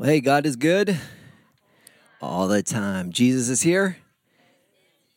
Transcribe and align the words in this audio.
Well, 0.00 0.08
hey, 0.08 0.22
God 0.22 0.46
is 0.46 0.56
good 0.56 0.98
all 2.22 2.48
the 2.48 2.62
time. 2.62 3.12
Jesus 3.12 3.50
is 3.50 3.60
here. 3.60 3.98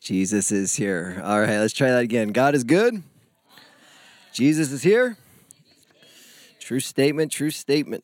Jesus 0.01 0.51
is 0.51 0.75
here. 0.75 1.21
All 1.23 1.39
right, 1.39 1.57
let's 1.59 1.73
try 1.73 1.89
that 1.91 2.03
again. 2.03 2.33
God 2.33 2.53
is 2.53 2.65
good. 2.65 3.01
Jesus 4.33 4.73
is 4.73 4.83
here. 4.83 5.15
True 6.59 6.81
statement, 6.81 7.31
true 7.31 7.49
statement. 7.49 8.03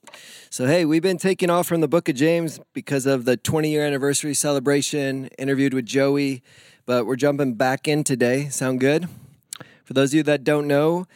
So, 0.49 0.67
hey, 0.67 0.85
we've 0.85 1.01
been 1.01 1.17
taking 1.17 1.49
off 1.49 1.67
from 1.67 1.81
the 1.81 1.89
book 1.89 2.07
of 2.07 2.15
James 2.15 2.61
because 2.71 3.05
of 3.05 3.25
the 3.25 3.35
20 3.35 3.69
year 3.69 3.85
anniversary 3.85 4.33
celebration, 4.33 5.25
interviewed 5.37 5.73
with 5.73 5.85
Joey, 5.85 6.41
but 6.85 7.05
we're 7.05 7.17
jumping 7.17 7.55
back 7.55 7.89
in 7.89 8.05
today. 8.05 8.47
Sound 8.47 8.79
good? 8.79 9.09
For 9.83 9.91
those 9.91 10.11
of 10.11 10.15
you 10.15 10.23
that 10.23 10.45
don't 10.45 10.65
know, 10.65 11.07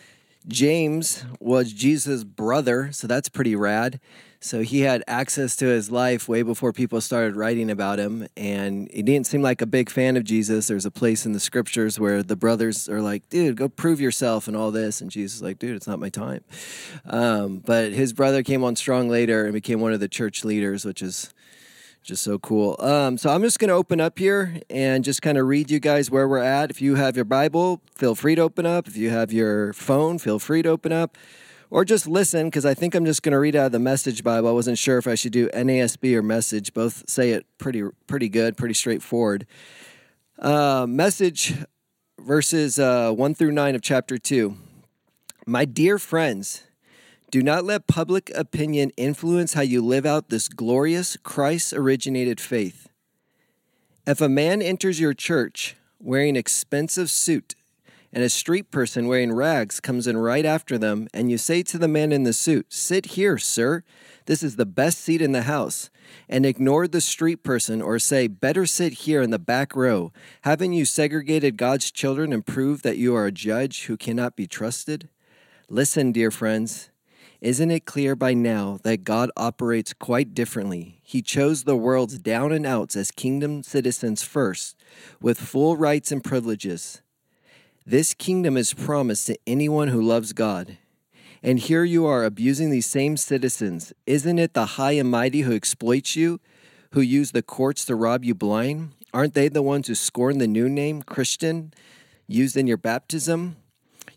James 0.46 1.24
was 1.40 1.72
Jesus' 1.72 2.26
brother, 2.26 2.92
so 2.92 3.08
that's 3.08 3.30
pretty 3.30 3.56
rad. 3.56 4.02
So 4.44 4.62
he 4.62 4.82
had 4.82 5.06
access 5.08 5.56
to 5.56 5.68
his 5.68 5.90
life 5.90 6.28
way 6.28 6.42
before 6.42 6.74
people 6.74 7.00
started 7.00 7.38
writing 7.38 7.72
about 7.72 7.98
him. 7.98 8.28
And 8.36 8.90
he 8.92 9.02
didn't 9.02 9.26
seem 9.26 9.42
like 9.42 9.62
a 9.62 9.66
big 9.66 9.90
fan 9.90 10.18
of 10.18 10.26
Jesus. 10.26 10.68
There's 10.68 10.86
a 10.86 10.92
place 10.92 11.26
in 11.26 11.32
the 11.32 11.40
scriptures 11.40 11.98
where 11.98 12.22
the 12.22 12.36
brothers 12.36 12.90
are 12.90 13.02
like, 13.02 13.30
dude, 13.30 13.56
go 13.56 13.70
prove 13.70 14.02
yourself 14.02 14.50
and 14.50 14.58
all 14.58 14.70
this. 14.70 15.00
And 15.00 15.10
Jesus 15.10 15.38
is 15.38 15.42
like, 15.42 15.60
dude, 15.60 15.78
it's 15.78 15.88
not 15.88 15.98
my 15.98 16.10
time. 16.10 16.44
Um, 17.06 17.60
but 17.60 17.94
his 17.94 18.12
brother 18.12 18.44
came 18.44 18.66
on 18.66 18.76
strong 18.76 19.08
later 19.08 19.46
and 19.46 19.54
became 19.54 19.80
one 19.80 19.94
of 19.94 20.02
the 20.02 20.10
church 20.10 20.44
leaders, 20.44 20.84
which 20.84 21.02
is 21.02 21.34
just 22.04 22.22
so 22.22 22.38
cool. 22.38 22.76
Um, 22.80 23.18
so 23.18 23.30
I'm 23.30 23.44
just 23.44 23.60
going 23.60 23.70
to 23.70 23.76
open 23.76 24.02
up 24.02 24.20
here 24.20 24.60
and 24.70 25.06
just 25.06 25.22
kind 25.22 25.38
of 25.38 25.48
read 25.48 25.72
you 25.72 25.80
guys 25.80 26.12
where 26.12 26.28
we're 26.28 26.40
at. 26.40 26.70
If 26.70 26.82
you 26.82 26.96
have 26.96 27.16
your 27.16 27.24
Bible, 27.24 27.80
feel 27.96 28.14
free 28.14 28.36
to 28.36 28.42
open 28.42 28.66
up. 28.66 28.90
If 28.90 28.98
you 28.98 29.10
have 29.10 29.32
your 29.32 29.72
phone, 29.72 30.20
feel 30.20 30.38
free 30.38 30.64
to 30.64 30.70
open 30.70 30.92
up 30.92 31.18
or 31.74 31.84
just 31.84 32.08
listen 32.08 32.46
because 32.46 32.68
I 32.68 32.76
think 32.76 32.94
I'm 32.94 33.04
just 33.04 33.24
going 33.24 33.32
to 33.32 33.40
read 33.40 33.56
out 33.56 33.66
of 33.66 33.72
the 33.72 33.80
Message 33.80 34.24
Bible. 34.24 34.48
I 34.48 34.52
wasn't 34.52 34.78
sure 34.78 35.00
if 35.00 35.08
I 35.08 35.16
should 35.16 35.32
do 35.32 35.50
NASB 35.50 36.14
or 36.14 36.22
Message. 36.22 36.72
Both 36.72 37.10
say 37.10 37.32
it 37.32 37.48
pretty 37.58 37.82
pretty 38.06 38.30
good, 38.30 38.56
pretty 38.56 38.76
straightforward. 38.76 39.48
Uh, 40.38 40.86
message 40.88 41.56
verses 42.20 42.78
uh, 42.78 43.12
one 43.12 43.34
through 43.34 43.52
nine 43.52 43.74
of 43.74 43.82
chapter 43.82 44.20
two. 44.20 44.56
My 45.48 45.66
dear 45.66 45.98
friends, 45.98 46.62
do 47.32 47.42
not 47.42 47.66
let 47.66 47.88
public 47.88 48.32
opinion 48.36 48.92
influence 48.96 49.54
how 49.54 49.62
you 49.62 49.84
live 49.84 50.06
out 50.06 50.30
this 50.30 50.48
glorious 50.48 51.18
Christ 51.24 51.74
originated 51.74 52.40
faith. 52.40 52.88
If 54.06 54.22
a 54.22 54.30
man 54.30 54.62
enters 54.62 55.00
your 55.00 55.16
church 55.16 55.76
wearing 56.00 56.36
expensive 56.36 57.10
suit 57.10 57.56
and 58.14 58.24
a 58.24 58.30
street 58.30 58.70
person 58.70 59.08
wearing 59.08 59.34
rags 59.34 59.80
comes 59.80 60.06
in 60.06 60.18
right 60.18 60.46
after 60.46 60.78
them, 60.78 61.08
and 61.16 61.32
you 61.32 61.38
say 61.40 61.64
to 61.64 61.80
the 61.80 61.88
man 61.88 62.12
in 62.12 62.24
the 62.24 62.32
suit, 62.32 62.72
Sit 62.72 63.08
here, 63.08 63.40
sir. 63.40 63.84
This 64.28 64.44
is 64.44 64.56
the 64.56 64.68
best 64.68 65.00
seat 65.00 65.20
in 65.20 65.32
the 65.32 65.42
house. 65.42 65.90
And 66.30 66.46
ignore 66.46 66.88
the 66.88 67.02
street 67.02 67.44
person 67.44 67.82
or 67.82 67.98
say, 67.98 68.28
Better 68.28 68.68
sit 68.68 68.94
here 68.94 69.24
in 69.24 69.32
the 69.32 69.40
back 69.40 69.76
row. 69.76 70.14
Haven't 70.42 70.74
you 70.74 70.86
segregated 70.86 71.58
God's 71.58 71.90
children 71.92 72.32
and 72.32 72.46
proved 72.46 72.84
that 72.84 72.98
you 72.98 73.16
are 73.16 73.26
a 73.26 73.32
judge 73.32 73.86
who 73.86 73.98
cannot 73.98 74.36
be 74.36 74.46
trusted? 74.46 75.10
Listen, 75.68 76.12
dear 76.12 76.30
friends. 76.30 76.92
Isn't 77.42 77.72
it 77.72 77.86
clear 77.86 78.16
by 78.16 78.34
now 78.34 78.80
that 78.84 79.04
God 79.04 79.30
operates 79.36 79.92
quite 79.92 80.34
differently? 80.34 81.02
He 81.04 81.22
chose 81.22 81.64
the 81.64 81.76
world's 81.76 82.18
down 82.20 82.54
and 82.54 82.66
outs 82.66 82.96
as 82.96 83.12
kingdom 83.12 83.64
citizens 83.64 84.24
first, 84.24 84.78
with 85.20 85.42
full 85.42 85.76
rights 85.76 86.10
and 86.10 86.24
privileges. 86.24 87.03
This 87.86 88.14
kingdom 88.14 88.56
is 88.56 88.74
promised 88.74 89.28
to 89.28 89.38
anyone 89.46 89.90
who 89.90 90.02
loves 90.02 90.32
God. 90.32 90.78
And 91.42 91.60
here 91.60 91.84
you 91.84 92.06
are 92.06 92.24
abusing 92.24 92.70
these 92.70 92.86
same 92.86 93.18
citizens. 93.18 93.92
Isn't 94.06 94.40
it 94.40 94.54
the 94.54 94.66
high 94.66 94.94
and 94.94 95.12
mighty 95.12 95.42
who 95.42 95.54
exploit 95.54 96.16
you, 96.16 96.40
who 96.92 97.02
use 97.02 97.32
the 97.32 97.42
courts 97.42 97.84
to 97.86 97.96
rob 97.96 98.24
you 98.24 98.34
blind? 98.34 98.92
Aren't 99.14 99.34
they 99.34 99.50
the 99.50 99.62
ones 99.62 99.88
who 99.88 99.96
scorn 99.96 100.38
the 100.38 100.48
new 100.48 100.70
name, 100.70 101.02
Christian, 101.02 101.74
used 102.26 102.56
in 102.56 102.68
your 102.68 102.78
baptism? 102.78 103.58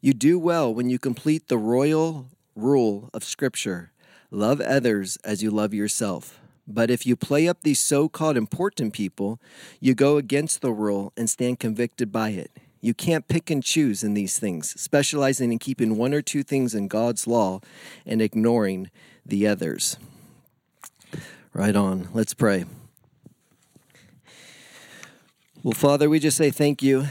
You 0.01 0.15
do 0.15 0.39
well 0.39 0.73
when 0.73 0.89
you 0.89 1.01
complete 1.01 1.49
the 1.49 1.59
royal 1.59 2.29
rule 2.55 3.11
of 3.13 3.25
Scripture 3.25 3.91
love 4.31 4.61
others 4.61 5.19
as 5.25 5.43
you 5.43 5.51
love 5.51 5.73
yourself. 5.73 6.41
But 6.69 6.91
if 6.91 7.07
you 7.07 7.17
play 7.17 7.49
up 7.49 7.63
these 7.63 7.81
so 7.81 8.09
called 8.09 8.37
important 8.37 8.93
people, 8.93 9.41
you 9.81 9.95
go 9.95 10.17
against 10.19 10.61
the 10.61 10.73
rule 10.73 11.13
and 11.17 11.31
stand 11.31 11.61
convicted 11.61 12.11
by 12.11 12.31
it. 12.31 12.51
You 12.87 12.95
can't 12.95 13.27
pick 13.27 13.51
and 13.51 13.65
choose 13.65 14.05
in 14.05 14.15
these 14.15 14.39
things, 14.39 14.81
specializing 14.81 15.51
in 15.51 15.59
keeping 15.59 15.97
one 15.97 16.15
or 16.15 16.23
two 16.23 16.45
things 16.45 16.73
in 16.73 16.87
God's 16.87 17.27
law 17.27 17.61
and 18.07 18.23
ignoring 18.23 18.93
the 19.27 19.49
others. 19.49 19.97
Right 21.53 21.75
on. 21.75 22.07
Let's 22.15 22.33
pray. 22.33 22.65
Well, 25.65 25.73
Father, 25.73 26.09
we 26.09 26.21
just 26.21 26.37
say 26.37 26.53
thank 26.53 26.81
you 26.81 27.07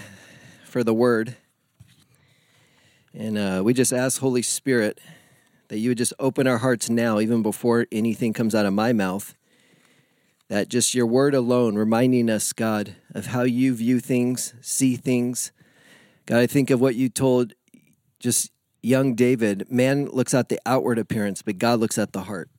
for 0.63 0.81
the 0.81 0.93
word. 0.93 1.35
And 3.13 3.37
uh, 3.37 3.61
we 3.61 3.73
just 3.73 3.91
ask, 3.91 4.21
Holy 4.21 4.43
Spirit, 4.43 5.01
that 5.67 5.79
you 5.79 5.89
would 5.89 5.97
just 5.97 6.13
open 6.19 6.47
our 6.47 6.59
hearts 6.59 6.89
now, 6.89 7.19
even 7.19 7.43
before 7.43 7.85
anything 7.91 8.31
comes 8.31 8.55
out 8.55 8.65
of 8.65 8.71
my 8.71 8.93
mouth. 8.93 9.35
That 10.47 10.69
just 10.69 10.95
your 10.95 11.05
word 11.05 11.35
alone, 11.35 11.75
reminding 11.75 12.29
us, 12.29 12.53
God, 12.53 12.95
of 13.13 13.25
how 13.25 13.41
you 13.41 13.75
view 13.75 13.99
things, 13.99 14.53
see 14.61 14.95
things, 14.95 15.51
God, 16.25 16.39
I 16.39 16.47
think 16.47 16.69
of 16.69 16.81
what 16.81 16.95
you 16.95 17.09
told 17.09 17.53
just 18.19 18.51
young 18.81 19.15
David 19.15 19.69
man 19.71 20.05
looks 20.07 20.33
at 20.33 20.49
the 20.49 20.59
outward 20.65 20.97
appearance, 20.97 21.41
but 21.41 21.57
God 21.57 21.79
looks 21.79 21.97
at 21.97 22.13
the 22.13 22.21
heart. 22.21 22.49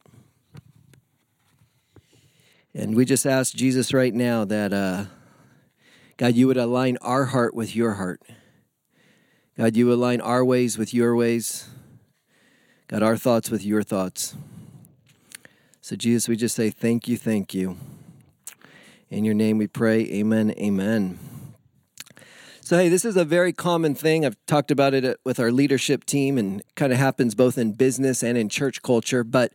And 2.75 2.95
we 2.95 3.05
just 3.05 3.27
ask 3.27 3.55
Jesus 3.55 3.95
right 3.95 4.13
now 4.13 4.45
that, 4.45 4.73
uh, 4.73 5.07
God, 6.17 6.35
you 6.35 6.47
would 6.47 6.59
align 6.59 6.99
our 7.01 7.25
heart 7.27 7.55
with 7.55 7.75
your 7.75 7.95
heart. 7.95 8.21
God, 9.57 9.77
you 9.77 9.91
align 9.93 10.21
our 10.21 10.45
ways 10.45 10.77
with 10.77 10.93
your 10.93 11.17
ways. 11.17 11.69
God, 12.89 13.03
our 13.03 13.17
thoughts 13.17 13.51
with 13.51 13.65
your 13.65 13.83
thoughts. 13.83 14.37
So, 15.81 15.97
Jesus, 15.97 16.29
we 16.29 16.37
just 16.37 16.55
say 16.55 16.71
thank 16.71 17.09
you, 17.09 17.17
thank 17.17 17.55
you. 17.55 17.79
In 19.09 19.25
your 19.25 19.35
name 19.35 19.57
we 19.57 19.67
pray. 19.67 20.01
Amen, 20.13 20.53
amen. 20.59 21.36
So, 22.67 22.77
hey, 22.77 22.89
this 22.89 23.05
is 23.05 23.17
a 23.17 23.25
very 23.25 23.53
common 23.53 23.95
thing. 23.95 24.27
I've 24.27 24.37
talked 24.47 24.73
about 24.73 24.93
it 24.93 25.05
uh, 25.05 25.15
with 25.23 25.39
our 25.39 25.53
leadership 25.53 26.05
team 26.05 26.37
and 26.37 26.65
kind 26.75 26.93
of 26.93 26.99
happens 26.99 27.37
both 27.37 27.59
in 27.59 27.75
business 27.75 28.25
and 28.25 28.37
in 28.37 28.49
church 28.49 28.83
culture, 28.83 29.23
but 29.23 29.53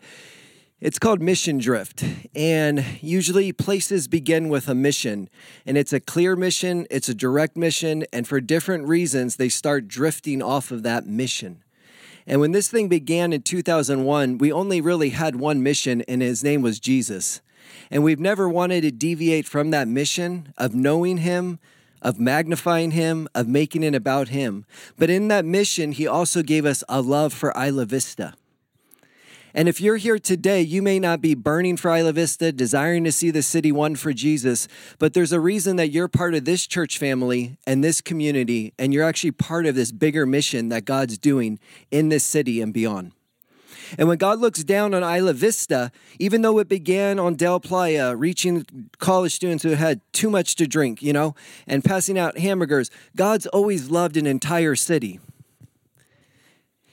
it's 0.80 0.98
called 0.98 1.22
mission 1.22 1.58
drift. 1.58 2.06
And 2.34 2.86
usually 3.02 3.52
places 3.52 4.08
begin 4.08 4.48
with 4.48 4.70
a 4.70 4.74
mission, 4.74 5.30
and 5.66 5.78
it's 5.78 5.92
a 5.92 6.00
clear 6.00 6.38
mission, 6.38 6.88
it's 6.90 7.10
a 7.10 7.14
direct 7.14 7.58
mission, 7.58 8.06
and 8.14 8.26
for 8.26 8.40
different 8.40 8.88
reasons, 8.88 9.36
they 9.36 9.50
start 9.50 9.90
drifting 9.90 10.42
off 10.42 10.72
of 10.72 10.84
that 10.84 11.06
mission. 11.06 11.66
And 12.26 12.40
when 12.40 12.54
this 12.54 12.70
thing 12.70 12.88
began 12.88 13.34
in 13.34 13.42
2001, 13.42 14.38
we 14.38 14.54
only 14.54 14.80
really 14.80 15.10
had 15.10 15.36
one 15.36 15.62
mission, 15.62 16.02
and 16.04 16.22
his 16.22 16.46
name 16.46 16.62
was 16.62 16.80
Jesus. 16.80 17.42
And 17.90 18.06
we've 18.06 18.22
never 18.22 18.48
wanted 18.48 18.84
to 18.84 18.92
deviate 18.92 19.50
from 19.50 19.72
that 19.72 19.90
mission 19.90 20.54
of 20.58 20.74
knowing 20.74 21.18
him, 21.18 21.60
of 22.02 22.20
magnifying 22.20 22.92
him, 22.92 23.28
of 23.36 23.48
making 23.48 23.84
it 23.84 23.96
about 23.96 24.30
him. 24.30 24.66
But 24.98 25.10
in 25.10 25.28
that 25.30 25.46
mission, 25.46 25.92
he 25.92 26.08
also 26.08 26.44
gave 26.44 26.66
us 26.66 26.84
a 26.90 27.02
love 27.02 27.34
for 27.34 27.54
Isla 27.56 27.86
Vista. 27.86 28.34
And 29.54 29.68
if 29.68 29.82
you're 29.82 29.98
here 29.98 30.18
today, 30.18 30.62
you 30.62 30.82
may 30.82 30.98
not 30.98 31.22
be 31.22 31.36
burning 31.36 31.76
for 31.76 31.96
Isla 31.96 32.14
Vista, 32.14 32.52
desiring 32.52 33.04
to 33.04 33.12
see 33.12 33.32
the 33.32 33.42
city 33.42 33.72
won 33.72 33.96
for 33.96 34.14
Jesus, 34.14 34.68
but 34.98 35.14
there's 35.14 35.34
a 35.34 35.40
reason 35.42 35.76
that 35.76 35.92
you're 35.92 36.08
part 36.08 36.34
of 36.34 36.46
this 36.46 36.66
church 36.66 36.98
family 36.98 37.58
and 37.68 37.84
this 37.84 38.00
community, 38.00 38.74
and 38.80 38.94
you're 38.94 39.04
actually 39.04 39.32
part 39.32 39.66
of 39.66 39.76
this 39.76 39.92
bigger 39.92 40.26
mission 40.26 40.70
that 40.70 40.86
God's 40.86 41.18
doing 41.18 41.60
in 41.92 42.10
this 42.10 42.24
city 42.24 42.62
and 42.62 42.74
beyond. 42.74 43.12
And 43.98 44.08
when 44.08 44.18
God 44.18 44.40
looks 44.40 44.64
down 44.64 44.94
on 44.94 45.04
Isla 45.04 45.34
Vista, 45.34 45.92
even 46.20 46.42
though 46.42 46.60
it 46.60 46.68
began 46.68 47.20
on 47.20 47.36
Del 47.36 47.60
Playa, 47.60 48.16
reaching 48.16 48.66
college 49.00 49.34
students 49.34 49.64
who 49.64 49.72
had 49.72 50.02
too 50.14 50.30
much 50.30 50.56
to 50.56 50.68
drink, 50.68 51.02
you 51.02 51.14
know, 51.14 51.36
and 51.68 51.84
passing 51.84 52.18
out 52.18 52.38
hamburgers, 52.38 52.90
God's 53.16 53.48
always 53.48 53.90
loved 53.90 54.18
an 54.18 54.26
entire 54.26 54.76
city. 54.76 55.20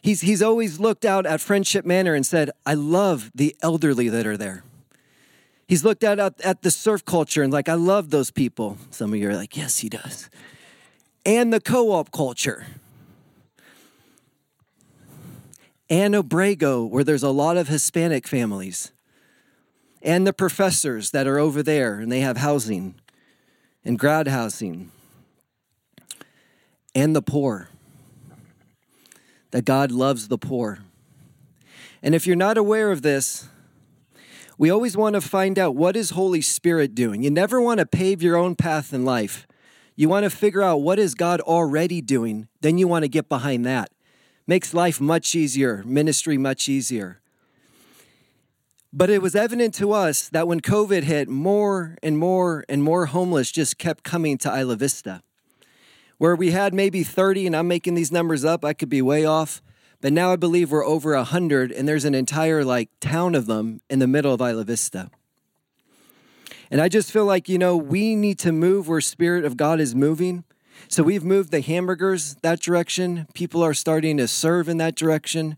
He's, 0.00 0.22
he's 0.22 0.42
always 0.42 0.80
looked 0.80 1.04
out 1.04 1.26
at 1.26 1.40
Friendship 1.40 1.84
Manor 1.84 2.14
and 2.14 2.24
said, 2.24 2.50
I 2.64 2.74
love 2.74 3.30
the 3.34 3.54
elderly 3.62 4.08
that 4.08 4.26
are 4.26 4.36
there. 4.36 4.64
He's 5.66 5.84
looked 5.84 6.02
out 6.02 6.18
at, 6.18 6.40
at 6.40 6.62
the 6.62 6.70
surf 6.70 7.04
culture 7.04 7.42
and 7.42 7.52
like, 7.52 7.68
I 7.68 7.74
love 7.74 8.10
those 8.10 8.30
people. 8.30 8.78
Some 8.90 9.12
of 9.12 9.18
you 9.18 9.28
are 9.28 9.36
like, 9.36 9.56
yes, 9.56 9.78
he 9.78 9.90
does. 9.90 10.30
And 11.26 11.52
the 11.52 11.60
co 11.60 11.92
op 11.92 12.10
culture 12.10 12.66
and 15.90 16.14
Abrego, 16.14 16.84
where 16.84 17.04
there's 17.04 17.22
a 17.22 17.30
lot 17.30 17.56
of 17.56 17.68
Hispanic 17.68 18.26
families, 18.26 18.92
and 20.02 20.26
the 20.26 20.32
professors 20.32 21.10
that 21.10 21.26
are 21.26 21.38
over 21.38 21.62
there 21.62 22.00
and 22.00 22.10
they 22.12 22.20
have 22.20 22.36
housing 22.36 22.94
and 23.84 23.98
grad 23.98 24.28
housing, 24.28 24.90
and 26.94 27.16
the 27.16 27.22
poor. 27.22 27.68
That 29.50 29.64
God 29.64 29.90
loves 29.90 30.28
the 30.28 30.36
poor. 30.36 30.80
And 32.02 32.14
if 32.14 32.26
you're 32.26 32.36
not 32.36 32.58
aware 32.58 32.92
of 32.92 33.00
this, 33.00 33.48
We 34.58 34.70
always 34.70 34.96
want 34.96 35.14
to 35.14 35.20
find 35.20 35.56
out 35.56 35.76
what 35.76 35.96
is 35.96 36.10
Holy 36.10 36.40
Spirit 36.42 36.96
doing. 36.96 37.22
You 37.22 37.30
never 37.30 37.60
want 37.60 37.78
to 37.78 37.86
pave 37.86 38.20
your 38.20 38.36
own 38.36 38.56
path 38.56 38.92
in 38.92 39.04
life. 39.04 39.46
You 39.94 40.08
want 40.08 40.24
to 40.24 40.30
figure 40.30 40.62
out 40.62 40.82
what 40.82 40.98
is 40.98 41.14
God 41.14 41.40
already 41.40 42.00
doing, 42.00 42.48
then 42.60 42.76
you 42.76 42.88
want 42.88 43.04
to 43.04 43.08
get 43.08 43.28
behind 43.28 43.64
that. 43.66 43.90
Makes 44.48 44.72
life 44.72 44.98
much 44.98 45.34
easier, 45.34 45.84
ministry 45.84 46.38
much 46.38 46.70
easier. 46.70 47.20
But 48.94 49.10
it 49.10 49.20
was 49.20 49.36
evident 49.36 49.74
to 49.74 49.92
us 49.92 50.30
that 50.30 50.48
when 50.48 50.60
COVID 50.60 51.02
hit, 51.02 51.28
more 51.28 51.98
and 52.02 52.16
more 52.16 52.64
and 52.66 52.82
more 52.82 53.06
homeless 53.06 53.52
just 53.52 53.76
kept 53.76 54.04
coming 54.04 54.38
to 54.38 54.48
Isla 54.48 54.76
Vista. 54.76 55.22
Where 56.16 56.34
we 56.34 56.52
had 56.52 56.72
maybe 56.72 57.04
30, 57.04 57.46
and 57.46 57.54
I'm 57.54 57.68
making 57.68 57.94
these 57.94 58.10
numbers 58.10 58.42
up, 58.42 58.64
I 58.64 58.72
could 58.72 58.88
be 58.88 59.02
way 59.02 59.26
off, 59.26 59.62
but 60.00 60.14
now 60.14 60.32
I 60.32 60.36
believe 60.36 60.70
we're 60.70 60.86
over 60.86 61.14
100, 61.14 61.70
and 61.70 61.86
there's 61.86 62.06
an 62.06 62.14
entire 62.14 62.64
like 62.64 62.88
town 63.00 63.34
of 63.34 63.44
them 63.44 63.82
in 63.90 63.98
the 63.98 64.06
middle 64.06 64.32
of 64.32 64.40
Isla 64.40 64.64
Vista. 64.64 65.10
And 66.70 66.80
I 66.80 66.88
just 66.88 67.12
feel 67.12 67.26
like, 67.26 67.50
you 67.50 67.58
know, 67.58 67.76
we 67.76 68.16
need 68.16 68.38
to 68.38 68.52
move 68.52 68.88
where 68.88 69.02
Spirit 69.02 69.44
of 69.44 69.58
God 69.58 69.78
is 69.78 69.94
moving. 69.94 70.44
So 70.86 71.02
we've 71.02 71.24
moved 71.24 71.50
the 71.50 71.60
hamburgers 71.60 72.36
that 72.42 72.60
direction. 72.60 73.26
People 73.34 73.62
are 73.64 73.74
starting 73.74 74.16
to 74.18 74.28
serve 74.28 74.68
in 74.68 74.76
that 74.76 74.94
direction. 74.94 75.56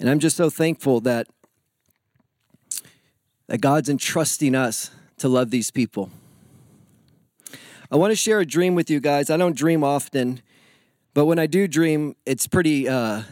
And 0.00 0.10
I'm 0.10 0.18
just 0.18 0.36
so 0.36 0.50
thankful 0.50 1.00
that 1.02 1.28
that 3.46 3.60
God's 3.60 3.88
entrusting 3.88 4.54
us 4.54 4.90
to 5.18 5.28
love 5.28 5.50
these 5.50 5.70
people. 5.70 6.10
I 7.90 7.96
want 7.96 8.10
to 8.10 8.16
share 8.16 8.40
a 8.40 8.46
dream 8.46 8.74
with 8.74 8.88
you 8.88 8.98
guys. 8.98 9.28
I 9.28 9.36
don't 9.36 9.54
dream 9.54 9.84
often, 9.84 10.40
but 11.12 11.26
when 11.26 11.38
I 11.38 11.46
do 11.46 11.68
dream, 11.68 12.16
it's 12.24 12.46
pretty 12.46 12.88
uh, 12.88 13.22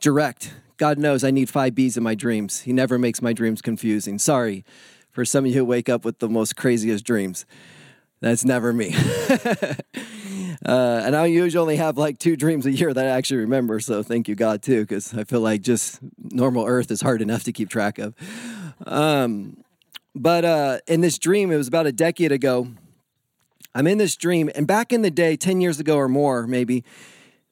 direct. 0.00 0.52
God 0.76 0.98
knows 0.98 1.24
I 1.24 1.30
need 1.30 1.48
five 1.48 1.74
B's 1.74 1.96
in 1.96 2.02
my 2.02 2.14
dreams. 2.14 2.60
He 2.60 2.72
never 2.72 2.98
makes 2.98 3.22
my 3.22 3.32
dreams 3.32 3.62
confusing. 3.62 4.18
Sorry 4.18 4.64
for 5.10 5.24
some 5.24 5.44
of 5.44 5.52
you 5.52 5.58
who 5.58 5.64
wake 5.64 5.88
up 5.88 6.04
with 6.04 6.18
the 6.18 6.28
most 6.28 6.56
craziest 6.56 7.04
dreams. 7.04 7.46
That's 8.24 8.42
never 8.42 8.72
me. 8.72 8.94
uh, 10.64 11.02
and 11.04 11.14
I 11.14 11.26
usually 11.26 11.60
only 11.60 11.76
have 11.76 11.98
like 11.98 12.18
two 12.18 12.36
dreams 12.36 12.64
a 12.64 12.70
year 12.70 12.90
that 12.90 13.04
I 13.04 13.10
actually 13.10 13.40
remember. 13.40 13.80
So 13.80 14.02
thank 14.02 14.28
you, 14.28 14.34
God, 14.34 14.62
too, 14.62 14.80
because 14.80 15.12
I 15.12 15.24
feel 15.24 15.42
like 15.42 15.60
just 15.60 16.00
normal 16.18 16.64
earth 16.64 16.90
is 16.90 17.02
hard 17.02 17.20
enough 17.20 17.44
to 17.44 17.52
keep 17.52 17.68
track 17.68 17.98
of. 17.98 18.14
Um, 18.86 19.58
but 20.14 20.46
uh, 20.46 20.78
in 20.86 21.02
this 21.02 21.18
dream, 21.18 21.52
it 21.52 21.58
was 21.58 21.68
about 21.68 21.84
a 21.86 21.92
decade 21.92 22.32
ago. 22.32 22.68
I'm 23.74 23.86
in 23.86 23.98
this 23.98 24.16
dream, 24.16 24.50
and 24.54 24.66
back 24.66 24.90
in 24.90 25.02
the 25.02 25.10
day, 25.10 25.36
10 25.36 25.60
years 25.60 25.78
ago 25.78 25.96
or 25.96 26.08
more, 26.08 26.46
maybe, 26.46 26.82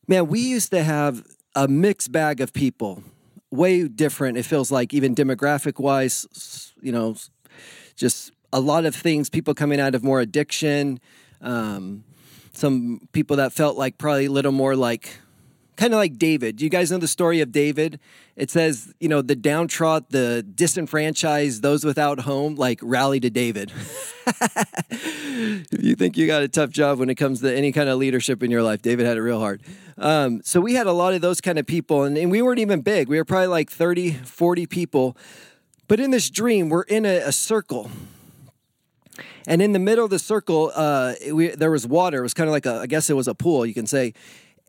man, 0.09 0.27
we 0.29 0.41
used 0.41 0.71
to 0.71 0.83
have 0.83 1.23
a 1.55 1.69
mixed 1.69 2.13
bag 2.13 2.41
of 2.41 2.55
people, 2.55 3.05
way 3.51 3.87
different, 3.89 4.39
it 4.39 4.47
feels 4.47 4.73
like, 4.73 4.95
even 4.95 5.15
demographic 5.15 5.79
wise, 5.79 6.73
you 6.81 6.93
know, 6.93 7.15
just 7.95 8.33
a 8.53 8.61
lot 8.61 8.85
of 8.85 8.95
things, 8.95 9.31
people 9.31 9.55
coming 9.55 9.81
out 9.81 9.95
of 9.95 10.05
more 10.05 10.21
addiction, 10.21 11.01
um, 11.41 12.05
some 12.53 13.09
people 13.13 13.37
that 13.37 13.53
felt 13.53 13.77
like 13.77 13.99
probably 13.99 14.27
a 14.27 14.31
little 14.31 14.53
more 14.53 14.77
like 14.77 15.19
kind 15.77 15.95
of 15.95 15.99
like 15.99 16.19
David. 16.19 16.57
Do 16.57 16.65
you 16.65 16.71
guys 16.71 16.91
know 16.91 16.99
the 16.99 17.09
story 17.09 17.41
of 17.41 17.51
David? 17.51 17.99
It 18.37 18.51
says, 18.51 18.95
you 19.01 19.09
know, 19.09 19.23
the 19.23 19.35
downtrodden, 19.35 20.07
the 20.11 20.43
disenfranchised, 20.43 21.63
those 21.63 21.85
without 21.85 22.21
home, 22.21 22.55
like 22.55 22.79
rally 22.83 23.21
to 23.21 23.31
David. 23.31 23.73
if 24.27 25.73
you 25.83 25.95
think 25.97 26.17
you 26.17 26.27
got 26.27 26.43
a 26.43 26.49
tough 26.49 26.71
job 26.71 26.99
when 26.99 27.11
it 27.11 27.17
comes 27.17 27.41
to 27.41 27.55
any 27.55 27.73
kind 27.73 27.89
of 27.89 27.99
leadership 27.99 28.43
in 28.43 28.51
your 28.51 28.63
life, 28.63 28.83
David 28.83 29.07
had 29.07 29.17
it 29.17 29.23
real 29.23 29.41
hard. 29.41 29.63
Um, 29.99 30.41
so 30.45 30.61
we 30.61 30.75
had 30.75 30.87
a 30.87 30.93
lot 30.93 31.15
of 31.15 31.21
those 31.21 31.41
kind 31.41 31.59
of 31.59 31.67
people, 31.67 32.05
and, 32.05 32.17
and 32.17 32.31
we 32.31 32.43
weren't 32.43 32.59
even 32.61 32.81
big. 32.81 33.09
We 33.09 33.17
were 33.17 33.25
probably 33.25 33.49
like 33.49 33.71
30, 33.71 34.13
40 34.13 34.67
people. 34.67 35.17
But 35.89 36.01
in 36.01 36.11
this 36.11 36.31
dream, 36.31 36.69
we're 36.69 36.83
in 36.83 37.05
a, 37.05 37.17
a 37.19 37.33
circle. 37.33 37.91
And 39.47 39.61
in 39.61 39.73
the 39.73 39.79
middle 39.79 40.05
of 40.05 40.11
the 40.11 40.19
circle, 40.19 40.73
uh, 40.75 41.15
we, 41.33 41.49
there 41.49 41.71
was 41.71 41.87
water. 41.87 42.19
It 42.19 42.23
was 42.23 42.35
kind 42.35 42.49
of 42.49 42.53
like 42.53 42.67
a, 42.67 42.81
I 42.81 42.87
guess 42.87 43.11
it 43.11 43.15
was 43.15 43.29
a 43.29 43.35
pool, 43.35 43.67
you 43.67 43.75
can 43.75 43.87
say. 43.87 44.15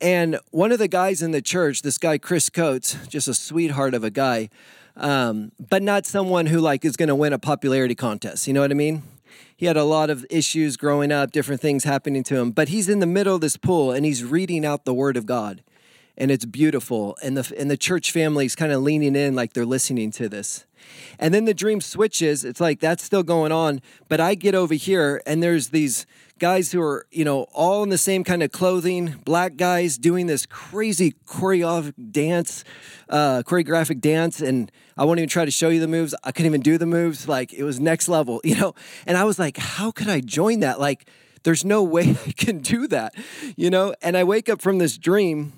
And 0.02 0.40
one 0.52 0.72
of 0.72 0.80
the 0.80 0.88
guys 0.88 1.22
in 1.22 1.32
the 1.32 1.42
church, 1.42 1.82
this 1.82 1.98
guy 1.98 2.18
Chris 2.18 2.50
Coates, 2.50 2.98
just 3.08 3.28
a 3.28 3.34
sweetheart 3.34 3.94
of 3.94 4.04
a 4.04 4.10
guy, 4.10 4.50
um, 4.98 5.52
but 5.60 5.82
not 5.82 6.06
someone 6.06 6.48
who 6.48 6.60
like 6.60 6.84
is 6.86 6.98
going 6.98 7.10
to 7.10 7.16
win 7.16 7.34
a 7.34 7.40
popularity 7.40 7.96
contest. 7.96 8.48
You 8.48 8.54
know 8.54 8.62
what 8.62 8.72
I 8.72 8.76
mean? 8.76 9.04
He 9.56 9.66
had 9.66 9.78
a 9.78 9.84
lot 9.84 10.10
of 10.10 10.26
issues 10.30 10.76
growing 10.78 11.12
up, 11.12 11.32
different 11.32 11.62
things 11.62 11.84
happening 11.84 12.24
to 12.24 12.36
him. 12.38 12.52
But 12.52 12.70
he's 12.70 12.90
in 12.90 13.00
the 13.00 13.06
middle 13.06 13.36
of 13.36 13.42
this 13.42 13.56
pool 13.56 13.92
and 13.92 14.06
he's 14.06 14.24
reading 14.24 14.66
out 14.66 14.86
the 14.86 14.94
Word 14.94 15.16
of 15.16 15.26
God, 15.26 15.64
and 16.18 16.32
it's 16.32 16.46
beautiful. 16.46 17.18
And 17.24 17.38
the 17.38 17.56
and 17.58 17.70
the 17.70 17.78
church 17.78 18.12
family 18.12 18.46
is 18.46 18.56
kind 18.56 18.72
of 18.72 18.82
leaning 18.82 19.16
in 19.16 19.36
like 19.36 19.54
they're 19.54 19.66
listening 19.66 20.12
to 20.12 20.30
this. 20.30 20.66
And 21.18 21.34
then 21.34 21.46
the 21.46 21.54
dream 21.54 21.82
switches. 21.82 22.44
It's 22.44 22.60
like 22.60 22.80
that's 22.80 23.04
still 23.04 23.24
going 23.24 23.52
on, 23.52 23.82
but 24.10 24.20
I 24.20 24.36
get 24.36 24.54
over 24.56 24.74
here 24.74 25.22
and 25.26 25.42
there's 25.42 25.70
these 25.70 26.06
guys 26.40 26.72
who 26.72 26.82
are, 26.82 27.06
you 27.12 27.24
know, 27.24 27.44
all 27.54 27.84
in 27.84 27.90
the 27.90 27.98
same 27.98 28.24
kind 28.24 28.44
of 28.44 28.52
clothing, 28.52 29.16
black 29.24 29.56
guys 29.56 29.98
doing 29.98 30.28
this 30.28 30.46
crazy 30.46 31.14
choreographic 31.26 32.12
dance, 32.12 32.66
uh, 33.08 33.44
choreographic 33.46 34.02
dance. 34.02 34.42
And 34.42 34.72
I 34.98 35.06
won't 35.06 35.20
even 35.20 35.30
try 35.30 35.46
to 35.46 35.52
show 35.52 35.70
you 35.70 35.80
the 35.80 35.88
moves. 35.88 36.14
I 36.24 36.32
couldn't 36.32 36.48
even 36.48 36.62
do 36.62 36.78
the 36.78 36.86
moves. 36.86 37.28
Like 37.28 37.54
it 37.54 37.64
was 37.64 37.80
next 37.80 38.10
level, 38.10 38.42
you 38.44 38.56
know? 38.56 38.76
And 39.08 39.18
I 39.18 39.24
was 39.24 39.40
like, 39.40 39.58
how 39.58 39.92
could 39.92 40.10
I 40.10 40.20
join 40.20 40.60
that? 40.60 40.80
Like, 40.80 41.08
there's 41.44 41.64
no 41.64 41.82
way 41.96 42.18
I 42.26 42.32
can 42.32 42.60
do 42.60 42.88
that, 42.88 43.16
you 43.56 43.70
know? 43.70 43.96
And 44.02 44.18
I 44.18 44.24
wake 44.24 44.50
up 44.50 44.62
from 44.62 44.80
this 44.80 44.98
dream 44.98 45.54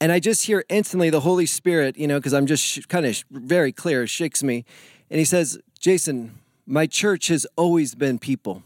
and 0.00 0.12
I 0.12 0.20
just 0.20 0.46
hear 0.46 0.64
instantly 0.68 1.10
the 1.10 1.20
Holy 1.20 1.46
Spirit, 1.46 1.96
you 1.98 2.06
know, 2.06 2.18
because 2.18 2.34
I'm 2.34 2.46
just 2.46 2.64
sh- 2.64 2.86
kind 2.86 3.06
of 3.06 3.22
very 3.30 3.72
clear, 3.72 4.06
shakes 4.06 4.42
me. 4.42 4.64
And 5.10 5.18
he 5.18 5.24
says, 5.24 5.58
Jason, 5.78 6.38
my 6.66 6.86
church 6.86 7.28
has 7.28 7.46
always 7.56 7.94
been 7.94 8.18
people. 8.18 8.62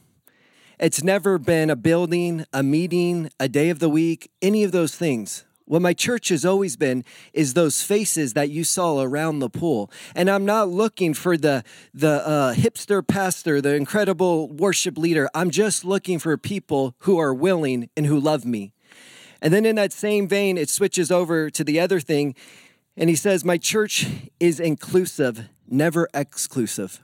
It's 0.78 1.02
never 1.02 1.38
been 1.38 1.70
a 1.70 1.76
building, 1.76 2.44
a 2.52 2.62
meeting, 2.62 3.30
a 3.38 3.48
day 3.48 3.70
of 3.70 3.78
the 3.78 3.88
week, 3.88 4.30
any 4.42 4.64
of 4.64 4.72
those 4.72 4.96
things. 4.96 5.44
What 5.64 5.80
my 5.80 5.94
church 5.94 6.28
has 6.28 6.44
always 6.44 6.76
been 6.76 7.04
is 7.32 7.54
those 7.54 7.82
faces 7.82 8.34
that 8.34 8.50
you 8.50 8.64
saw 8.64 9.00
around 9.00 9.38
the 9.38 9.48
pool. 9.48 9.90
And 10.14 10.28
I'm 10.28 10.44
not 10.44 10.68
looking 10.68 11.14
for 11.14 11.36
the, 11.36 11.64
the 11.94 12.26
uh, 12.26 12.54
hipster 12.54 13.06
pastor, 13.06 13.60
the 13.60 13.74
incredible 13.74 14.48
worship 14.48 14.98
leader. 14.98 15.30
I'm 15.34 15.50
just 15.50 15.84
looking 15.84 16.18
for 16.18 16.36
people 16.36 16.94
who 16.98 17.18
are 17.18 17.32
willing 17.32 17.88
and 17.96 18.04
who 18.06 18.18
love 18.18 18.44
me. 18.44 18.72
And 19.42 19.52
then 19.52 19.66
in 19.66 19.74
that 19.74 19.92
same 19.92 20.28
vein, 20.28 20.56
it 20.56 20.70
switches 20.70 21.10
over 21.10 21.50
to 21.50 21.64
the 21.64 21.80
other 21.80 21.98
thing. 21.98 22.36
And 22.96 23.10
he 23.10 23.16
says, 23.16 23.44
My 23.44 23.58
church 23.58 24.06
is 24.38 24.60
inclusive, 24.60 25.48
never 25.68 26.08
exclusive. 26.14 27.02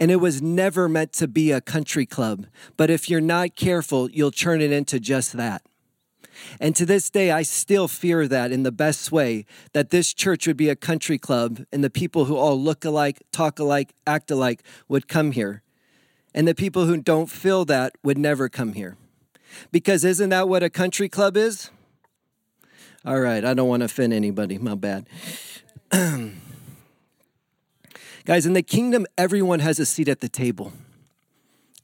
And 0.00 0.10
it 0.10 0.16
was 0.16 0.42
never 0.42 0.88
meant 0.88 1.12
to 1.14 1.28
be 1.28 1.52
a 1.52 1.60
country 1.60 2.06
club. 2.06 2.46
But 2.76 2.90
if 2.90 3.08
you're 3.08 3.20
not 3.20 3.54
careful, 3.54 4.10
you'll 4.10 4.32
turn 4.32 4.60
it 4.60 4.72
into 4.72 4.98
just 4.98 5.34
that. 5.34 5.62
And 6.58 6.74
to 6.74 6.84
this 6.84 7.08
day, 7.08 7.30
I 7.30 7.42
still 7.42 7.86
fear 7.86 8.26
that 8.26 8.50
in 8.50 8.64
the 8.64 8.72
best 8.72 9.12
way 9.12 9.44
that 9.74 9.90
this 9.90 10.12
church 10.12 10.48
would 10.48 10.56
be 10.56 10.70
a 10.70 10.74
country 10.74 11.18
club 11.18 11.64
and 11.70 11.84
the 11.84 11.90
people 11.90 12.24
who 12.24 12.36
all 12.36 12.60
look 12.60 12.84
alike, 12.84 13.22
talk 13.30 13.60
alike, 13.60 13.94
act 14.08 14.28
alike 14.30 14.64
would 14.88 15.06
come 15.06 15.32
here. 15.32 15.62
And 16.34 16.48
the 16.48 16.54
people 16.54 16.86
who 16.86 16.96
don't 16.96 17.30
feel 17.30 17.64
that 17.66 17.94
would 18.02 18.18
never 18.18 18.48
come 18.48 18.72
here. 18.72 18.96
Because 19.70 20.04
isn't 20.04 20.30
that 20.30 20.48
what 20.48 20.62
a 20.62 20.70
country 20.70 21.08
club 21.08 21.36
is? 21.36 21.70
All 23.04 23.20
right, 23.20 23.44
I 23.44 23.54
don't 23.54 23.68
want 23.68 23.80
to 23.80 23.86
offend 23.86 24.12
anybody. 24.12 24.58
My 24.58 24.74
bad. 24.74 25.06
Guys, 28.24 28.46
in 28.46 28.52
the 28.52 28.62
kingdom, 28.62 29.06
everyone 29.18 29.58
has 29.58 29.80
a 29.80 29.86
seat 29.86 30.08
at 30.08 30.20
the 30.20 30.28
table. 30.28 30.72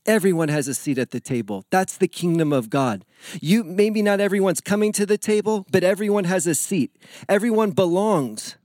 Everyone 0.07 0.49
has 0.49 0.69
a 0.69 0.75
seat 0.75 0.97
at 0.97 1.11
the 1.11 1.21
table. 1.21 1.65
That's 1.71 1.97
the 1.97 2.09
kingdom 2.09 2.53
of 2.53 2.71
God. 2.71 3.05
You 3.41 3.65
maybe 3.65 4.01
not 4.01 4.21
everyone's 4.21 4.61
coming 4.61 4.93
to 4.93 5.05
the 5.05 5.19
table, 5.19 5.67
but 5.71 5.85
everyone 5.85 6.25
has 6.25 6.47
a 6.47 6.55
seat. 6.55 6.97
Everyone 7.29 7.73
belongs 7.73 8.57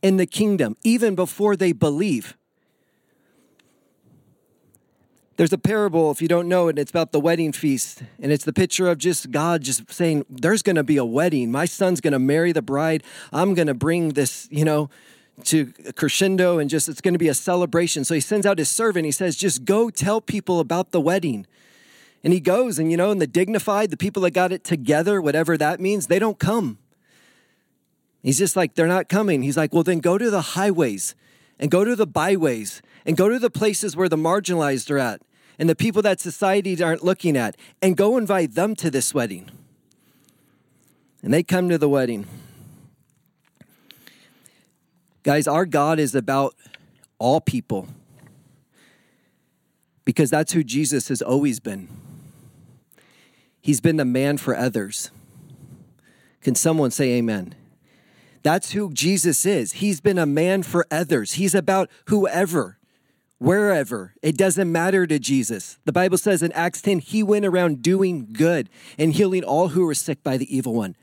in 0.00 0.16
the 0.16 0.26
kingdom 0.26 0.76
even 0.84 1.14
before 1.14 1.56
they 1.56 1.72
believe. 1.72 2.36
There's 5.36 5.52
a 5.52 5.58
parable, 5.58 6.10
if 6.10 6.22
you 6.22 6.28
don't 6.28 6.48
know 6.48 6.68
it, 6.68 6.78
it's 6.78 6.90
about 6.90 7.12
the 7.12 7.20
wedding 7.20 7.52
feast. 7.52 8.02
And 8.20 8.32
it's 8.32 8.44
the 8.44 8.54
picture 8.54 8.88
of 8.88 8.96
just 8.96 9.30
God 9.30 9.62
just 9.62 9.92
saying, 9.92 10.24
There's 10.30 10.62
going 10.62 10.76
to 10.76 10.84
be 10.84 10.96
a 10.96 11.04
wedding. 11.04 11.52
My 11.52 11.66
son's 11.66 12.00
going 12.00 12.14
to 12.14 12.18
marry 12.18 12.52
the 12.52 12.62
bride. 12.62 13.02
I'm 13.32 13.52
going 13.52 13.68
to 13.68 13.74
bring 13.74 14.10
this, 14.10 14.48
you 14.50 14.64
know, 14.64 14.88
to 15.44 15.72
crescendo 15.94 16.58
and 16.58 16.70
just 16.70 16.88
it's 16.88 17.02
going 17.02 17.12
to 17.12 17.18
be 17.18 17.28
a 17.28 17.34
celebration. 17.34 18.04
So 18.04 18.14
he 18.14 18.20
sends 18.20 18.46
out 18.46 18.58
his 18.58 18.70
servant. 18.70 19.04
He 19.04 19.12
says, 19.12 19.36
Just 19.36 19.66
go 19.66 19.90
tell 19.90 20.22
people 20.22 20.58
about 20.58 20.92
the 20.92 21.00
wedding. 21.00 21.46
And 22.24 22.32
he 22.32 22.40
goes, 22.40 22.78
and 22.78 22.90
you 22.90 22.96
know, 22.96 23.10
and 23.10 23.20
the 23.20 23.26
dignified, 23.26 23.90
the 23.90 23.96
people 23.96 24.22
that 24.22 24.30
got 24.30 24.52
it 24.52 24.64
together, 24.64 25.20
whatever 25.20 25.56
that 25.58 25.80
means, 25.80 26.06
they 26.06 26.18
don't 26.18 26.38
come. 26.38 26.78
He's 28.22 28.38
just 28.38 28.56
like, 28.56 28.74
They're 28.74 28.86
not 28.86 29.10
coming. 29.10 29.42
He's 29.42 29.58
like, 29.58 29.74
Well, 29.74 29.82
then 29.82 29.98
go 29.98 30.16
to 30.16 30.30
the 30.30 30.40
highways 30.40 31.14
and 31.58 31.70
go 31.70 31.84
to 31.84 31.96
the 31.96 32.06
byways 32.06 32.82
and 33.04 33.16
go 33.16 33.28
to 33.28 33.38
the 33.38 33.50
places 33.50 33.96
where 33.96 34.08
the 34.08 34.16
marginalized 34.16 34.90
are 34.90 34.98
at 34.98 35.22
and 35.58 35.68
the 35.68 35.76
people 35.76 36.02
that 36.02 36.20
society 36.20 36.82
aren't 36.82 37.04
looking 37.04 37.36
at 37.36 37.56
and 37.80 37.96
go 37.96 38.16
invite 38.16 38.54
them 38.54 38.74
to 38.76 38.90
this 38.90 39.14
wedding. 39.14 39.50
And 41.22 41.32
they 41.32 41.42
come 41.42 41.68
to 41.68 41.78
the 41.78 41.88
wedding. 41.88 42.26
Guys, 45.22 45.48
our 45.48 45.66
God 45.66 45.98
is 45.98 46.14
about 46.14 46.54
all 47.18 47.40
people 47.40 47.88
because 50.04 50.30
that's 50.30 50.52
who 50.52 50.62
Jesus 50.62 51.08
has 51.08 51.20
always 51.20 51.58
been. 51.58 51.88
He's 53.60 53.80
been 53.80 53.96
the 53.96 54.04
man 54.04 54.36
for 54.36 54.54
others. 54.56 55.10
Can 56.40 56.54
someone 56.54 56.92
say 56.92 57.14
amen? 57.14 57.56
That's 58.46 58.70
who 58.70 58.92
Jesus 58.92 59.44
is. 59.44 59.72
He's 59.72 60.00
been 60.00 60.18
a 60.18 60.24
man 60.24 60.62
for 60.62 60.86
others. 60.88 61.32
He's 61.32 61.52
about 61.52 61.90
whoever, 62.06 62.78
wherever. 63.38 64.14
It 64.22 64.36
doesn't 64.36 64.70
matter 64.70 65.04
to 65.04 65.18
Jesus. 65.18 65.80
The 65.84 65.90
Bible 65.90 66.16
says 66.16 66.44
in 66.44 66.52
Acts 66.52 66.80
10, 66.80 67.00
he 67.00 67.24
went 67.24 67.44
around 67.44 67.82
doing 67.82 68.28
good 68.32 68.70
and 68.96 69.12
healing 69.12 69.42
all 69.42 69.70
who 69.70 69.84
were 69.84 69.94
sick 69.94 70.22
by 70.22 70.36
the 70.36 70.56
evil 70.56 70.74
one. 70.74 70.94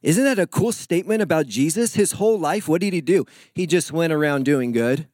Isn't 0.00 0.24
that 0.24 0.38
a 0.38 0.46
cool 0.46 0.72
statement 0.72 1.20
about 1.20 1.48
Jesus? 1.48 1.96
His 1.96 2.12
whole 2.12 2.38
life, 2.38 2.66
what 2.66 2.80
did 2.80 2.94
he 2.94 3.02
do? 3.02 3.26
He 3.52 3.66
just 3.66 3.92
went 3.92 4.14
around 4.14 4.46
doing 4.46 4.72
good. 4.72 5.06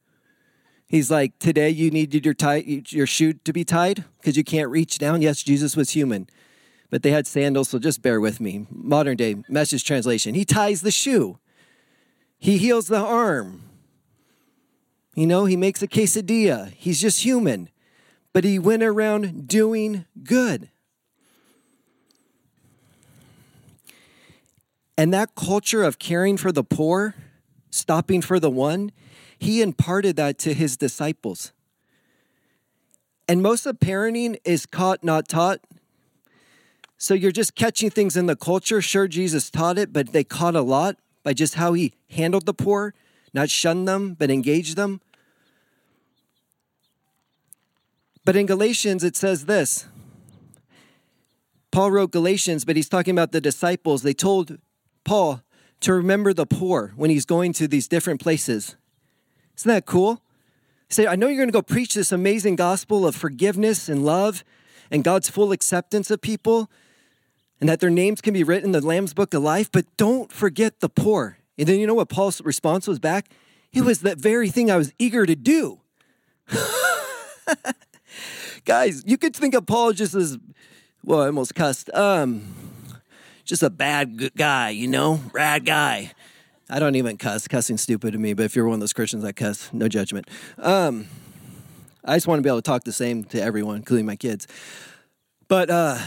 He's 0.87 1.11
like, 1.11 1.37
today 1.37 1.69
you 1.69 1.91
needed 1.91 2.23
your, 2.23 2.33
tie, 2.33 2.63
your 2.87 3.07
shoe 3.07 3.33
to 3.33 3.51
be 3.51 3.65
tied 3.65 4.05
because 4.21 4.37
you 4.37 4.45
can't 4.45 4.69
reach 4.69 4.99
down. 4.99 5.21
Yes, 5.21 5.43
Jesus 5.43 5.75
was 5.75 5.89
human, 5.89 6.29
but 6.89 7.03
they 7.03 7.11
had 7.11 7.27
sandals, 7.27 7.67
so 7.67 7.77
just 7.77 8.01
bear 8.01 8.21
with 8.21 8.39
me. 8.39 8.67
Modern 8.71 9.17
day 9.17 9.35
message 9.49 9.83
translation. 9.83 10.33
He 10.33 10.45
ties 10.45 10.79
the 10.79 10.91
shoe, 10.91 11.39
he 12.41 12.57
heals 12.57 12.87
the 12.87 12.97
arm. 12.97 13.61
You 15.13 15.27
know, 15.27 15.45
he 15.45 15.55
makes 15.55 15.83
a 15.83 15.87
quesadilla. 15.87 16.71
He's 16.71 16.99
just 16.99 17.23
human, 17.23 17.69
but 18.33 18.43
he 18.43 18.57
went 18.57 18.81
around 18.81 19.47
doing 19.47 20.05
good. 20.23 20.69
And 24.97 25.13
that 25.13 25.35
culture 25.35 25.83
of 25.83 25.99
caring 25.99 26.35
for 26.35 26.51
the 26.51 26.63
poor, 26.63 27.13
stopping 27.69 28.21
for 28.23 28.39
the 28.39 28.49
one, 28.49 28.91
he 29.37 29.61
imparted 29.61 30.15
that 30.15 30.39
to 30.39 30.55
his 30.55 30.75
disciples. 30.75 31.51
And 33.27 33.43
most 33.43 33.67
of 33.67 33.79
parenting 33.79 34.37
is 34.43 34.65
caught, 34.65 35.03
not 35.03 35.27
taught. 35.27 35.59
So 36.97 37.13
you're 37.13 37.31
just 37.31 37.53
catching 37.53 37.91
things 37.91 38.17
in 38.17 38.25
the 38.25 38.35
culture. 38.35 38.81
Sure, 38.81 39.07
Jesus 39.07 39.51
taught 39.51 39.77
it, 39.77 39.93
but 39.93 40.11
they 40.11 40.23
caught 40.23 40.55
a 40.55 40.61
lot 40.61 40.97
by 41.23 41.33
just 41.33 41.55
how 41.55 41.73
he 41.73 41.93
handled 42.09 42.45
the 42.45 42.53
poor, 42.53 42.93
not 43.33 43.49
shunned 43.49 43.87
them, 43.87 44.13
but 44.13 44.29
engaged 44.29 44.75
them. 44.75 45.01
But 48.23 48.35
in 48.35 48.45
Galatians, 48.45 49.03
it 49.03 49.15
says 49.15 49.45
this 49.45 49.87
Paul 51.71 51.91
wrote 51.91 52.11
Galatians, 52.11 52.65
but 52.65 52.75
he's 52.75 52.89
talking 52.89 53.13
about 53.13 53.31
the 53.31 53.41
disciples. 53.41 54.03
They 54.03 54.13
told 54.13 54.57
Paul 55.03 55.41
to 55.79 55.93
remember 55.93 56.33
the 56.33 56.45
poor 56.45 56.93
when 56.95 57.09
he's 57.09 57.25
going 57.25 57.53
to 57.53 57.67
these 57.67 57.87
different 57.87 58.21
places. 58.21 58.75
Isn't 59.57 59.69
that 59.69 59.85
cool? 59.85 60.21
Said, 60.89 61.07
I 61.07 61.15
know 61.15 61.27
you're 61.27 61.37
going 61.37 61.47
to 61.47 61.53
go 61.53 61.61
preach 61.61 61.93
this 61.93 62.11
amazing 62.11 62.57
gospel 62.57 63.07
of 63.07 63.15
forgiveness 63.15 63.87
and 63.87 64.03
love 64.03 64.43
and 64.91 65.03
God's 65.03 65.29
full 65.29 65.53
acceptance 65.53 66.11
of 66.11 66.21
people 66.21 66.69
and 67.61 67.69
that 67.69 67.79
their 67.79 67.91
names 67.91 68.19
can 68.19 68.33
be 68.33 68.43
written 68.43 68.65
in 68.65 68.71
the 68.71 68.85
Lamb's 68.85 69.13
book 69.13 69.33
of 69.33 69.43
life, 69.43 69.71
but 69.71 69.85
don't 69.95 70.31
forget 70.31 70.79
the 70.79 70.89
poor. 70.89 71.37
And 71.57 71.67
then 71.67 71.79
you 71.79 71.85
know 71.85 71.93
what 71.93 72.09
Paul's 72.09 72.41
response 72.41 72.87
was 72.87 72.99
back? 72.99 73.29
It 73.71 73.83
was 73.83 73.99
that 74.01 74.17
very 74.17 74.49
thing 74.49 74.71
I 74.71 74.77
was 74.77 74.91
eager 74.97 75.25
to 75.27 75.35
do. 75.35 75.79
Guys, 78.65 79.03
you 79.05 79.17
could 79.17 79.35
think 79.35 79.53
of 79.53 79.67
Paul 79.67 79.93
just 79.93 80.15
as, 80.15 80.37
well, 81.03 81.21
I 81.21 81.27
almost 81.27 81.53
cussed. 81.55 81.93
Um, 81.93 82.55
just 83.45 83.63
a 83.63 83.69
bad 83.69 84.35
guy, 84.35 84.69
you 84.69 84.87
know, 84.87 85.19
rad 85.31 85.65
guy. 85.65 86.11
I 86.69 86.79
don't 86.79 86.95
even 86.95 87.17
cuss. 87.17 87.47
Cussing 87.47 87.77
stupid 87.77 88.13
to 88.13 88.19
me, 88.19 88.33
but 88.33 88.43
if 88.43 88.55
you're 88.55 88.65
one 88.65 88.75
of 88.75 88.79
those 88.79 88.93
Christians 88.93 89.23
that 89.23 89.35
cuss, 89.35 89.69
no 89.73 89.87
judgment. 89.87 90.29
Um, 90.57 91.07
I 92.03 92.15
just 92.15 92.27
want 92.27 92.39
to 92.39 92.43
be 92.43 92.49
able 92.49 92.59
to 92.59 92.63
talk 92.63 92.83
the 92.85 92.93
same 92.93 93.23
to 93.25 93.41
everyone, 93.41 93.77
including 93.77 94.05
my 94.05 94.15
kids. 94.15 94.47
But 95.47 95.69
uh, 95.69 95.97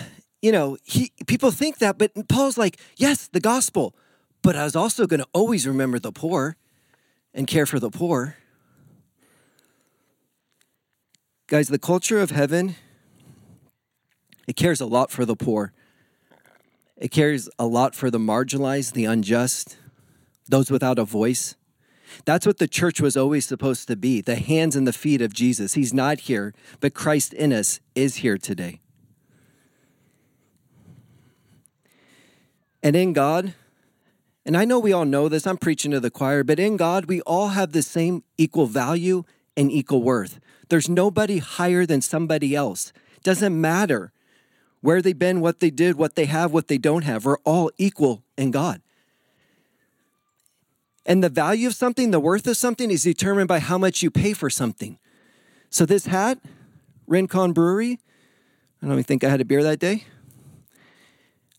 you 0.44 0.52
know, 0.52 0.76
he 0.82 1.10
people 1.26 1.50
think 1.50 1.78
that, 1.78 1.96
but 1.96 2.12
Paul's 2.28 2.58
like, 2.58 2.78
yes, 2.98 3.28
the 3.28 3.40
gospel, 3.40 3.96
but 4.42 4.54
I 4.54 4.64
was 4.64 4.76
also 4.76 5.06
going 5.06 5.20
to 5.20 5.28
always 5.32 5.66
remember 5.66 5.98
the 5.98 6.12
poor 6.12 6.58
and 7.32 7.46
care 7.46 7.64
for 7.64 7.80
the 7.80 7.88
poor. 7.88 8.36
Guys, 11.46 11.68
the 11.68 11.78
culture 11.78 12.20
of 12.20 12.30
heaven, 12.30 12.76
it 14.46 14.54
cares 14.54 14.82
a 14.82 14.86
lot 14.86 15.10
for 15.10 15.24
the 15.24 15.34
poor. 15.34 15.72
It 16.98 17.10
cares 17.10 17.48
a 17.58 17.64
lot 17.64 17.94
for 17.94 18.10
the 18.10 18.18
marginalized, 18.18 18.92
the 18.92 19.06
unjust, 19.06 19.78
those 20.46 20.70
without 20.70 20.98
a 20.98 21.06
voice. 21.06 21.56
That's 22.26 22.46
what 22.46 22.58
the 22.58 22.68
church 22.68 23.00
was 23.00 23.16
always 23.16 23.46
supposed 23.46 23.88
to 23.88 23.96
be 23.96 24.20
the 24.20 24.36
hands 24.36 24.76
and 24.76 24.86
the 24.86 24.92
feet 24.92 25.22
of 25.22 25.32
Jesus. 25.32 25.72
He's 25.72 25.94
not 25.94 26.20
here, 26.20 26.52
but 26.80 26.92
Christ 26.92 27.32
in 27.32 27.50
us 27.50 27.80
is 27.94 28.16
here 28.16 28.36
today. 28.36 28.82
And 32.84 32.94
in 32.94 33.14
God, 33.14 33.54
and 34.44 34.58
I 34.58 34.66
know 34.66 34.78
we 34.78 34.92
all 34.92 35.06
know 35.06 35.30
this, 35.30 35.46
I'm 35.46 35.56
preaching 35.56 35.90
to 35.92 36.00
the 36.00 36.10
choir, 36.10 36.44
but 36.44 36.60
in 36.60 36.76
God, 36.76 37.06
we 37.06 37.22
all 37.22 37.48
have 37.48 37.72
the 37.72 37.80
same 37.80 38.22
equal 38.36 38.66
value 38.66 39.24
and 39.56 39.72
equal 39.72 40.02
worth. 40.02 40.38
There's 40.68 40.88
nobody 40.88 41.38
higher 41.38 41.86
than 41.86 42.02
somebody 42.02 42.54
else. 42.54 42.92
Doesn't 43.22 43.58
matter 43.58 44.12
where 44.82 45.00
they've 45.00 45.18
been, 45.18 45.40
what 45.40 45.60
they 45.60 45.70
did, 45.70 45.96
what 45.96 46.14
they 46.14 46.26
have, 46.26 46.52
what 46.52 46.68
they 46.68 46.76
don't 46.76 47.04
have. 47.04 47.24
We're 47.24 47.38
all 47.38 47.70
equal 47.78 48.22
in 48.36 48.50
God. 48.50 48.82
And 51.06 51.24
the 51.24 51.30
value 51.30 51.66
of 51.66 51.74
something, 51.74 52.10
the 52.10 52.20
worth 52.20 52.46
of 52.46 52.58
something, 52.58 52.90
is 52.90 53.04
determined 53.04 53.48
by 53.48 53.60
how 53.60 53.78
much 53.78 54.02
you 54.02 54.10
pay 54.10 54.34
for 54.34 54.50
something. 54.50 54.98
So 55.70 55.86
this 55.86 56.04
hat, 56.04 56.38
Rincon 57.06 57.54
Brewery, 57.54 57.98
I 58.82 58.86
don't 58.86 58.92
even 58.92 59.04
think 59.04 59.24
I 59.24 59.30
had 59.30 59.40
a 59.40 59.44
beer 59.46 59.62
that 59.62 59.78
day. 59.78 60.04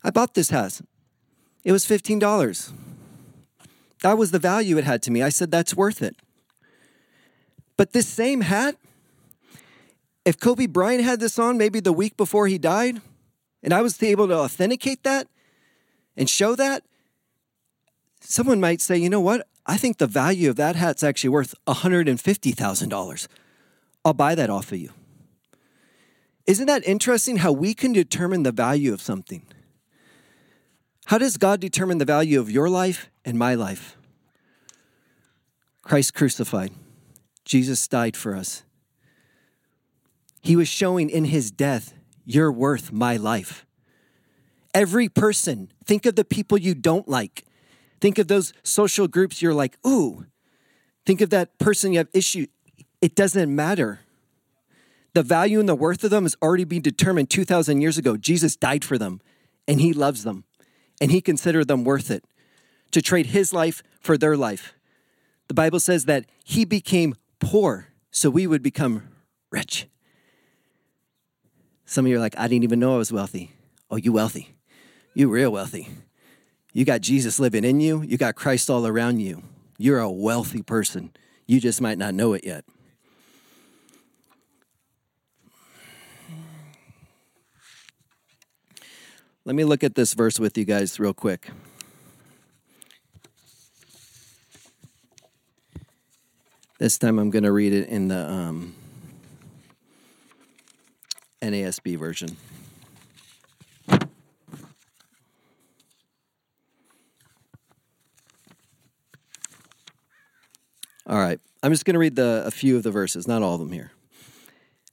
I 0.03 0.11
bought 0.11 0.35
this 0.35 0.51
hat. 0.51 0.81
It 1.65 1.71
was 1.71 1.85
$15. 1.85 2.71
That 4.03 4.17
was 4.17 4.31
the 4.31 4.39
value 4.39 4.77
it 4.77 4.83
had 4.83 5.01
to 5.03 5.11
me. 5.11 5.23
I 5.23 5.29
said, 5.29 5.49
that's 5.49 5.75
worth 5.75 6.01
it. 6.01 6.15
But 7.75 7.91
this 7.91 8.07
same 8.07 8.41
hat, 8.41 8.75
if 10.23 10.39
Kobe 10.39 10.67
Bryant 10.67 11.03
had 11.03 11.19
this 11.19 11.39
on 11.39 11.57
maybe 11.57 11.79
the 11.79 11.91
week 11.91 12.15
before 12.15 12.47
he 12.47 12.59
died, 12.59 13.01
and 13.63 13.73
I 13.73 13.81
was 13.81 14.01
able 14.01 14.27
to 14.27 14.35
authenticate 14.35 15.03
that 15.03 15.27
and 16.15 16.29
show 16.29 16.55
that, 16.55 16.83
someone 18.21 18.59
might 18.59 18.79
say, 18.79 18.95
you 18.97 19.09
know 19.09 19.19
what? 19.19 19.47
I 19.65 19.77
think 19.77 19.97
the 19.97 20.07
value 20.07 20.51
of 20.51 20.55
that 20.57 20.75
hat's 20.75 21.03
actually 21.03 21.31
worth 21.31 21.55
$150,000. 21.65 23.27
I'll 24.05 24.13
buy 24.13 24.35
that 24.35 24.51
off 24.51 24.71
of 24.71 24.77
you. 24.77 24.91
Isn't 26.45 26.67
that 26.67 26.87
interesting 26.87 27.37
how 27.37 27.51
we 27.51 27.73
can 27.73 27.91
determine 27.91 28.43
the 28.43 28.51
value 28.51 28.93
of 28.93 29.01
something? 29.01 29.47
How 31.05 31.17
does 31.17 31.37
God 31.37 31.59
determine 31.59 31.99
the 31.99 32.05
value 32.05 32.39
of 32.39 32.49
your 32.49 32.69
life 32.69 33.09
and 33.23 33.37
my 33.37 33.55
life? 33.55 33.97
Christ 35.83 36.13
crucified. 36.13 36.71
Jesus 37.43 37.87
died 37.87 38.17
for 38.17 38.35
us. 38.35 38.63
He 40.41 40.55
was 40.55 40.67
showing 40.67 41.09
in 41.09 41.25
his 41.25 41.51
death 41.51 41.93
you're 42.25 42.51
worth 42.51 42.91
my 42.91 43.17
life. 43.17 43.65
Every 44.73 45.07
person, 45.07 45.71
think 45.85 46.05
of 46.05 46.15
the 46.15 46.25
people 46.25 46.57
you 46.57 46.73
don't 46.73 47.07
like. 47.07 47.45
Think 48.01 48.17
of 48.17 48.27
those 48.27 48.51
social 48.63 49.07
groups 49.07 49.41
you're 49.41 49.53
like, 49.53 49.77
ooh. 49.85 50.25
Think 51.05 51.21
of 51.21 51.29
that 51.29 51.57
person 51.59 51.93
you 51.93 51.99
have 51.99 52.09
issue. 52.13 52.47
It 52.99 53.15
doesn't 53.15 53.55
matter. 53.55 53.99
The 55.13 55.23
value 55.23 55.59
and 55.59 55.69
the 55.69 55.75
worth 55.75 56.03
of 56.03 56.09
them 56.09 56.23
has 56.23 56.35
already 56.41 56.65
been 56.65 56.81
determined 56.81 57.29
2,000 57.29 57.79
years 57.79 57.97
ago. 57.97 58.17
Jesus 58.17 58.55
died 58.55 58.83
for 58.83 58.97
them, 58.97 59.21
and 59.67 59.79
he 59.79 59.93
loves 59.93 60.23
them, 60.23 60.43
and 60.99 61.11
he 61.11 61.21
considered 61.21 61.67
them 61.67 61.83
worth 61.83 62.09
it 62.09 62.23
to 62.91 63.01
trade 63.01 63.27
his 63.27 63.53
life 63.53 63.83
for 63.99 64.17
their 64.17 64.37
life. 64.37 64.73
The 65.47 65.53
Bible 65.53 65.79
says 65.79 66.05
that 66.05 66.25
he 66.43 66.65
became 66.65 67.15
poor 67.39 67.89
so 68.11 68.29
we 68.29 68.47
would 68.47 68.63
become 68.63 69.03
rich. 69.51 69.87
Some 71.85 72.05
of 72.05 72.09
you 72.09 72.17
are 72.17 72.19
like, 72.19 72.37
I 72.37 72.47
didn't 72.47 72.63
even 72.63 72.79
know 72.79 72.95
I 72.95 72.97
was 72.97 73.11
wealthy. 73.11 73.51
Oh, 73.91 73.97
you 73.97 74.11
wealthy. 74.11 74.55
You 75.13 75.29
real 75.29 75.51
wealthy. 75.51 75.89
You 76.73 76.83
got 76.83 77.01
Jesus 77.01 77.39
living 77.39 77.63
in 77.63 77.79
you. 77.79 78.01
You 78.01 78.17
got 78.17 78.35
Christ 78.35 78.69
all 78.69 78.87
around 78.87 79.19
you. 79.19 79.43
You're 79.77 79.99
a 79.99 80.09
wealthy 80.09 80.61
person. 80.61 81.11
You 81.45 81.59
just 81.59 81.79
might 81.81 81.97
not 81.97 82.13
know 82.13 82.33
it 82.33 82.43
yet. 82.43 82.65
Let 89.45 89.55
me 89.55 89.63
look 89.63 89.83
at 89.83 89.93
this 89.93 90.15
verse 90.15 90.39
with 90.39 90.57
you 90.57 90.65
guys 90.65 90.99
real 90.99 91.13
quick. 91.13 91.51
This 96.79 96.97
time 96.97 97.19
I'm 97.19 97.29
going 97.29 97.43
to 97.43 97.51
read 97.51 97.71
it 97.71 97.87
in 97.87 98.07
the 98.07 98.27
um, 98.27 98.75
NASB 101.43 101.95
version. 101.99 102.35
All 111.07 111.19
right. 111.19 111.39
I'm 111.61 111.71
just 111.71 111.85
going 111.85 111.93
to 111.93 111.99
read 111.99 112.15
the, 112.15 112.43
a 112.47 112.51
few 112.51 112.77
of 112.77 112.83
the 112.83 112.89
verses, 112.89 113.27
not 113.27 113.43
all 113.43 113.53
of 113.53 113.59
them 113.59 113.71
here. 113.71 113.91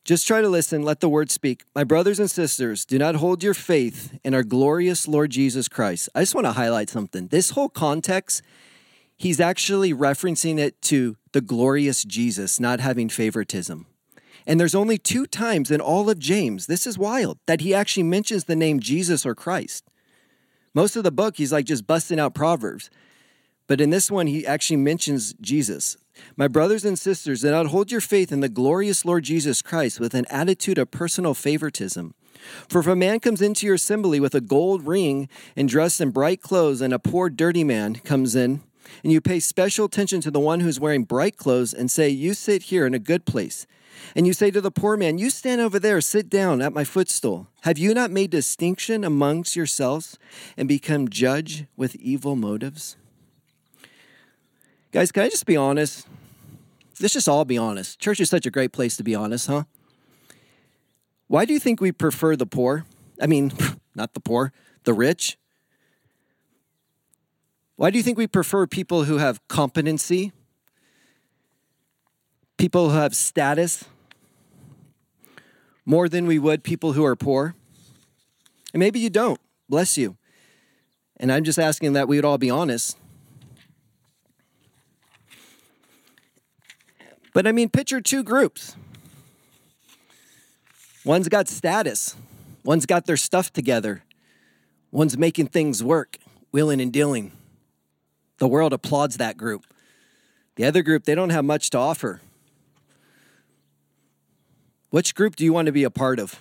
Just 0.05 0.27
try 0.27 0.41
to 0.41 0.49
listen, 0.49 0.83
let 0.83 0.99
the 0.99 1.09
word 1.09 1.31
speak. 1.31 1.63
My 1.77 1.85
brothers 1.85 2.19
and 2.19 2.29
sisters, 2.29 2.85
do 2.85 2.99
not 2.99 3.15
hold 3.15 3.45
your 3.45 3.55
faith 3.55 4.19
in 4.25 4.35
our 4.35 4.43
glorious 4.43 5.07
Lord 5.07 5.31
Jesus 5.31 5.69
Christ. 5.69 6.09
I 6.13 6.23
just 6.23 6.35
want 6.35 6.45
to 6.47 6.53
highlight 6.53 6.91
something. 6.91 7.29
This 7.29 7.51
whole 7.51 7.69
context, 7.69 8.43
he's 9.17 9.39
actually 9.39 9.95
referencing 9.95 10.59
it 10.59 10.83
to 10.83 11.17
the 11.31 11.41
glorious 11.41 12.03
Jesus, 12.03 12.59
not 12.59 12.81
having 12.81 13.09
favoritism. 13.09 13.87
And 14.45 14.59
there's 14.59 14.75
only 14.75 14.99
two 14.99 15.25
times 15.25 15.71
in 15.71 15.81
all 15.81 16.11
of 16.11 16.19
James, 16.19 16.67
this 16.67 16.85
is 16.85 16.99
wild, 16.99 17.39
that 17.47 17.61
he 17.61 17.73
actually 17.73 18.03
mentions 18.03 18.45
the 18.45 18.57
name 18.57 18.81
Jesus 18.81 19.25
or 19.25 19.37
Christ. 19.37 19.85
Most 20.75 20.97
of 20.97 21.05
the 21.05 21.13
book, 21.13 21.37
he's 21.37 21.53
like 21.53 21.67
just 21.67 21.87
busting 21.87 22.19
out 22.19 22.35
Proverbs. 22.35 22.91
But 23.69 23.81
in 23.81 23.91
this 23.91 24.11
one, 24.11 24.27
he 24.27 24.45
actually 24.45 24.79
mentions 24.79 25.35
Jesus. 25.35 25.97
My 26.37 26.49
brothers 26.49 26.85
and 26.85 26.99
sisters, 26.99 27.43
do 27.43 27.51
not 27.51 27.67
hold 27.67 27.91
your 27.91 28.01
faith 28.01 28.33
in 28.33 28.41
the 28.41 28.49
glorious 28.49 29.05
Lord 29.05 29.25
Jesus 29.25 29.63
Christ 29.63 30.01
with 30.01 30.15
an 30.15 30.27
attitude 30.31 30.79
of 30.79 30.91
personal 30.91 31.35
favoritism. 31.35 32.15
For 32.69 32.81
if 32.81 32.87
a 32.87 32.97
man 32.97 33.21
comes 33.21 33.41
into 33.41 33.67
your 33.67 33.77
assembly 33.77 34.19
with 34.21 34.35
a 34.35 34.41
gold 34.41 34.87
ring 34.87 35.29
and 35.57 35.69
dressed 35.69 36.01
in 36.01 36.11
bright 36.11 36.41
clothes, 36.41 36.81
and 36.81 36.93
a 36.93 36.99
poor 36.99 37.31
dirty 37.31 37.65
man 37.65 37.97
comes 37.97 38.35
in, 38.35 38.63
and 39.03 39.13
you 39.13 39.21
pay 39.21 39.41
special 39.41 39.87
attention 39.87 40.21
to 40.23 40.31
the 40.31 40.41
one 40.41 40.61
who's 40.61 40.81
wearing 40.81 41.05
bright 41.05 41.37
clothes 41.37 41.73
and 41.73 41.91
say, 41.91 42.09
You 42.09 42.35
sit 42.35 42.65
here 42.65 42.87
in 42.87 42.95
a 42.95 42.99
good 42.99 43.25
place. 43.25 43.67
And 44.17 44.27
you 44.27 44.33
say 44.33 44.51
to 44.51 44.61
the 44.61 44.71
poor 44.71 44.97
man, 44.97 45.19
You 45.19 45.31
stand 45.31 45.61
over 45.61 45.79
there, 45.79 46.01
sit 46.01 46.29
down 46.29 46.61
at 46.61 46.73
my 46.73 46.85
footstool. 46.85 47.49
Have 47.63 47.79
you 47.79 47.95
not 47.95 48.11
made 48.11 48.31
distinction 48.31 49.05
amongst 49.05 49.57
yourselves 49.57 50.19
and 50.57 50.67
become 50.67 51.09
judge 51.09 51.67
with 51.77 51.95
evil 51.97 52.37
motives? 52.37 52.97
Guys, 54.93 55.11
can 55.11 55.23
I 55.23 55.31
just 55.31 55.47
be 55.47 55.57
honest? 55.57 56.07
Let's 57.01 57.15
just 57.15 57.27
all 57.27 57.47
be 57.47 57.57
honest. 57.57 57.99
Church 57.99 58.21
is 58.21 58.29
such 58.29 58.45
a 58.45 58.51
great 58.51 58.73
place 58.73 58.95
to 58.99 59.03
be 59.03 59.15
honest, 59.15 59.47
huh? 59.47 59.65
Why 61.29 61.47
do 61.47 61.55
you 61.55 61.59
think 61.59 61.81
we 61.81 61.93
prefer 61.93 62.37
the 62.37 62.45
poor? 62.45 62.85
I 63.19 63.27
mean, 63.27 63.53
not 63.95 64.13
the 64.13 64.21
poor, 64.21 64.53
the 64.85 64.93
rich. 64.93 65.39
Why 67.77 67.91
do 67.91 67.97
you 67.97 68.03
think 68.03 68.19
we 68.19 68.27
prefer 68.27 68.67
people 68.67 69.05
who 69.05 69.17
have 69.17 69.41
competency, 69.49 70.31
people 72.59 72.91
who 72.91 72.97
have 72.97 73.17
status, 73.17 73.87
more 75.87 76.07
than 76.07 76.27
we 76.27 76.39
would 76.39 76.63
people 76.63 76.93
who 76.93 77.05
are 77.05 77.17
poor? 77.17 77.55
And 78.75 78.81
maybe 78.81 79.01
you 79.01 79.09
don't. 79.09 79.41
Bless 79.71 79.97
you. 79.97 80.19
And 81.17 81.33
I'm 81.33 81.45
just 81.45 81.59
asking 81.59 81.95
that 81.95 82.09
we 82.09 82.17
would 82.17 82.27
all 82.27 82.37
be 82.37 82.51
honest. 82.51 82.99
But 87.33 87.47
I 87.47 87.53
mean, 87.53 87.69
picture 87.69 88.01
two 88.01 88.23
groups. 88.23 88.77
One's 91.05 91.29
got 91.29 91.49
status, 91.49 92.15
one's 92.65 92.87
got 92.87 93.07
their 93.07 93.17
stuff 93.17 93.53
together, 93.53 94.05
one's 94.93 95.19
making 95.19 95.49
things 95.49 95.83
work, 95.83 96.19
willing 96.53 96.81
and 96.81 96.93
dealing. 96.93 97.33
The 98.39 98.47
world 98.47 98.73
applauds 98.73 99.17
that 99.17 99.37
group. 99.37 99.65
The 100.57 100.65
other 100.65 100.83
group, 100.83 101.05
they 101.05 101.15
don't 101.15 101.31
have 101.31 101.45
much 101.45 101.71
to 101.71 101.79
offer. 101.79 102.21
Which 104.91 105.15
group 105.15 105.37
do 105.37 105.45
you 105.45 105.53
want 105.53 105.67
to 105.67 105.73
be 105.73 105.85
a 105.85 105.91
part 105.91 106.19
of? 106.19 106.41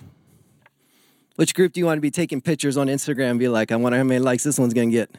Which 1.36 1.54
group 1.54 1.72
do 1.72 1.80
you 1.80 1.86
want 1.86 1.96
to 1.96 2.02
be 2.02 2.10
taking 2.10 2.40
pictures 2.40 2.76
on 2.76 2.86
Instagram 2.88 3.30
and 3.30 3.38
be 3.38 3.48
like, 3.48 3.72
I 3.72 3.76
wonder 3.76 3.98
how 3.98 4.04
many 4.04 4.20
likes 4.20 4.44
this 4.44 4.58
one's 4.58 4.74
going 4.74 4.90
to 4.90 4.96
get? 4.96 5.10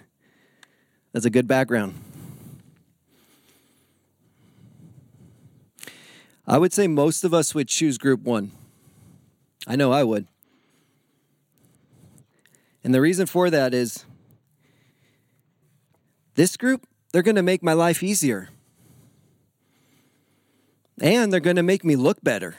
That's 1.11 1.25
a 1.25 1.31
good 1.31 1.47
background. 1.47 1.95
I 6.45 6.57
would 6.57 6.73
say 6.73 6.88
most 6.88 7.23
of 7.23 7.33
us 7.33 7.55
would 7.55 7.67
choose 7.67 7.97
group 7.97 8.21
one. 8.21 8.51
I 9.65 9.75
know 9.75 9.91
I 9.91 10.03
would. 10.03 10.27
And 12.84 12.93
the 12.93 13.01
reason 13.01 13.25
for 13.25 13.49
that 13.49 13.73
is 13.73 14.06
this 16.36 16.58
group, 16.58 16.86
they're 17.12 17.21
going 17.21 17.36
to 17.36 17.43
make 17.43 17.63
my 17.63 17.73
life 17.73 18.03
easier. 18.03 18.49
And 20.99 21.32
they're 21.32 21.39
going 21.39 21.56
to 21.56 21.63
make 21.63 21.84
me 21.84 21.95
look 21.95 22.21
better. 22.23 22.58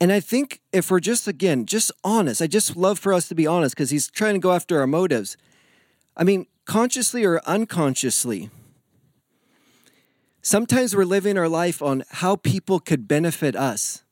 And 0.00 0.10
I 0.10 0.18
think 0.20 0.60
if 0.72 0.90
we're 0.90 1.00
just, 1.00 1.28
again, 1.28 1.66
just 1.66 1.92
honest, 2.02 2.40
I 2.40 2.46
just 2.46 2.74
love 2.74 2.98
for 2.98 3.12
us 3.12 3.28
to 3.28 3.34
be 3.34 3.46
honest 3.46 3.74
because 3.74 3.90
he's 3.90 4.10
trying 4.10 4.34
to 4.34 4.40
go 4.40 4.52
after 4.52 4.80
our 4.80 4.86
motives. 4.86 5.36
I 6.16 6.24
mean, 6.24 6.46
consciously 6.64 7.24
or 7.24 7.40
unconsciously, 7.46 8.50
Sometimes 10.42 10.96
we're 10.96 11.04
living 11.04 11.36
our 11.36 11.48
life 11.48 11.82
on 11.82 12.04
how 12.10 12.36
people 12.36 12.80
could 12.80 13.06
benefit 13.06 13.54
us. 13.54 14.02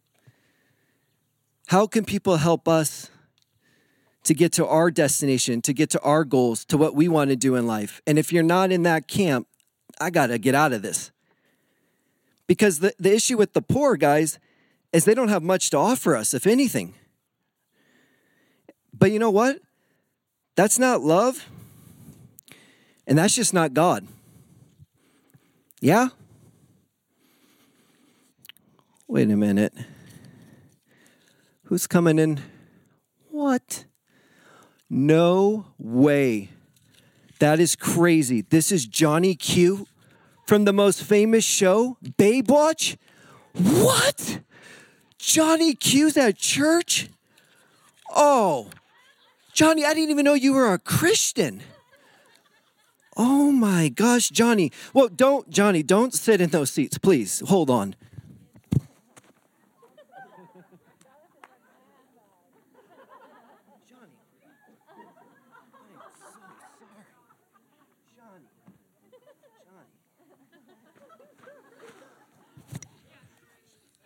How 1.69 1.87
can 1.87 2.05
people 2.05 2.37
help 2.37 2.69
us 2.69 3.11
to 4.25 4.35
get 4.35 4.53
to 4.53 4.67
our 4.67 4.91
destination, 4.91 5.63
to 5.63 5.73
get 5.73 5.91
to 5.91 6.01
our 6.01 6.25
goals, 6.25 6.65
to 6.67 6.77
what 6.77 6.95
we 6.95 7.09
want 7.09 7.31
to 7.31 7.37
do 7.37 7.55
in 7.55 7.67
life? 7.67 8.03
And 8.07 8.19
if 8.19 8.33
you're 8.33 8.43
not 8.43 8.71
in 8.73 8.83
that 8.83 9.09
camp, 9.09 9.47
I 10.01 10.11
got 10.11 10.27
to 10.29 10.39
get 10.39 10.55
out 10.55 10.73
of 10.73 10.83
this. 10.83 11.11
Because 12.47 12.81
the, 12.81 12.93
the 12.99 13.15
issue 13.15 13.37
with 13.37 13.53
the 13.53 13.63
poor, 13.63 13.97
guys, 13.97 14.39
is 14.93 15.05
they 15.05 15.15
don't 15.15 15.29
have 15.29 15.43
much 15.43 15.71
to 15.71 15.77
offer 15.77 16.17
us, 16.17 16.35
if 16.35 16.47
anything. 16.47 16.95
But 18.93 19.13
you 19.13 19.19
know 19.19 19.31
what? 19.31 19.61
That's 20.57 20.79
not 20.79 21.03
love, 21.03 21.47
and 23.07 23.17
that's 23.17 23.35
just 23.35 23.55
not 23.55 23.75
God. 23.75 24.07
Yeah? 25.81 26.09
Wait 29.07 29.31
a 29.31 29.37
minute. 29.37 29.73
Who's 31.65 31.87
coming 31.87 32.19
in? 32.19 32.41
What? 33.31 33.85
No 34.91 35.67
way. 35.79 36.51
That 37.39 37.61
is 37.61 37.77
crazy. 37.77 38.41
This 38.41 38.73
is 38.73 38.87
Johnny 38.87 39.35
Q 39.35 39.87
from 40.47 40.65
the 40.65 40.73
most 40.73 41.03
famous 41.03 41.45
show, 41.45 41.97
Babe 42.17 42.51
Watch. 42.51 42.97
What? 43.53 44.41
Johnny 45.19 45.75
Q's 45.75 46.17
at 46.17 46.37
church? 46.37 47.09
Oh, 48.15 48.71
Johnny, 49.53 49.85
I 49.85 49.93
didn't 49.95 50.11
even 50.11 50.25
know 50.25 50.35
you 50.35 50.55
were 50.55 50.73
a 50.73 50.79
Christian. 50.79 51.63
Oh 53.21 53.51
my 53.51 53.89
gosh, 53.89 54.31
Johnny. 54.31 54.71
Well, 54.95 55.09
don't, 55.09 55.51
Johnny, 55.51 55.83
don't 55.83 56.15
sit 56.15 56.41
in 56.41 56.51
those 56.51 56.71
seats, 56.71 56.99
please. 56.99 57.41
Hold 57.49 57.69
on. 57.69 57.97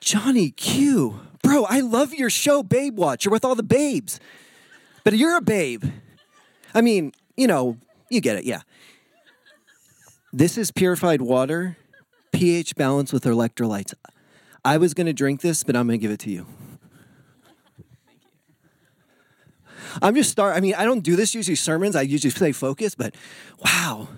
Johnny 0.01 0.51
Q. 0.51 1.21
Bro, 1.43 1.65
I 1.69 1.81
love 1.81 2.13
your 2.13 2.29
show, 2.29 2.63
Babe 2.63 2.99
Watch. 2.99 3.25
You're 3.25 3.33
with 3.33 3.45
all 3.45 3.55
the 3.55 3.63
babes. 3.63 4.21
But 5.05 5.15
you're 5.15 5.37
a 5.37 5.41
babe. 5.41 5.85
I 6.75 6.81
mean, 6.81 7.13
you 7.37 7.47
know, 7.47 7.79
you 8.11 8.21
get 8.21 8.37
it, 8.37 8.45
yeah. 8.45 8.63
This 10.33 10.57
is 10.57 10.71
purified 10.71 11.21
water, 11.21 11.77
pH 12.33 12.75
balanced 12.77 13.13
with 13.13 13.25
electrolytes. 13.25 13.93
I 14.65 14.79
was 14.79 14.95
going 14.95 15.07
to 15.07 15.13
drink 15.13 15.43
this, 15.43 15.63
but 15.63 15.77
I'm 15.77 15.87
going 15.87 15.99
to 15.99 16.03
give 16.03 16.11
it 16.11 16.21
to 16.21 16.31
you. 16.31 16.47
I'm 20.01 20.15
just 20.15 20.31
start. 20.31 20.57
I 20.57 20.61
mean, 20.61 20.75
I 20.75 20.85
don't 20.85 21.03
do 21.03 21.17
this 21.17 21.35
usually 21.35 21.57
sermons. 21.57 21.95
I 21.95 22.03
usually 22.03 22.31
stay 22.31 22.53
focused, 22.53 22.97
but 22.97 23.15
wow. 23.63 24.09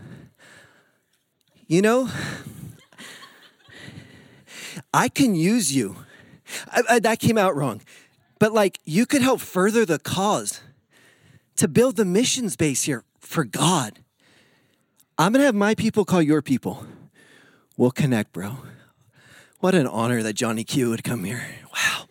You 1.66 1.82
know, 1.82 2.08
I 4.92 5.08
can 5.08 5.34
use 5.34 5.74
you. 5.74 5.96
I, 6.68 6.82
I, 6.90 6.98
that 7.00 7.18
came 7.18 7.38
out 7.38 7.56
wrong, 7.56 7.80
but 8.38 8.52
like 8.52 8.78
you 8.84 9.06
could 9.06 9.22
help 9.22 9.40
further 9.40 9.84
the 9.84 9.98
cause 9.98 10.60
to 11.56 11.66
build 11.66 11.96
the 11.96 12.04
missions 12.04 12.54
base 12.54 12.82
here 12.82 13.02
for 13.18 13.44
God. 13.44 14.03
I'm 15.16 15.32
going 15.32 15.40
to 15.40 15.46
have 15.46 15.54
my 15.54 15.74
people 15.74 16.04
call 16.04 16.20
your 16.20 16.42
people. 16.42 16.86
We'll 17.76 17.92
connect, 17.92 18.32
bro. 18.32 18.58
What 19.60 19.74
an 19.74 19.86
honor 19.86 20.22
that 20.22 20.34
Johnny 20.34 20.64
Q 20.64 20.90
would 20.90 21.04
come 21.04 21.24
here. 21.24 21.46
Wow. 21.72 22.06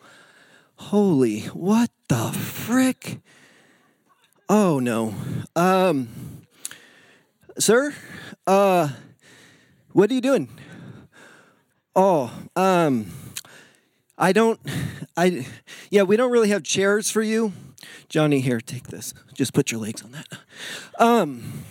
Holy, 0.76 1.40
what 1.40 1.90
the 2.08 2.32
frick? 2.32 3.20
Oh 4.48 4.78
no. 4.78 5.14
Um 5.56 6.42
Sir, 7.58 7.94
uh 8.46 8.90
what 9.92 10.10
are 10.10 10.14
you 10.14 10.20
doing? 10.20 10.48
Oh, 11.96 12.30
um 12.56 13.06
I 14.18 14.32
don't 14.32 14.60
I 15.16 15.46
yeah, 15.90 16.02
we 16.02 16.16
don't 16.16 16.30
really 16.30 16.50
have 16.50 16.62
chairs 16.62 17.10
for 17.10 17.22
you. 17.22 17.52
Johnny, 18.08 18.40
here, 18.40 18.60
take 18.60 18.88
this. 18.88 19.14
Just 19.32 19.54
put 19.54 19.70
your 19.70 19.80
legs 19.80 20.02
on 20.02 20.12
that. 20.12 20.26
Um 20.98 21.64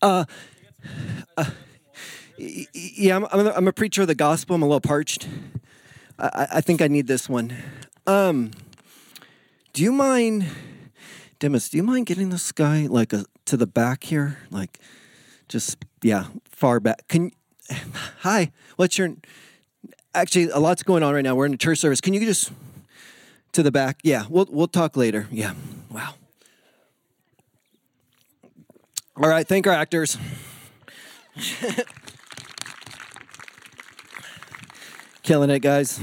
Uh, 0.00 0.24
uh, 1.36 1.44
yeah, 2.38 3.16
I'm, 3.16 3.26
I'm, 3.30 3.46
a, 3.46 3.50
I'm 3.50 3.68
a 3.68 3.72
preacher 3.72 4.02
of 4.02 4.08
the 4.08 4.14
gospel. 4.14 4.56
I'm 4.56 4.62
a 4.62 4.66
little 4.66 4.80
parched. 4.80 5.28
I, 6.18 6.46
I 6.54 6.60
think 6.60 6.80
I 6.80 6.88
need 6.88 7.06
this 7.06 7.28
one. 7.28 7.54
Um, 8.06 8.50
do 9.72 9.82
you 9.82 9.92
mind, 9.92 10.46
Demis? 11.38 11.68
Do 11.68 11.76
you 11.76 11.82
mind 11.82 12.06
getting 12.06 12.30
this 12.30 12.52
guy 12.52 12.86
like 12.86 13.12
a, 13.12 13.24
to 13.46 13.56
the 13.56 13.66
back 13.66 14.04
here, 14.04 14.38
like 14.50 14.78
just 15.48 15.76
yeah, 16.02 16.26
far 16.50 16.80
back? 16.80 17.08
Can 17.08 17.32
hi, 18.20 18.52
what's 18.76 18.98
your? 18.98 19.16
Actually, 20.14 20.48
a 20.50 20.58
lot's 20.58 20.82
going 20.82 21.02
on 21.02 21.14
right 21.14 21.24
now. 21.24 21.34
We're 21.34 21.46
in 21.46 21.54
a 21.54 21.58
church 21.58 21.78
service. 21.78 22.00
Can 22.00 22.14
you 22.14 22.20
just 22.20 22.52
to 23.52 23.62
the 23.62 23.72
back? 23.72 23.98
Yeah, 24.02 24.24
we'll 24.28 24.46
we'll 24.50 24.68
talk 24.68 24.96
later. 24.96 25.26
Yeah, 25.30 25.54
wow. 25.90 26.14
All 29.16 29.28
right, 29.28 29.46
thank 29.46 29.68
our 29.68 29.72
actors. 29.72 30.18
Killing 35.22 35.50
it, 35.50 35.60
guys. 35.60 36.00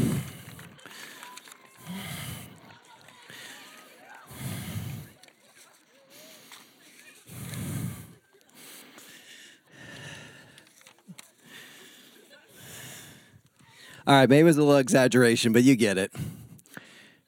All 14.08 14.16
right, 14.16 14.28
maybe 14.28 14.40
it 14.40 14.44
was 14.44 14.58
a 14.58 14.64
little 14.64 14.78
exaggeration, 14.78 15.52
but 15.52 15.64
you 15.64 15.76
get 15.76 15.98
it. 15.98 16.12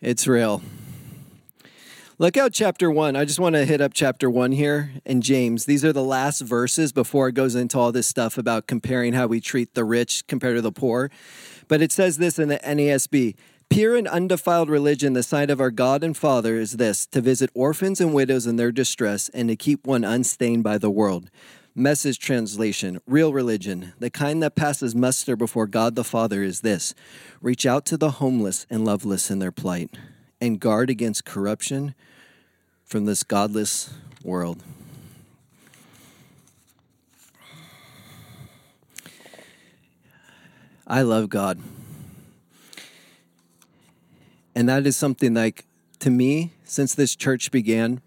It's 0.01 0.27
real. 0.27 0.61
Look 2.19 2.37
out 2.37 2.53
chapter 2.53 2.91
one. 2.91 3.15
I 3.15 3.25
just 3.25 3.39
want 3.39 3.55
to 3.55 3.65
hit 3.65 3.81
up 3.81 3.91
chapter 3.91 4.29
one 4.29 4.51
here 4.51 4.91
in 5.03 5.21
James. 5.21 5.65
These 5.65 5.83
are 5.83 5.91
the 5.91 6.03
last 6.03 6.41
verses 6.41 6.91
before 6.91 7.27
it 7.27 7.33
goes 7.33 7.55
into 7.55 7.79
all 7.79 7.91
this 7.91 8.05
stuff 8.05 8.37
about 8.37 8.67
comparing 8.67 9.13
how 9.13 9.25
we 9.25 9.41
treat 9.41 9.73
the 9.73 9.83
rich 9.83 10.27
compared 10.27 10.55
to 10.55 10.61
the 10.61 10.71
poor. 10.71 11.09
But 11.67 11.81
it 11.81 11.91
says 11.91 12.19
this 12.19 12.37
in 12.37 12.49
the 12.49 12.59
NASB 12.59 13.35
Pure 13.69 13.95
and 13.95 14.07
undefiled 14.07 14.69
religion, 14.69 15.13
the 15.13 15.23
sight 15.23 15.49
of 15.49 15.59
our 15.59 15.71
God 15.71 16.03
and 16.03 16.15
Father, 16.15 16.55
is 16.55 16.73
this 16.73 17.07
to 17.07 17.19
visit 17.19 17.49
orphans 17.55 17.99
and 17.99 18.13
widows 18.13 18.45
in 18.45 18.57
their 18.57 18.71
distress 18.71 19.29
and 19.29 19.49
to 19.49 19.55
keep 19.55 19.87
one 19.87 20.03
unstained 20.03 20.63
by 20.63 20.77
the 20.77 20.91
world. 20.91 21.31
Message 21.73 22.19
translation 22.19 22.99
Real 23.07 23.33
religion, 23.33 23.93
the 23.97 24.11
kind 24.11 24.43
that 24.43 24.55
passes 24.55 24.93
muster 24.93 25.35
before 25.35 25.65
God 25.65 25.95
the 25.95 26.03
Father, 26.03 26.43
is 26.43 26.61
this 26.61 26.93
reach 27.41 27.65
out 27.65 27.87
to 27.87 27.97
the 27.97 28.11
homeless 28.11 28.67
and 28.69 28.85
loveless 28.85 29.31
in 29.31 29.39
their 29.39 29.51
plight 29.51 29.89
and 30.43 30.59
guard 30.59 30.89
against 30.89 31.23
corruption 31.23 31.95
from 32.83 33.05
this 33.05 33.23
godless 33.23 33.93
world. 34.25 34.61
I 40.85 41.01
love 41.01 41.29
God. 41.29 41.59
And 44.53 44.67
that 44.67 44.85
is 44.85 44.97
something 44.97 45.33
like, 45.33 45.63
to 45.99 46.09
me, 46.09 46.51
since 46.65 46.93
this 46.93 47.15
church 47.15 47.49
began, 47.49 48.01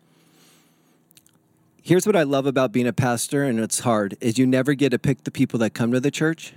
here's 1.82 2.06
what 2.06 2.16
I 2.16 2.24
love 2.24 2.44
about 2.44 2.70
being 2.70 2.86
a 2.86 2.92
pastor, 2.92 3.44
and 3.44 3.58
it's 3.58 3.80
hard, 3.80 4.18
is 4.20 4.36
you 4.36 4.46
never 4.46 4.74
get 4.74 4.90
to 4.90 4.98
pick 4.98 5.24
the 5.24 5.30
people 5.30 5.58
that 5.60 5.70
come 5.72 5.90
to 5.92 6.00
the 6.00 6.10
church. 6.10 6.52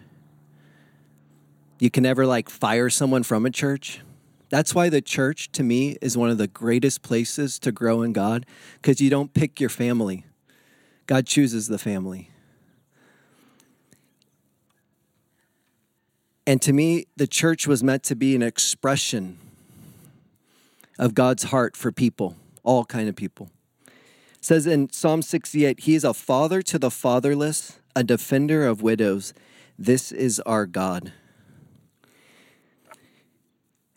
You 1.79 1.89
can 1.89 2.03
never 2.03 2.25
like 2.25 2.49
fire 2.49 2.89
someone 2.89 3.23
from 3.23 3.45
a 3.45 3.49
church. 3.49 4.01
That's 4.49 4.73
why 4.73 4.89
the 4.89 5.01
church, 5.01 5.51
to 5.53 5.63
me, 5.63 5.97
is 6.01 6.17
one 6.17 6.29
of 6.29 6.37
the 6.37 6.47
greatest 6.47 7.01
places 7.01 7.59
to 7.59 7.71
grow 7.71 8.01
in 8.01 8.13
God 8.13 8.45
because 8.81 8.99
you 8.99 9.09
don't 9.09 9.33
pick 9.33 9.59
your 9.59 9.69
family. 9.69 10.25
God 11.05 11.27
chooses 11.27 11.67
the 11.67 11.77
family. 11.77 12.31
And 16.47 16.61
to 16.63 16.73
me, 16.73 17.05
the 17.15 17.27
church 17.27 17.67
was 17.67 17.83
meant 17.83 18.01
to 18.03 18.15
be 18.15 18.35
an 18.35 18.41
expression 18.41 19.37
of 20.97 21.13
God's 21.13 21.43
heart 21.43 21.77
for 21.77 21.91
people, 21.91 22.35
all 22.63 22.85
kind 22.85 23.07
of 23.07 23.15
people. 23.15 23.51
It 23.85 23.93
says 24.45 24.65
in 24.65 24.91
Psalm 24.91 25.21
68, 25.21 25.81
He 25.81 25.93
is 25.93 26.03
a 26.03 26.13
father 26.13 26.63
to 26.63 26.79
the 26.79 26.89
fatherless, 26.89 27.79
a 27.95 28.03
defender 28.03 28.65
of 28.65 28.81
widows. 28.81 29.33
This 29.77 30.11
is 30.11 30.39
our 30.41 30.65
God. 30.65 31.13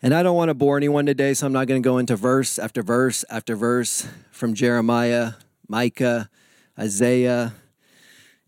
And 0.04 0.12
I 0.12 0.24
don't 0.24 0.34
want 0.34 0.48
to 0.48 0.54
bore 0.54 0.76
anyone 0.76 1.06
today, 1.06 1.32
so 1.32 1.46
I'm 1.46 1.52
not 1.52 1.68
going 1.68 1.80
to 1.80 1.88
go 1.88 1.98
into 1.98 2.16
verse 2.16 2.58
after 2.58 2.82
verse 2.82 3.24
after 3.30 3.54
verse 3.54 4.08
from 4.32 4.52
Jeremiah, 4.52 5.34
Micah, 5.68 6.28
Isaiah, 6.76 7.54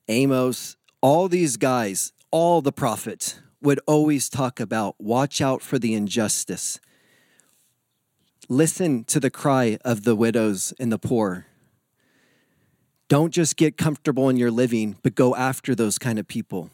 Amos. 0.09 0.77
All 1.01 1.29
these 1.29 1.57
guys, 1.57 2.13
all 2.33 2.61
the 2.61 2.73
prophets 2.73 3.39
would 3.63 3.79
always 3.87 4.29
talk 4.29 4.59
about 4.59 5.01
watch 5.01 5.41
out 5.41 5.63
for 5.63 5.79
the 5.79 5.95
injustice. 5.95 6.81
Listen 8.49 9.05
to 9.05 9.21
the 9.21 9.31
cry 9.31 9.79
of 9.85 10.03
the 10.03 10.17
widows 10.17 10.75
and 10.81 10.91
the 10.91 10.99
poor. 10.99 11.47
Don't 13.07 13.31
just 13.31 13.57
get 13.57 13.77
comfortable 13.77 14.29
in 14.29 14.37
your 14.37 14.51
living, 14.51 14.97
but 15.05 15.15
go 15.15 15.37
after 15.37 15.77
those 15.77 16.01
kind 16.01 16.19
of 16.19 16.27
people. 16.27 16.71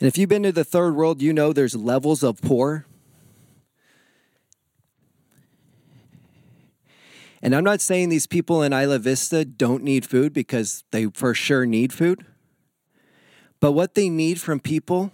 And 0.00 0.08
if 0.08 0.18
you've 0.18 0.28
been 0.28 0.42
to 0.42 0.52
the 0.52 0.64
third 0.64 0.96
world, 0.96 1.22
you 1.22 1.32
know 1.32 1.52
there's 1.52 1.76
levels 1.76 2.22
of 2.22 2.40
poor. 2.42 2.86
And 7.40 7.54
I'm 7.54 7.64
not 7.64 7.80
saying 7.80 8.08
these 8.08 8.26
people 8.26 8.62
in 8.62 8.72
Isla 8.72 8.98
Vista 8.98 9.44
don't 9.44 9.84
need 9.84 10.06
food 10.06 10.32
because 10.32 10.82
they 10.90 11.06
for 11.06 11.34
sure 11.34 11.66
need 11.66 11.92
food. 11.92 12.24
But 13.60 13.72
what 13.72 13.94
they 13.94 14.08
need 14.08 14.40
from 14.40 14.60
people 14.60 15.12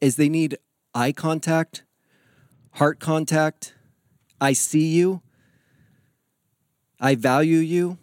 is 0.00 0.16
they 0.16 0.28
need 0.28 0.58
eye 0.94 1.12
contact, 1.12 1.84
heart 2.72 2.98
contact. 2.98 3.74
I 4.40 4.52
see 4.52 4.88
you. 4.88 5.22
I 7.00 7.14
value 7.14 7.58
you. 7.58 7.98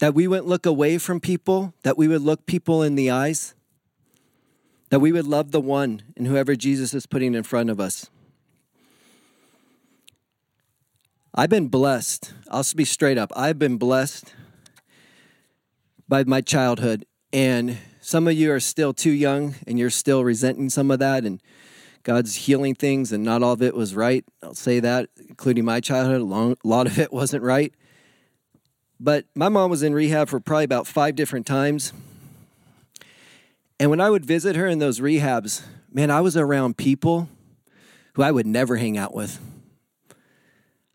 That 0.00 0.14
we 0.14 0.28
wouldn't 0.28 0.46
look 0.46 0.66
away 0.66 0.98
from 0.98 1.20
people, 1.20 1.72
that 1.82 1.96
we 1.96 2.08
would 2.08 2.22
look 2.22 2.46
people 2.46 2.82
in 2.82 2.94
the 2.94 3.10
eyes 3.10 3.54
that 4.90 5.00
we 5.00 5.12
would 5.12 5.26
love 5.26 5.50
the 5.50 5.60
one 5.60 6.02
and 6.16 6.26
whoever 6.26 6.56
Jesus 6.56 6.94
is 6.94 7.06
putting 7.06 7.34
in 7.34 7.42
front 7.42 7.70
of 7.70 7.80
us. 7.80 8.10
I've 11.34 11.50
been 11.50 11.68
blessed. 11.68 12.32
I'll 12.50 12.64
be 12.74 12.84
straight 12.84 13.18
up. 13.18 13.30
I've 13.36 13.58
been 13.58 13.76
blessed 13.76 14.34
by 16.08 16.24
my 16.24 16.40
childhood. 16.40 17.04
And 17.32 17.78
some 18.00 18.26
of 18.26 18.34
you 18.34 18.50
are 18.52 18.60
still 18.60 18.92
too 18.94 19.10
young 19.10 19.54
and 19.66 19.78
you're 19.78 19.90
still 19.90 20.24
resenting 20.24 20.70
some 20.70 20.90
of 20.90 20.98
that. 20.98 21.24
And 21.24 21.40
God's 22.02 22.34
healing 22.34 22.74
things, 22.74 23.12
and 23.12 23.22
not 23.22 23.42
all 23.42 23.52
of 23.52 23.60
it 23.60 23.74
was 23.74 23.94
right. 23.94 24.24
I'll 24.42 24.54
say 24.54 24.80
that, 24.80 25.10
including 25.28 25.66
my 25.66 25.80
childhood. 25.80 26.22
A, 26.22 26.66
lot 26.66 26.86
of 26.86 26.98
it 26.98 27.12
wasn't 27.12 27.42
right. 27.42 27.74
But 28.98 29.26
my 29.34 29.50
mom 29.50 29.70
was 29.70 29.82
in 29.82 29.92
rehab 29.92 30.28
for 30.28 30.40
probably 30.40 30.64
about 30.64 30.86
five 30.86 31.16
different 31.16 31.46
times. 31.46 31.92
And 33.80 33.90
when 33.90 34.00
I 34.00 34.10
would 34.10 34.24
visit 34.24 34.56
her 34.56 34.66
in 34.66 34.78
those 34.78 35.00
rehabs, 35.00 35.62
man, 35.92 36.10
I 36.10 36.20
was 36.20 36.36
around 36.36 36.76
people 36.76 37.28
who 38.14 38.22
I 38.22 38.32
would 38.32 38.46
never 38.46 38.76
hang 38.76 38.98
out 38.98 39.14
with. 39.14 39.38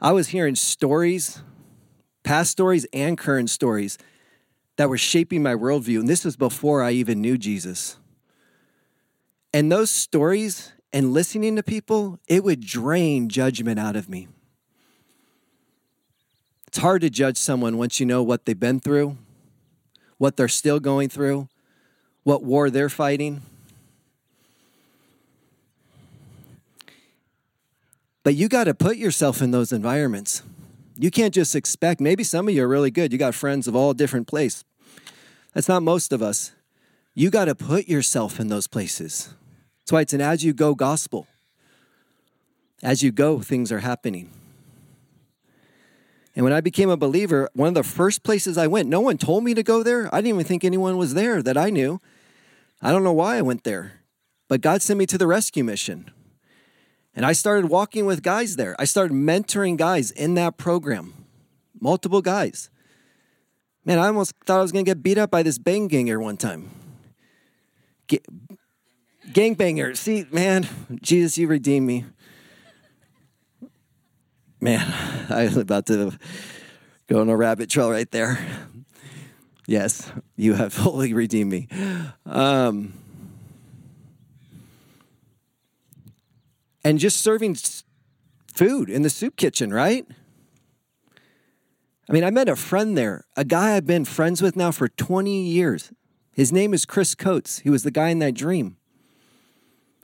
I 0.02 0.12
was 0.12 0.30
hearing 0.30 0.56
stories, 0.56 1.41
past 2.24 2.52
stories 2.52 2.86
and 2.91 3.17
current 3.17 3.50
stories 3.50 3.98
that 4.76 4.89
were 4.89 4.98
shaping 4.98 5.41
my 5.41 5.54
worldview. 5.54 6.00
And 6.00 6.10
this 6.10 6.26
was 6.26 6.36
before 6.36 6.84
I 6.84 6.91
even 6.91 7.22
knew 7.22 7.38
Jesus. 7.38 7.98
And 9.54 9.72
those 9.72 9.89
stories 9.89 10.74
and 10.91 11.13
listening 11.13 11.56
to 11.56 11.63
people, 11.63 12.19
it 12.28 12.43
would 12.43 12.60
drain 12.60 13.30
judgment 13.30 13.80
out 13.80 13.96
of 13.96 14.10
me. 14.10 14.28
It's 16.67 16.80
hard 16.80 17.02
to 17.02 17.10
judge 17.10 17.38
someone 17.38 17.78
once 17.78 18.00
you 18.00 18.06
know 18.06 18.24
what 18.24 18.46
they've 18.46 18.60
been 18.60 18.80
through, 18.80 19.17
what 20.17 20.36
they're 20.36 20.48
still 20.48 20.80
going 20.80 21.08
through, 21.08 21.48
what 22.23 22.43
war 22.43 22.69
they're 22.69 22.89
fighting. 22.89 23.41
But 28.23 28.36
you 28.36 28.47
got 28.47 28.65
to 28.65 28.73
put 28.73 28.97
yourself 28.97 29.41
in 29.41 29.51
those 29.51 29.73
environments. 29.73 30.43
You 30.97 31.12
can't 31.12 31.33
just 31.33 31.55
expect, 31.55 31.99
maybe 31.99 32.23
some 32.23 32.47
of 32.47 32.53
you 32.53 32.63
are 32.63 32.67
really 32.67 32.91
good. 32.91 33.12
You 33.12 33.19
got 33.19 33.36
friends 33.36 33.67
of 33.67 33.75
all 33.75 33.93
different 33.93 34.27
places. 34.27 34.63
That's 35.53 35.67
not 35.67 35.83
most 35.83 36.13
of 36.13 36.21
us. 36.21 36.51
You 37.13 37.29
got 37.29 37.45
to 37.45 37.55
put 37.55 37.88
yourself 37.88 38.39
in 38.39 38.47
those 38.47 38.67
places. 38.67 39.33
That's 39.81 39.91
why 39.91 40.01
it's 40.01 40.13
an 40.13 40.21
as 40.21 40.43
you 40.43 40.53
go 40.53 40.73
gospel. 40.73 41.27
As 42.81 43.03
you 43.03 43.12
go, 43.12 43.39
things 43.39 43.71
are 43.71 43.79
happening. 43.79 44.29
And 46.36 46.43
when 46.43 46.53
I 46.53 46.62
became 46.62 46.89
a 46.89 46.97
believer, 46.97 47.49
one 47.53 47.67
of 47.67 47.75
the 47.75 47.83
first 47.83 48.23
places 48.23 48.57
I 48.57 48.67
went, 48.67 48.89
no 48.89 49.01
one 49.01 49.17
told 49.17 49.43
me 49.43 49.53
to 49.53 49.63
go 49.63 49.83
there. 49.83 50.13
I 50.13 50.19
didn't 50.19 50.36
even 50.36 50.45
think 50.45 50.63
anyone 50.63 50.97
was 50.97 51.13
there 51.13 51.43
that 51.43 51.57
I 51.57 51.69
knew. 51.69 52.01
I 52.84 52.91
don't 52.91 53.04
know 53.04 53.13
why 53.13 53.38
I 53.38 53.41
went 53.41 53.63
there, 53.63 54.02
but 54.50 54.60
God 54.60 54.82
sent 54.82 55.00
me 55.00 55.06
to 55.06 55.17
the 55.17 55.26
rescue 55.26 55.63
mission. 55.63 56.12
And 57.15 57.26
I 57.26 57.32
started 57.32 57.69
walking 57.69 58.06
with 58.06 58.22
guys 58.22 58.58
there. 58.58 58.76
I 58.78 58.84
started 58.86 59.13
mentoring 59.13 59.78
guys 59.78 60.12
in 60.12 60.34
that 60.36 60.58
program. 60.58 61.13
multiple 61.80 62.22
guys. 62.22 62.69
Man, 63.86 64.00
I 64.00 64.08
almost 64.08 64.34
thought 64.46 64.60
I 64.60 64.62
was 64.62 64.72
going 64.72 64.86
to 64.86 64.89
get 64.89 65.04
beat 65.04 65.17
up 65.17 65.32
by 65.32 65.43
this 65.43 65.58
bang 65.58 65.88
ganger 65.88 66.19
one 66.19 66.38
time. 66.38 66.69
G- 68.08 68.22
gangbanger. 69.32 69.96
See, 69.98 70.26
man, 70.32 70.67
Jesus, 71.02 71.38
you 71.38 71.48
redeemed 71.48 71.88
me. 71.88 72.06
Man, 74.62 74.80
I 75.30 75.43
was 75.43 75.58
about 75.58 75.86
to 75.88 76.17
go 77.08 77.19
on 77.19 77.30
a 77.30 77.36
rabbit 77.36 77.69
trail 77.69 77.91
right 77.91 78.10
there. 78.12 78.39
Yes, 79.65 80.12
you 80.36 80.54
have 80.54 80.73
fully 80.73 81.13
redeemed 81.13 81.52
me. 81.52 81.67
Um, 82.26 82.93
and 86.84 86.99
just 86.99 87.21
serving 87.21 87.58
food 88.54 88.89
in 88.89 89.04
the 89.04 89.10
soup 89.10 89.36
kitchen, 89.36 89.73
right? 89.73 90.06
I 92.10 92.13
mean, 92.13 92.23
I 92.23 92.30
met 92.30 92.49
a 92.49 92.56
friend 92.56 92.97
there, 92.97 93.26
a 93.38 93.45
guy 93.45 93.76
I've 93.76 93.88
been 93.88 94.06
friends 94.06 94.41
with 94.41 94.56
now 94.56 94.71
for 94.71 94.89
20 94.89 95.43
years. 95.43 95.91
His 96.34 96.52
name 96.52 96.73
is 96.73 96.86
Chris 96.86 97.15
Coates. 97.15 97.60
He 97.60 97.69
was 97.69 97.84
the 97.84 97.91
guy 97.91 98.10
in 98.10 98.19
that 98.19 98.34
dream. 98.34 98.78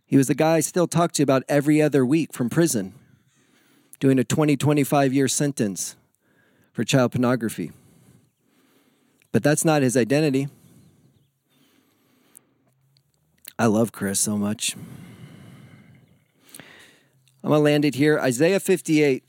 He 0.06 0.16
was 0.16 0.28
the 0.28 0.36
guy 0.36 0.56
I 0.56 0.60
still 0.62 0.88
talk 0.88 1.12
to 1.14 1.24
about 1.24 1.44
every 1.50 1.82
other 1.82 2.06
week 2.06 2.34
from 2.34 2.50
prison, 2.50 2.94
doing 4.00 4.18
a 4.18 4.24
20, 4.24 4.56
25 4.56 5.14
year 5.14 5.28
sentence 5.28 5.96
for 6.72 6.84
child 6.84 7.12
pornography. 7.12 7.72
But 9.32 9.44
that's 9.44 9.64
not 9.64 9.82
his 9.82 9.96
identity. 9.96 10.48
I 13.58 13.66
love 13.66 13.92
Chris 13.92 14.20
so 14.20 14.38
much. 14.38 14.76
I'm 17.44 17.50
going 17.50 17.60
to 17.60 17.64
land 17.64 17.86
it 17.86 17.96
here. 17.96 18.20
Isaiah 18.20 18.60
58 18.60 19.24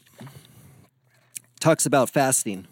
talks 1.61 1.87
about 1.87 2.11
fasting. 2.11 2.67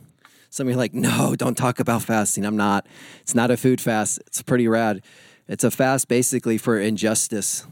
Some 0.51 0.67
of 0.67 0.73
you 0.73 0.77
are 0.77 0.79
like, 0.79 0.95
no, 0.95 1.37
don't 1.37 1.57
talk 1.57 1.79
about 1.79 2.03
fasting. 2.03 2.45
I'm 2.45 2.57
not. 2.57 2.87
It's 3.21 3.35
not 3.35 3.51
a 3.51 3.57
food 3.57 3.81
fast. 3.81 4.19
It's 4.27 4.43
pretty 4.43 4.67
rad. 4.67 5.03
It's 5.47 5.65
a 5.65 5.71
fast 5.71 6.09
basically 6.09 6.59
for 6.59 6.79
injustice, 6.79 7.67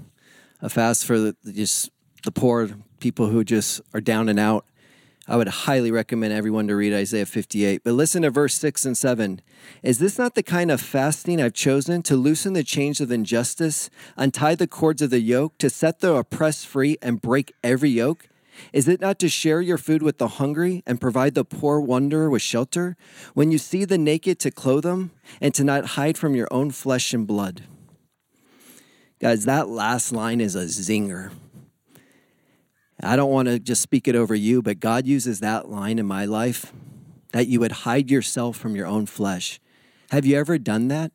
a 0.61 0.69
fast 0.69 1.05
for 1.05 1.19
the, 1.19 1.37
just 1.53 1.91
the 2.25 2.33
poor, 2.33 2.71
people 3.01 3.29
who 3.29 3.45
just 3.45 3.81
are 3.95 4.01
down 4.01 4.29
and 4.29 4.39
out. 4.39 4.65
I 5.29 5.37
would 5.37 5.49
highly 5.49 5.91
recommend 5.91 6.33
everyone 6.33 6.69
to 6.69 6.77
read 6.77 6.95
Isaiah 6.95 7.27
58. 7.27 7.83
But 7.83 7.95
listen 7.95 8.23
to 8.23 8.31
verse 8.31 8.55
6 8.55 8.85
and 8.85 8.97
7. 8.97 9.41
Is 9.83 9.99
this 9.99 10.19
not 10.19 10.37
the 10.37 10.43
kind 10.43 10.71
of 10.71 10.81
fasting 10.81 11.43
I've 11.43 11.53
chosen 11.53 12.03
to 12.05 12.17
loosen 12.17 12.53
the 12.53 12.63
chains 12.63 13.01
of 13.01 13.11
injustice, 13.11 13.91
untie 14.17 14.55
the 14.55 14.69
cords 14.69 15.03
of 15.03 15.11
the 15.11 15.21
yoke, 15.21 15.59
to 15.59 15.69
set 15.69 15.99
the 15.99 16.15
oppressed 16.15 16.67
free 16.67 16.97
and 17.03 17.21
break 17.21 17.53
every 17.65 17.91
yoke? 17.91 18.29
Is 18.73 18.87
it 18.87 19.01
not 19.01 19.19
to 19.19 19.29
share 19.29 19.61
your 19.61 19.79
food 19.79 20.03
with 20.03 20.19
the 20.19 20.29
hungry 20.29 20.83
and 20.87 21.01
provide 21.01 21.35
the 21.35 21.45
poor 21.45 21.81
wanderer 21.81 22.31
with 22.31 22.43
shelter? 22.43 22.97
When 23.35 23.51
you 23.51 23.59
see 23.59 23.85
the 23.85 23.99
naked, 23.99 24.39
to 24.41 24.51
clothe 24.51 24.85
them, 24.85 25.11
and 25.41 25.53
to 25.55 25.65
not 25.65 25.87
hide 25.97 26.17
from 26.17 26.35
your 26.35 26.49
own 26.51 26.71
flesh 26.71 27.13
and 27.13 27.27
blood? 27.27 27.65
Guys, 29.19 29.45
that 29.45 29.69
last 29.69 30.13
line 30.13 30.41
is 30.41 30.55
a 30.55 30.65
zinger. 30.67 31.33
I 33.03 33.17
don't 33.17 33.31
want 33.31 33.49
to 33.49 33.59
just 33.59 33.83
speak 33.83 34.09
it 34.09 34.17
over 34.17 34.35
you, 34.35 34.63
but 34.63 34.81
God 34.81 35.07
uses 35.07 35.41
that 35.41 35.69
line 35.69 35.99
in 35.99 36.07
my 36.07 36.25
life 36.25 36.73
that 37.33 37.47
you 37.47 37.61
would 37.61 37.73
hide 37.73 38.11
yourself 38.11 38.57
from 38.57 38.75
your 38.75 38.87
own 38.87 39.07
flesh. 39.07 39.61
Have 40.11 40.25
you 40.25 40.37
ever 40.37 40.57
done 40.59 40.89
that? 40.89 41.13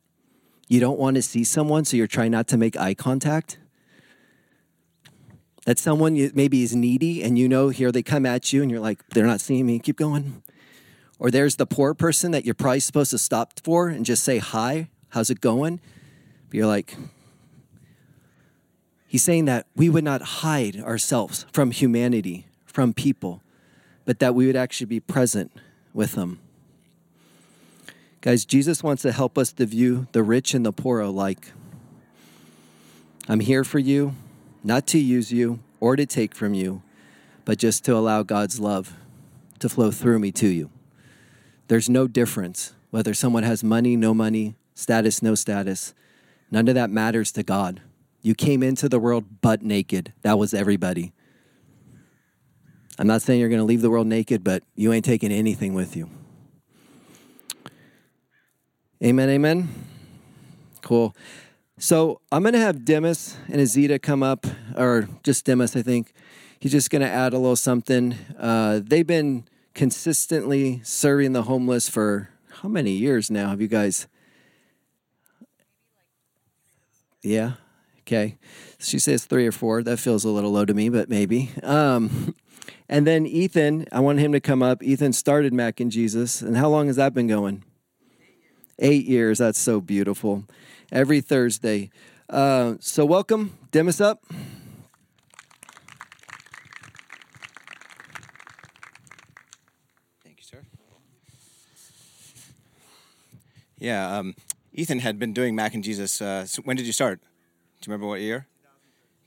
You 0.68 0.78
don't 0.78 0.98
want 0.98 1.16
to 1.16 1.22
see 1.22 1.44
someone, 1.44 1.84
so 1.84 1.96
you're 1.96 2.06
trying 2.06 2.30
not 2.30 2.46
to 2.48 2.56
make 2.56 2.76
eye 2.76 2.94
contact? 2.94 3.58
That 5.66 5.78
someone 5.78 6.30
maybe 6.34 6.62
is 6.62 6.74
needy 6.74 7.22
and 7.22 7.38
you 7.38 7.48
know 7.48 7.68
here 7.68 7.92
they 7.92 8.02
come 8.02 8.26
at 8.26 8.52
you 8.52 8.62
and 8.62 8.70
you're 8.70 8.80
like, 8.80 9.06
they're 9.08 9.26
not 9.26 9.40
seeing 9.40 9.66
me, 9.66 9.78
keep 9.78 9.96
going. 9.96 10.42
Or 11.18 11.30
there's 11.30 11.56
the 11.56 11.66
poor 11.66 11.94
person 11.94 12.30
that 12.32 12.44
you're 12.44 12.54
probably 12.54 12.80
supposed 12.80 13.10
to 13.10 13.18
stop 13.18 13.52
for 13.62 13.88
and 13.88 14.04
just 14.04 14.22
say, 14.24 14.38
hi, 14.38 14.88
how's 15.10 15.30
it 15.30 15.40
going? 15.40 15.80
But 16.48 16.56
you're 16.56 16.66
like, 16.66 16.96
He's 19.12 19.22
saying 19.22 19.44
that 19.44 19.66
we 19.76 19.90
would 19.90 20.04
not 20.04 20.22
hide 20.22 20.80
ourselves 20.80 21.44
from 21.52 21.70
humanity, 21.70 22.46
from 22.64 22.94
people, 22.94 23.42
but 24.06 24.20
that 24.20 24.34
we 24.34 24.46
would 24.46 24.56
actually 24.56 24.86
be 24.86 25.00
present 25.00 25.52
with 25.92 26.12
them. 26.12 26.38
Guys, 28.22 28.46
Jesus 28.46 28.82
wants 28.82 29.02
to 29.02 29.12
help 29.12 29.36
us 29.36 29.52
to 29.52 29.66
view 29.66 30.06
the 30.12 30.22
rich 30.22 30.54
and 30.54 30.64
the 30.64 30.72
poor 30.72 31.00
alike. 31.00 31.52
I'm 33.28 33.40
here 33.40 33.64
for 33.64 33.78
you, 33.78 34.14
not 34.64 34.86
to 34.86 34.98
use 34.98 35.30
you 35.30 35.58
or 35.78 35.94
to 35.94 36.06
take 36.06 36.34
from 36.34 36.54
you, 36.54 36.80
but 37.44 37.58
just 37.58 37.84
to 37.84 37.94
allow 37.94 38.22
God's 38.22 38.60
love 38.60 38.96
to 39.58 39.68
flow 39.68 39.90
through 39.90 40.20
me 40.20 40.32
to 40.32 40.48
you. 40.48 40.70
There's 41.68 41.90
no 41.90 42.06
difference 42.08 42.72
whether 42.88 43.12
someone 43.12 43.42
has 43.42 43.62
money, 43.62 43.94
no 43.94 44.14
money, 44.14 44.54
status, 44.74 45.22
no 45.22 45.34
status. 45.34 45.92
None 46.50 46.66
of 46.66 46.74
that 46.76 46.88
matters 46.88 47.30
to 47.32 47.42
God. 47.42 47.82
You 48.22 48.34
came 48.34 48.62
into 48.62 48.88
the 48.88 48.98
world 48.98 49.40
butt 49.40 49.62
naked. 49.62 50.12
That 50.22 50.38
was 50.38 50.54
everybody. 50.54 51.12
I'm 52.98 53.06
not 53.06 53.22
saying 53.22 53.40
you're 53.40 53.48
going 53.48 53.58
to 53.58 53.64
leave 53.64 53.82
the 53.82 53.90
world 53.90 54.06
naked, 54.06 54.44
but 54.44 54.62
you 54.76 54.92
ain't 54.92 55.04
taking 55.04 55.32
anything 55.32 55.74
with 55.74 55.96
you. 55.96 56.08
Amen, 59.02 59.28
amen. 59.28 59.68
Cool. 60.82 61.16
So 61.78 62.20
I'm 62.30 62.42
going 62.42 62.52
to 62.52 62.60
have 62.60 62.84
Demis 62.84 63.36
and 63.48 63.60
Azita 63.60 64.00
come 64.00 64.22
up, 64.22 64.46
or 64.76 65.08
just 65.24 65.44
Demis, 65.44 65.74
I 65.74 65.82
think. 65.82 66.12
He's 66.60 66.70
just 66.70 66.90
going 66.90 67.02
to 67.02 67.08
add 67.08 67.32
a 67.32 67.38
little 67.38 67.56
something. 67.56 68.14
Uh, 68.38 68.80
they've 68.84 69.06
been 69.06 69.46
consistently 69.74 70.80
serving 70.84 71.32
the 71.32 71.42
homeless 71.42 71.88
for 71.88 72.28
how 72.60 72.68
many 72.68 72.92
years 72.92 73.32
now? 73.32 73.48
Have 73.48 73.60
you 73.60 73.66
guys? 73.66 74.06
Yeah, 77.22 77.54
Okay. 78.06 78.36
She 78.78 78.98
says 78.98 79.24
three 79.24 79.46
or 79.46 79.52
four. 79.52 79.82
That 79.82 79.98
feels 79.98 80.24
a 80.24 80.28
little 80.28 80.50
low 80.50 80.64
to 80.64 80.74
me, 80.74 80.88
but 80.88 81.08
maybe. 81.08 81.50
Um, 81.62 82.34
and 82.88 83.06
then 83.06 83.26
Ethan, 83.26 83.86
I 83.92 84.00
want 84.00 84.18
him 84.18 84.32
to 84.32 84.40
come 84.40 84.62
up. 84.62 84.82
Ethan 84.82 85.12
started 85.12 85.52
Mac 85.52 85.78
and 85.78 85.90
Jesus. 85.90 86.42
And 86.42 86.56
how 86.56 86.68
long 86.68 86.88
has 86.88 86.96
that 86.96 87.14
been 87.14 87.28
going? 87.28 87.64
Eight 88.78 89.06
years. 89.06 89.38
That's 89.38 89.60
so 89.60 89.80
beautiful. 89.80 90.44
Every 90.90 91.20
Thursday. 91.20 91.90
Uh, 92.28 92.74
so 92.80 93.04
welcome. 93.04 93.56
Demis 93.70 94.00
up. 94.00 94.24
Thank 100.24 100.38
you, 100.38 100.42
sir. 100.42 100.62
Yeah, 103.78 104.18
um, 104.18 104.34
Ethan 104.72 104.98
had 104.98 105.18
been 105.18 105.32
doing 105.32 105.54
Mac 105.54 105.74
and 105.74 105.84
Jesus. 105.84 106.20
Uh, 106.20 106.46
so 106.46 106.62
when 106.62 106.76
did 106.76 106.86
you 106.86 106.92
start? 106.92 107.20
Do 107.82 107.90
you 107.90 107.92
remember 107.92 108.08
what 108.08 108.20
year? 108.20 108.46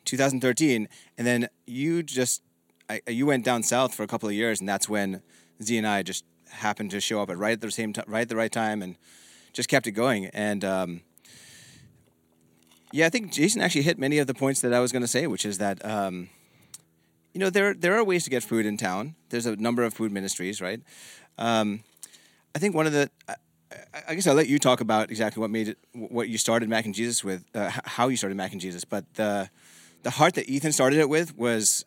2013. 0.06 0.88
And 1.18 1.28
then 1.28 1.50
you 1.68 2.04
just 2.04 2.42
I, 2.90 3.02
you 3.08 3.26
went 3.26 3.44
down 3.44 3.64
south 3.64 3.94
for 3.94 4.04
a 4.04 4.08
couple 4.08 4.30
of 4.30 4.36
years, 4.36 4.60
and 4.60 4.70
that's 4.70 4.88
when 4.88 5.22
Z 5.62 5.78
and 5.78 5.88
I 5.88 6.04
just 6.04 6.24
happened 6.50 6.92
to 6.92 7.02
show 7.02 7.22
up 7.22 7.30
at 7.30 7.38
right 7.38 7.54
at 7.54 7.62
the 7.62 7.72
same 7.72 7.94
time, 7.94 8.06
right 8.08 8.22
at 8.22 8.30
the 8.30 8.36
right 8.36 8.52
time, 8.52 8.82
and 8.82 8.96
just 9.54 9.70
kept 9.70 9.88
it 9.88 9.92
going. 9.92 10.28
And 10.28 10.64
um, 10.64 11.02
yeah, 12.92 13.08
I 13.08 13.10
think 13.10 13.32
Jason 13.34 13.62
actually 13.62 13.82
hit 13.82 13.98
many 13.98 14.20
of 14.20 14.28
the 14.28 14.34
points 14.34 14.62
that 14.62 14.74
I 14.74 14.80
was 14.80 14.92
going 14.92 15.02
to 15.02 15.08
say, 15.08 15.28
which 15.28 15.46
is 15.46 15.58
that 15.58 15.84
um, 15.84 16.30
you 17.34 17.40
know 17.40 17.50
there 17.50 17.74
there 17.74 17.96
are 17.96 18.04
ways 18.04 18.24
to 18.26 18.30
get 18.30 18.44
food 18.44 18.66
in 18.66 18.78
town. 18.78 19.16
There's 19.30 19.46
a 19.46 19.56
number 19.56 19.84
of 19.84 19.94
food 19.94 20.12
ministries, 20.12 20.62
right? 20.62 20.82
Um, 21.38 21.84
I 22.54 22.60
think 22.60 22.76
one 22.76 22.86
of 22.86 22.94
the 22.94 23.10
I 24.08 24.16
guess 24.16 24.28
I'll 24.28 24.36
let 24.36 24.48
you 24.48 24.60
talk 24.60 24.82
about 24.82 25.10
exactly 25.10 25.42
what 25.42 25.50
made 25.50 25.70
it, 25.70 25.78
what 25.94 26.30
you 26.30 26.38
started 26.38 26.70
Mac 26.70 26.86
and 26.86 26.94
Jesus 26.94 27.24
with, 27.24 27.46
uh, 27.54 27.72
how 27.86 28.08
you 28.08 28.18
started 28.18 28.36
Mac 28.36 28.52
and 28.52 28.62
Jesus. 28.62 28.86
But 28.86 29.14
the 29.16 29.50
the 30.04 30.12
heart 30.12 30.36
that 30.36 30.48
Ethan 30.48 30.72
started 30.72 31.00
it 31.00 31.10
with 31.10 31.36
was 31.36 31.84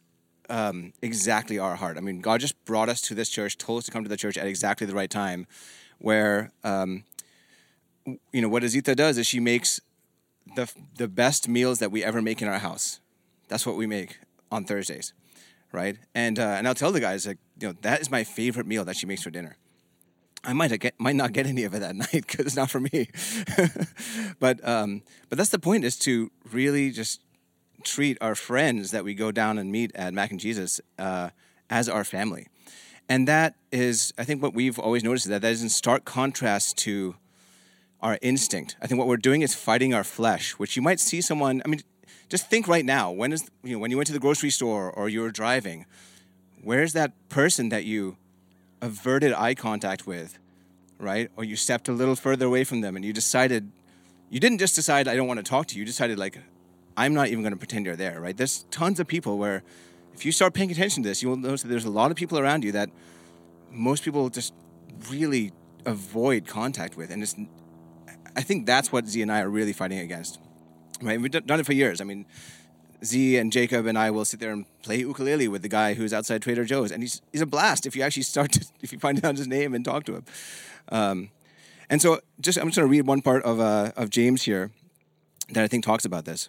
um, 0.50 0.92
exactly 1.02 1.58
our 1.58 1.76
heart. 1.76 1.96
I 1.96 2.00
mean, 2.00 2.20
God 2.20 2.40
just 2.40 2.62
brought 2.64 2.88
us 2.88 3.00
to 3.02 3.14
this 3.14 3.28
church, 3.28 3.58
told 3.58 3.78
us 3.78 3.84
to 3.84 3.92
come 3.92 4.02
to 4.02 4.08
the 4.08 4.16
church 4.16 4.36
at 4.36 4.46
exactly 4.46 4.86
the 4.86 4.94
right 4.94 5.10
time, 5.10 5.46
where 5.98 6.50
um, 6.64 7.04
you 8.04 8.40
know 8.42 8.48
what 8.48 8.62
Azita 8.62 8.96
does 8.96 9.18
is 9.18 9.26
she 9.26 9.40
makes 9.40 9.80
the 10.56 10.72
the 10.96 11.08
best 11.08 11.48
meals 11.48 11.78
that 11.78 11.90
we 11.90 12.02
ever 12.02 12.22
make 12.22 12.42
in 12.42 12.48
our 12.48 12.58
house. 12.58 13.00
That's 13.48 13.66
what 13.66 13.76
we 13.76 13.86
make 13.86 14.18
on 14.50 14.64
Thursdays, 14.64 15.12
right? 15.72 15.98
And 16.14 16.38
uh, 16.38 16.56
and 16.58 16.66
I'll 16.66 16.74
tell 16.74 16.92
the 16.92 17.00
guys 17.00 17.26
like 17.26 17.38
you 17.60 17.68
know 17.68 17.74
that 17.82 18.00
is 18.00 18.10
my 18.10 18.24
favorite 18.24 18.66
meal 18.66 18.84
that 18.84 18.96
she 18.96 19.06
makes 19.06 19.22
for 19.22 19.30
dinner 19.30 19.56
I 20.44 20.52
might 20.52 20.78
get 20.78 20.94
might 20.98 21.16
not 21.16 21.32
get 21.32 21.46
any 21.46 21.64
of 21.64 21.74
it 21.74 21.80
that 21.80 21.96
night 22.04 22.10
because 22.12 22.46
it's 22.46 22.56
not 22.56 22.70
for 22.70 22.80
me. 22.80 23.08
but 24.40 24.66
um, 24.66 25.02
but 25.28 25.38
that's 25.38 25.50
the 25.50 25.58
point 25.58 25.84
is 25.84 25.96
to 26.00 26.30
really 26.52 26.90
just 26.90 27.20
treat 27.84 28.18
our 28.20 28.34
friends 28.34 28.90
that 28.90 29.04
we 29.04 29.14
go 29.14 29.30
down 29.30 29.58
and 29.58 29.70
meet 29.70 29.94
at 29.94 30.12
Mac 30.14 30.30
and 30.30 30.40
Jesus 30.40 30.80
uh, 30.98 31.30
as 31.70 31.88
our 31.88 32.04
family, 32.04 32.48
and 33.08 33.26
that 33.28 33.54
is 33.72 34.12
I 34.18 34.24
think 34.24 34.42
what 34.42 34.54
we've 34.54 34.78
always 34.78 35.04
noticed 35.04 35.26
is 35.26 35.30
that 35.30 35.42
that 35.42 35.52
is 35.52 35.62
in 35.62 35.68
stark 35.68 36.04
contrast 36.04 36.76
to 36.78 37.16
our 38.00 38.18
instinct. 38.22 38.76
I 38.80 38.86
think 38.86 38.98
what 38.98 39.08
we're 39.08 39.16
doing 39.16 39.42
is 39.42 39.54
fighting 39.54 39.92
our 39.92 40.04
flesh, 40.04 40.52
which 40.52 40.76
you 40.76 40.82
might 40.82 41.00
see 41.00 41.20
someone. 41.20 41.62
I 41.64 41.68
mean, 41.68 41.80
just 42.28 42.48
think 42.48 42.68
right 42.68 42.84
now. 42.84 43.10
When 43.10 43.32
is 43.32 43.48
you 43.64 43.72
know 43.74 43.78
when 43.80 43.90
you 43.90 43.96
went 43.96 44.06
to 44.06 44.12
the 44.12 44.20
grocery 44.20 44.50
store 44.50 44.90
or 44.90 45.08
you 45.08 45.20
were 45.20 45.30
driving, 45.30 45.86
where's 46.62 46.92
that 46.92 47.12
person 47.28 47.70
that 47.70 47.84
you 47.84 48.16
averted 48.80 49.32
eye 49.32 49.54
contact 49.54 50.06
with, 50.06 50.38
right? 50.98 51.30
Or 51.36 51.44
you 51.44 51.56
stepped 51.56 51.88
a 51.88 51.92
little 51.92 52.16
further 52.16 52.46
away 52.46 52.64
from 52.64 52.80
them 52.80 52.96
and 52.96 53.04
you 53.04 53.12
decided, 53.12 53.70
you 54.30 54.40
didn't 54.40 54.58
just 54.58 54.74
decide, 54.74 55.08
I 55.08 55.16
don't 55.16 55.26
want 55.26 55.38
to 55.38 55.44
talk 55.44 55.66
to 55.68 55.74
you. 55.74 55.80
You 55.80 55.86
decided, 55.86 56.18
like, 56.18 56.38
I'm 56.96 57.14
not 57.14 57.28
even 57.28 57.42
going 57.42 57.52
to 57.52 57.58
pretend 57.58 57.86
you're 57.86 57.96
there, 57.96 58.20
right? 58.20 58.36
There's 58.36 58.64
tons 58.70 58.98
of 59.00 59.06
people 59.06 59.38
where 59.38 59.62
if 60.14 60.26
you 60.26 60.32
start 60.32 60.52
paying 60.52 60.70
attention 60.70 61.02
to 61.04 61.08
this, 61.08 61.22
you 61.22 61.28
will 61.28 61.36
notice 61.36 61.62
that 61.62 61.68
there's 61.68 61.84
a 61.84 61.90
lot 61.90 62.10
of 62.10 62.16
people 62.16 62.38
around 62.38 62.64
you 62.64 62.72
that 62.72 62.90
most 63.70 64.04
people 64.04 64.28
just 64.28 64.52
really 65.08 65.52
avoid 65.86 66.46
contact 66.46 66.96
with. 66.96 67.10
And 67.10 67.22
it's, 67.22 67.36
I 68.34 68.42
think 68.42 68.66
that's 68.66 68.90
what 68.90 69.06
Z 69.06 69.22
and 69.22 69.30
I 69.30 69.40
are 69.40 69.48
really 69.48 69.72
fighting 69.72 69.98
against, 70.00 70.40
right? 71.00 71.20
We've 71.20 71.30
done 71.30 71.60
it 71.60 71.66
for 71.66 71.72
years. 71.72 72.00
I 72.00 72.04
mean, 72.04 72.26
Z 73.04 73.36
and 73.36 73.52
Jacob 73.52 73.86
and 73.86 73.98
I 73.98 74.10
will 74.10 74.24
sit 74.24 74.40
there 74.40 74.52
and 74.52 74.66
play 74.82 74.98
ukulele 74.98 75.48
with 75.48 75.62
the 75.62 75.68
guy 75.68 75.94
who's 75.94 76.12
outside 76.12 76.42
Trader 76.42 76.64
Joe's, 76.64 76.90
and 76.90 77.02
he's 77.02 77.22
he's 77.32 77.40
a 77.40 77.46
blast 77.46 77.86
if 77.86 77.94
you 77.94 78.02
actually 78.02 78.24
start 78.24 78.52
to 78.52 78.66
if 78.82 78.92
you 78.92 78.98
find 78.98 79.24
out 79.24 79.36
his 79.36 79.46
name 79.46 79.74
and 79.74 79.84
talk 79.84 80.04
to 80.04 80.16
him. 80.16 80.24
Um, 80.90 81.30
and 81.90 82.02
so, 82.02 82.20
just 82.40 82.58
I'm 82.58 82.68
just 82.68 82.76
going 82.76 82.88
to 82.88 82.90
read 82.90 83.06
one 83.06 83.22
part 83.22 83.42
of 83.44 83.60
uh, 83.60 83.92
of 83.96 84.10
James 84.10 84.42
here 84.42 84.70
that 85.50 85.64
I 85.64 85.68
think 85.68 85.84
talks 85.84 86.04
about 86.04 86.24
this. 86.24 86.48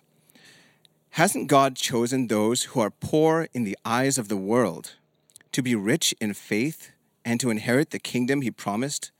Hasn't 1.11 1.47
God 1.47 1.75
chosen 1.75 2.27
those 2.27 2.63
who 2.63 2.79
are 2.79 2.91
poor 2.91 3.47
in 3.53 3.63
the 3.63 3.77
eyes 3.83 4.17
of 4.17 4.27
the 4.27 4.37
world 4.37 4.95
to 5.51 5.63
be 5.63 5.73
rich 5.73 6.13
in 6.19 6.33
faith 6.33 6.91
and 7.25 7.39
to 7.39 7.49
inherit 7.49 7.89
the 7.89 7.99
kingdom 7.99 8.41
He 8.41 8.51
promised 8.51 9.11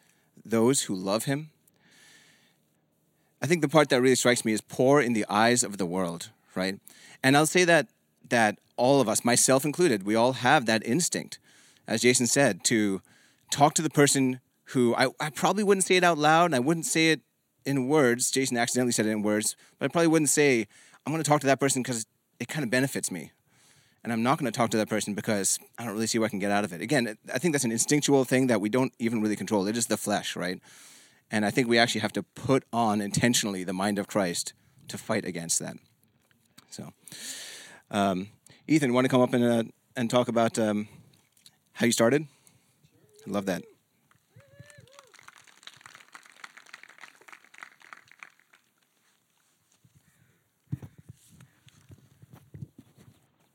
those 0.45 0.83
who 0.83 0.95
love 0.95 1.25
Him? 1.25 1.49
I 3.41 3.47
think 3.47 3.61
the 3.61 3.69
part 3.69 3.89
that 3.89 4.01
really 4.01 4.15
strikes 4.15 4.43
me 4.43 4.51
is 4.51 4.61
poor 4.61 5.01
in 5.01 5.13
the 5.13 5.25
eyes 5.29 5.63
of 5.63 5.77
the 5.77 5.85
world, 5.85 6.29
right? 6.59 6.79
And 7.23 7.35
I'll 7.35 7.45
say 7.45 7.63
that 7.63 7.87
that 8.29 8.59
all 8.75 9.01
of 9.01 9.09
us, 9.09 9.25
myself 9.25 9.65
included, 9.65 10.03
we 10.03 10.15
all 10.15 10.33
have 10.33 10.65
that 10.67 10.85
instinct, 10.85 11.39
as 11.87 12.01
Jason 12.01 12.27
said, 12.27 12.63
to 12.65 13.01
talk 13.51 13.73
to 13.73 13.81
the 13.81 13.89
person 13.89 14.39
who 14.65 14.93
I, 14.95 15.07
I 15.19 15.29
probably 15.31 15.63
wouldn't 15.63 15.85
say 15.85 15.95
it 15.95 16.03
out 16.03 16.17
loud 16.17 16.45
and 16.45 16.55
I 16.55 16.59
wouldn't 16.59 16.85
say 16.85 17.11
it 17.11 17.21
in 17.65 17.87
words. 17.87 18.29
Jason 18.29 18.57
accidentally 18.57 18.91
said 18.91 19.05
it 19.07 19.09
in 19.09 19.23
words, 19.23 19.55
but 19.77 19.85
I 19.85 19.87
probably 19.87 20.07
wouldn't 20.07 20.29
say, 20.29 20.67
I'm 21.05 21.13
going 21.13 21.23
to 21.23 21.29
talk 21.29 21.41
to 21.41 21.47
that 21.47 21.59
person 21.59 21.81
because 21.81 22.05
it 22.39 22.47
kind 22.47 22.63
of 22.63 22.69
benefits 22.69 23.09
me. 23.09 23.31
And 24.03 24.13
I'm 24.13 24.23
not 24.23 24.37
going 24.37 24.49
to 24.49 24.55
talk 24.55 24.69
to 24.71 24.77
that 24.77 24.87
person 24.87 25.13
because 25.13 25.59
I 25.77 25.83
don't 25.83 25.93
really 25.93 26.07
see 26.07 26.19
what 26.19 26.27
I 26.27 26.29
can 26.29 26.39
get 26.39 26.51
out 26.51 26.63
of 26.63 26.71
it. 26.71 26.81
Again, 26.81 27.17
I 27.33 27.37
think 27.37 27.53
that's 27.53 27.65
an 27.65 27.71
instinctual 27.71 28.23
thing 28.23 28.47
that 28.47 28.61
we 28.61 28.69
don't 28.69 28.93
even 28.99 29.21
really 29.21 29.35
control. 29.35 29.67
It 29.67 29.75
is 29.75 29.87
the 29.87 29.97
flesh, 29.97 30.35
right? 30.35 30.59
And 31.31 31.45
I 31.45 31.51
think 31.51 31.67
we 31.67 31.77
actually 31.77 32.01
have 32.01 32.13
to 32.13 32.23
put 32.23 32.63
on 32.71 33.01
intentionally 33.01 33.63
the 33.63 33.73
mind 33.73 33.99
of 33.99 34.07
Christ 34.07 34.53
to 34.87 34.97
fight 34.97 35.25
against 35.25 35.59
that. 35.59 35.75
So, 36.69 36.93
um, 37.91 38.29
Ethan, 38.67 38.93
want 38.93 39.05
to 39.05 39.09
come 39.09 39.21
up 39.21 39.33
and 39.33 39.43
uh, 39.43 39.63
and 39.95 40.09
talk 40.09 40.27
about 40.27 40.57
um, 40.59 40.87
how 41.73 41.85
you 41.85 41.91
started? 41.91 42.27
I 43.27 43.31
love 43.31 43.45
that. 43.47 43.63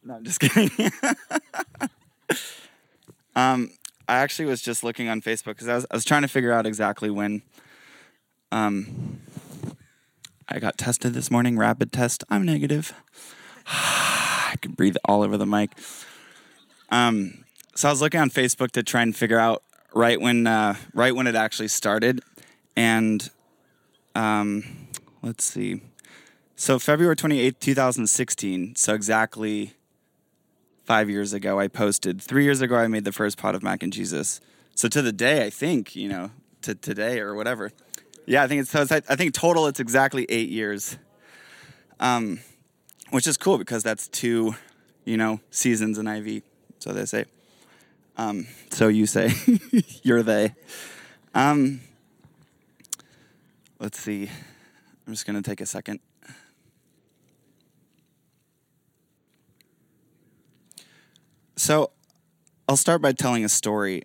No, 0.03 0.16
I'm 0.16 0.24
just 0.24 0.40
kidding. 0.40 0.70
um, 3.37 3.70
I 4.09 4.16
actually 4.16 4.46
was 4.46 4.61
just 4.61 4.85
looking 4.85 5.09
on 5.09 5.22
Facebook 5.22 5.55
because 5.57 5.68
I 5.68 5.74
was, 5.77 5.87
I 5.90 5.94
was 5.96 6.05
trying 6.05 6.22
to 6.22 6.29
figure 6.29 6.53
out 6.53 6.66
exactly 6.66 7.11
when 7.11 7.42
um, 8.53 9.13
I 10.48 10.59
got 10.59 10.76
tested 10.76 11.14
this 11.14 11.30
morning, 11.30 11.57
rapid 11.57 11.92
test. 11.92 12.22
I'm 12.28 12.44
negative. 12.44 12.92
I 13.66 14.54
could 14.61 14.76
breathe 14.76 14.96
all 15.04 15.22
over 15.22 15.37
the 15.37 15.46
mic. 15.46 15.70
Um, 16.90 17.44
so 17.74 17.88
I 17.88 17.92
was 17.92 18.00
looking 18.00 18.20
on 18.20 18.30
Facebook 18.30 18.70
to 18.72 18.83
try 18.83 19.02
and 19.02 19.16
figure 19.16 19.38
out 19.38 19.62
right 19.94 20.20
when 20.20 20.46
uh, 20.46 20.74
right 20.92 21.14
when 21.14 21.26
it 21.26 21.35
actually 21.35 21.68
started, 21.68 22.20
and 22.76 23.30
um, 24.14 24.88
let's 25.22 25.44
see. 25.44 25.80
So 26.57 26.78
February 26.78 27.16
28th, 27.16 27.59
2016. 27.59 28.76
So 28.76 28.94
exactly 28.94 29.72
five 30.85 31.11
years 31.11 31.33
ago, 31.33 31.59
I 31.59 31.68
posted. 31.68 32.22
Three 32.22 32.44
years 32.44 32.61
ago, 32.61 32.76
I 32.76 32.87
made 32.87 33.04
the 33.04 33.12
first 33.12 33.38
pot 33.38 33.54
of 33.54 33.62
mac 33.62 33.83
and 33.83 33.92
Jesus. 33.92 34.40
So 34.74 34.88
to 34.88 35.02
the 35.02 35.12
day, 35.12 35.44
I 35.44 35.50
think 35.50 35.96
you 35.96 36.09
know, 36.09 36.30
to 36.62 36.74
today 36.74 37.18
or 37.18 37.35
whatever. 37.35 37.72
Yeah, 38.27 38.43
I 38.43 38.49
think 38.49 38.63
it's. 38.63 38.71
So 38.71 38.83
it's 38.83 38.93
I 38.93 39.01
think 39.01 39.35
total, 39.35 39.67
it's 39.67 39.81
exactly 39.81 40.27
eight 40.29 40.49
years. 40.49 40.97
Um, 42.01 42.41
which 43.11 43.27
is 43.27 43.37
cool 43.37 43.59
because 43.59 43.83
that's 43.83 44.09
two, 44.09 44.57
you 45.05 45.17
know, 45.17 45.41
seasons 45.51 45.99
in 45.99 46.09
IV. 46.09 46.43
So 46.79 46.93
they 46.93 47.05
say. 47.05 47.27
Um, 48.17 48.47
so 48.71 48.89
you 48.89 49.07
say, 49.07 49.33
you're 50.03 50.23
they. 50.23 50.55
Um, 51.35 51.81
let's 53.79 53.99
see. 53.99 54.31
I'm 55.07 55.13
just 55.13 55.27
gonna 55.27 55.43
take 55.43 55.61
a 55.61 55.67
second. 55.67 56.01
So, 61.57 61.93
I'll 62.69 62.77
start 62.77 63.01
by 63.01 63.13
telling 63.13 63.45
a 63.45 63.49
story. 63.49 64.03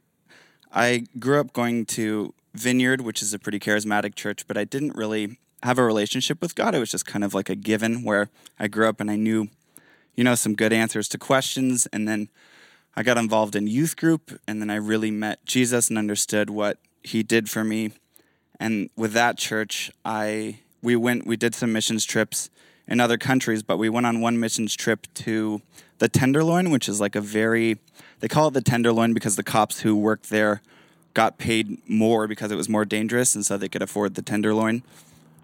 I 0.72 1.06
grew 1.18 1.40
up 1.40 1.52
going 1.52 1.86
to 1.88 2.34
Vineyard, 2.60 3.02
which 3.02 3.22
is 3.22 3.34
a 3.34 3.40
pretty 3.40 3.60
charismatic 3.60 4.16
church, 4.16 4.48
but 4.48 4.58
I 4.58 4.64
didn't 4.64 4.96
really 4.96 5.38
have 5.64 5.78
a 5.78 5.84
relationship 5.84 6.42
with 6.42 6.56
God. 6.56 6.76
It 6.76 6.80
was 6.80 6.92
just 6.92 7.06
kind 7.06 7.24
of 7.24 7.34
like 7.34 7.50
a 7.50 7.56
given 7.56 8.04
where 8.04 8.30
I 8.60 8.68
grew 8.68 8.88
up 8.88 9.00
and 9.00 9.12
I 9.12 9.16
knew, 9.16 9.50
you 10.16 10.24
know, 10.24 10.36
some 10.36 10.56
good 10.56 10.74
answers 10.74 11.08
to 11.10 11.18
questions. 11.18 11.88
And 11.88 12.08
then 12.08 12.30
I 12.96 13.04
got 13.04 13.18
involved 13.18 13.56
in 13.56 13.68
youth 13.68 13.96
group 13.96 14.40
and 14.48 14.62
then 14.62 14.70
I 14.70 14.76
really 14.76 15.12
met 15.12 15.46
Jesus 15.46 15.90
and 15.90 15.98
understood 15.98 16.50
what 16.50 16.78
he 17.04 17.24
did 17.24 17.50
for 17.50 17.64
me. 17.64 17.92
And 18.60 18.90
with 18.96 19.14
that 19.14 19.38
church, 19.38 19.92
I 20.04 20.60
we 20.82 20.96
went 20.96 21.26
we 21.26 21.38
did 21.38 21.56
some 21.56 21.72
missions 21.72 22.06
trips 22.06 22.50
in 22.88 23.00
other 23.00 23.18
countries, 23.18 23.64
but 23.64 23.78
we 23.78 23.90
went 23.90 24.06
on 24.06 24.22
one 24.22 24.40
missions 24.40 24.76
trip 24.76 25.08
to 25.14 25.62
the 26.00 26.10
Tenderloin, 26.10 26.72
which 26.72 26.90
is 26.90 27.00
like 27.00 27.16
a 27.16 27.22
very 27.22 27.80
they 28.20 28.28
call 28.28 28.50
it 28.50 28.54
the 28.54 28.62
Tenderloin 28.62 29.14
because 29.14 29.36
the 29.36 29.44
cops 29.44 29.82
who 29.82 29.96
worked 29.96 30.30
there 30.30 30.62
got 31.14 31.38
paid 31.38 31.78
more 31.90 32.28
because 32.28 32.52
it 32.52 32.56
was 32.56 32.70
more 32.70 32.86
dangerous 32.86 33.36
and 33.36 33.46
so 33.46 33.58
they 33.58 33.70
could 33.70 33.82
afford 33.82 34.16
the 34.16 34.22
Tenderloin. 34.22 34.84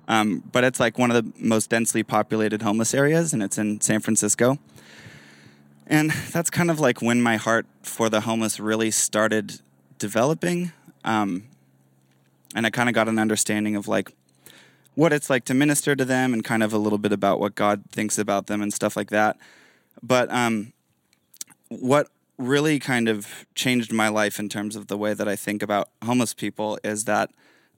Um, 0.08 0.44
but 0.52 0.64
it's 0.64 0.80
like 0.80 0.98
one 0.98 1.12
of 1.12 1.24
the 1.24 1.32
most 1.40 1.70
densely 1.70 2.04
populated 2.04 2.62
homeless 2.62 2.94
areas, 2.94 3.34
and 3.34 3.42
it's 3.42 3.58
in 3.58 3.82
San 3.82 4.02
Francisco. 4.02 4.60
And 5.88 6.12
that's 6.32 6.50
kind 6.50 6.70
of 6.70 6.80
like 6.80 7.02
when 7.02 7.22
my 7.22 7.38
heart 7.38 7.66
for 7.82 8.10
the 8.10 8.22
homeless 8.22 8.60
really 8.60 8.92
started 8.92 9.62
developing. 9.98 10.72
Um, 11.04 11.44
and 12.56 12.66
I 12.66 12.70
kind 12.70 12.90
of 12.90 12.96
got 12.96 13.08
an 13.08 13.20
understanding 13.20 13.76
of 13.76 13.88
like 13.88 14.12
what 14.96 15.12
it's 15.12 15.30
like 15.30 15.46
to 15.46 15.54
minister 15.54 15.96
to 15.96 16.06
them 16.06 16.34
and 16.34 16.44
kind 16.44 16.64
of 16.64 16.74
a 16.74 16.78
little 16.78 16.98
bit 16.98 17.12
about 17.12 17.40
what 17.40 17.54
God 17.56 17.84
thinks 17.92 18.18
about 18.18 18.48
them 18.48 18.62
and 18.62 18.74
stuff 18.74 18.96
like 18.96 19.10
that. 19.10 19.38
But 20.02 20.32
um, 20.32 20.74
what 21.70 22.08
really 22.38 22.80
kind 22.80 23.08
of 23.08 23.46
changed 23.56 23.92
my 23.92 24.10
life 24.10 24.40
in 24.40 24.50
terms 24.50 24.76
of 24.76 24.88
the 24.88 24.98
way 24.98 25.14
that 25.14 25.28
I 25.28 25.36
think 25.36 25.64
about 25.64 25.90
homeless 26.04 26.34
people 26.34 26.78
is 26.84 27.06
that 27.06 27.32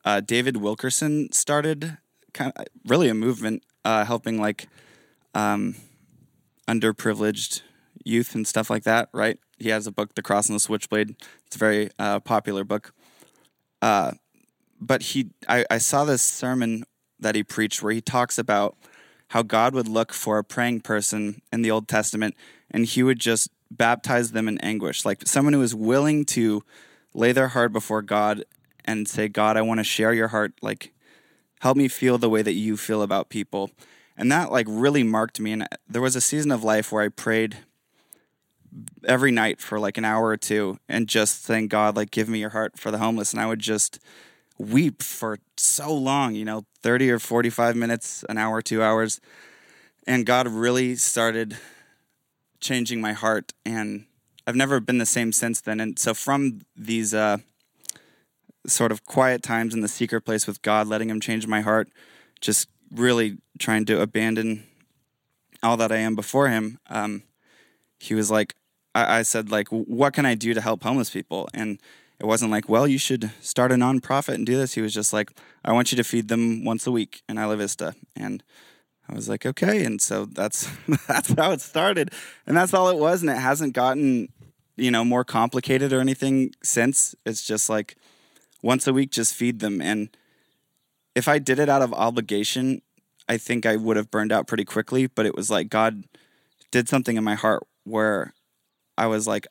uh, 0.04 0.22
David 0.22 0.58
Wilkerson 0.58 1.32
started 1.32 1.98
kind 2.34 2.52
of 2.56 2.66
really 2.86 3.10
a 3.10 3.14
movement 3.14 3.64
uh, 3.86 4.06
helping 4.06 4.40
like 4.40 4.68
um, 5.34 5.76
underprivileged 6.68 7.62
youth 8.04 8.36
and 8.36 8.48
stuff 8.48 8.70
like 8.70 8.84
that. 8.84 9.10
Right? 9.14 9.40
He 9.58 9.70
has 9.70 9.88
a 9.88 9.92
book, 9.92 10.16
The 10.16 10.22
Cross 10.22 10.50
and 10.50 10.56
the 10.56 10.60
Switchblade. 10.60 11.16
It's 11.46 11.56
a 11.56 11.60
very 11.60 11.90
uh, 12.00 12.20
popular 12.20 12.64
book. 12.64 12.94
Uh, 13.82 14.14
but 14.80 15.02
he, 15.02 15.32
I, 15.48 15.66
I 15.70 15.78
saw 15.78 16.06
this 16.06 16.22
sermon 16.22 16.84
that 17.20 17.36
he 17.36 17.44
preached 17.44 17.82
where 17.82 17.94
he 17.94 18.02
talks 18.02 18.38
about 18.38 18.76
how 19.30 19.42
God 19.42 19.74
would 19.74 19.88
look 19.88 20.14
for 20.14 20.38
a 20.38 20.44
praying 20.44 20.82
person 20.82 21.42
in 21.52 21.62
the 21.62 21.72
Old 21.72 21.88
Testament 21.88 22.36
and 22.72 22.86
he 22.86 23.04
would 23.04 23.20
just 23.20 23.50
baptize 23.70 24.32
them 24.32 24.48
in 24.48 24.58
anguish, 24.60 25.06
like 25.06 25.28
someone 25.28 25.54
who 25.54 25.62
is 25.62 25.76
willing 25.76 26.26
to 26.26 26.64
lay 27.14 27.32
their 27.32 27.50
heart 27.50 27.74
before 27.74 28.02
God 28.02 28.44
and 28.86 29.08
say, 29.08 29.28
God, 29.28 29.58
I 29.58 29.62
want 29.62 29.80
to 29.80 29.84
share 29.84 30.14
your 30.14 30.30
heart. 30.30 30.54
Like, 30.62 30.94
help 31.62 31.78
me 31.78 31.88
feel 31.88 32.18
the 32.18 32.30
way 32.30 32.42
that 32.42 32.54
you 32.54 32.78
feel 32.78 33.02
about 33.02 33.30
people. 33.30 33.72
And 34.16 34.32
that 34.32 34.52
like 34.52 34.66
really 34.70 35.04
marked 35.04 35.40
me. 35.40 35.52
And 35.52 35.68
there 35.88 36.02
was 36.02 36.16
a 36.16 36.22
season 36.22 36.52
of 36.52 36.64
life 36.64 36.92
where 36.92 37.04
I 37.04 37.10
prayed 37.10 37.58
every 39.06 39.32
night 39.32 39.60
for 39.60 39.80
like 39.80 39.98
an 39.98 40.06
hour 40.06 40.28
or 40.28 40.38
two 40.38 40.80
and 40.88 41.08
just 41.08 41.44
thank 41.44 41.70
God, 41.70 41.96
like, 41.96 42.12
give 42.12 42.30
me 42.30 42.40
your 42.40 42.52
heart 42.52 42.78
for 42.78 42.92
the 42.92 42.98
homeless. 42.98 43.34
And 43.34 43.42
I 43.42 43.48
would 43.48 43.60
just 43.60 44.00
weep 44.58 45.04
for 45.04 45.40
so 45.58 45.94
long, 45.94 46.34
you 46.34 46.46
know, 46.46 46.66
30 46.82 47.12
or 47.12 47.20
45 47.20 47.76
minutes, 47.76 48.24
an 48.30 48.38
hour, 48.38 48.62
two 48.62 48.82
hours. 48.82 49.20
And 50.08 50.26
God 50.26 50.48
really 50.48 50.96
started 50.96 51.58
changing 52.60 53.02
my 53.02 53.14
heart. 53.14 53.54
And 53.66 54.06
I've 54.46 54.56
never 54.56 54.80
been 54.80 54.98
the 54.98 55.06
same 55.06 55.32
since 55.32 55.62
then. 55.62 55.80
And 55.80 56.00
so 56.00 56.14
from 56.14 56.62
these 56.76 57.14
uh, 57.14 57.38
sort 58.66 58.92
of 58.92 59.06
quiet 59.06 59.44
times 59.44 59.74
in 59.74 59.82
the 59.82 59.88
secret 59.88 60.22
place 60.22 60.48
with 60.48 60.62
God, 60.62 60.88
letting 60.88 61.10
Him 61.10 61.20
change 61.20 61.48
my 61.48 61.62
heart, 61.62 61.90
just 62.42 62.70
really 62.92 63.38
trying 63.60 63.86
to 63.86 64.02
abandon 64.02 64.64
all 65.64 65.78
that 65.78 65.92
I 65.92 65.98
am 65.98 66.16
before 66.16 66.50
Him, 66.50 66.80
um, 66.90 67.24
He 68.00 68.14
was 68.14 68.30
like, 68.30 68.56
I, 68.94 69.20
I 69.20 69.22
said, 69.24 69.52
like, 69.52 69.68
what 69.70 70.14
can 70.14 70.26
I 70.26 70.36
do 70.36 70.54
to 70.54 70.62
help 70.62 70.84
homeless 70.84 71.10
people? 71.10 71.50
And 71.54 71.80
it 72.20 72.26
wasn't 72.26 72.52
like, 72.52 72.68
well, 72.68 72.88
you 72.88 72.98
should 72.98 73.32
start 73.42 73.72
a 73.72 73.76
nonprofit 73.76 74.34
and 74.34 74.46
do 74.46 74.58
this. 74.58 74.74
He 74.74 74.82
was 74.82 74.94
just 74.94 75.14
like, 75.14 75.32
I 75.64 75.72
want 75.72 75.92
you 75.92 75.96
to 75.98 76.04
feed 76.04 76.30
them 76.30 76.66
once 76.66 76.88
a 76.88 76.92
week 76.92 77.22
in 77.30 77.38
Isla 77.38 77.58
Vista. 77.58 77.96
And 78.16 78.44
I 79.10 79.16
was 79.16 79.30
like, 79.30 79.46
okay. 79.46 79.86
And 79.86 80.02
so 80.02 80.26
that's 80.26 80.70
that's 81.08 81.34
how 81.34 81.52
it 81.52 81.62
started. 81.62 82.12
And 82.46 82.56
that's 82.56 82.74
all 82.74 82.90
it 82.90 82.98
was. 82.98 83.22
And 83.22 83.30
it 83.30 83.38
hasn't 83.38 83.74
gotten, 83.74 84.30
you 84.76 84.92
know, 84.92 85.06
more 85.06 85.24
complicated 85.24 85.94
or 85.94 86.00
anything 86.00 86.52
since. 86.64 87.16
It's 87.26 87.46
just 87.46 87.70
like 87.70 87.96
once 88.62 88.88
a 88.88 88.94
week, 88.94 89.12
just 89.12 89.34
feed 89.34 89.60
them. 89.60 89.82
And 89.82 90.10
if 91.16 91.28
I 91.28 91.40
did 91.40 91.60
it 91.60 91.70
out 91.70 91.82
of 91.82 91.94
obligation, 91.94 92.82
I 93.30 93.38
think 93.38 93.66
I 93.66 93.76
would 93.76 93.98
have 93.98 94.12
burned 94.12 94.32
out 94.32 94.48
pretty 94.48 94.66
quickly. 94.66 95.08
But 95.08 95.26
it 95.26 95.36
was 95.36 95.50
like 95.50 95.70
God 95.70 96.04
did 96.72 96.90
something 96.90 97.16
in 97.18 97.24
my 97.24 97.36
heart 97.36 97.64
where 97.84 98.34
I 98.98 99.08
was 99.08 99.28
like, 99.28 99.48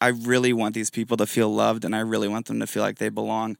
I 0.00 0.08
really 0.08 0.52
want 0.52 0.74
these 0.74 0.90
people 0.90 1.16
to 1.18 1.26
feel 1.26 1.52
loved 1.52 1.84
and 1.84 1.94
I 1.94 2.00
really 2.00 2.28
want 2.28 2.46
them 2.46 2.60
to 2.60 2.66
feel 2.66 2.82
like 2.82 2.98
they 2.98 3.10
belong. 3.10 3.58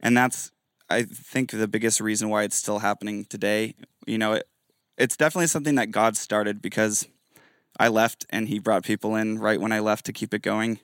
And 0.00 0.16
that's, 0.16 0.50
I 0.88 1.02
think, 1.02 1.50
the 1.50 1.68
biggest 1.68 2.00
reason 2.00 2.28
why 2.28 2.44
it's 2.44 2.56
still 2.56 2.80
happening 2.80 3.24
today. 3.24 3.74
You 4.06 4.18
know, 4.18 4.34
it, 4.34 4.48
it's 4.96 5.16
definitely 5.16 5.48
something 5.48 5.74
that 5.76 5.90
God 5.90 6.16
started 6.16 6.62
because 6.62 7.06
I 7.78 7.88
left 7.88 8.26
and 8.30 8.48
He 8.48 8.58
brought 8.58 8.84
people 8.84 9.16
in 9.16 9.38
right 9.38 9.60
when 9.60 9.72
I 9.72 9.80
left 9.80 10.06
to 10.06 10.12
keep 10.12 10.32
it 10.32 10.42
going. 10.42 10.80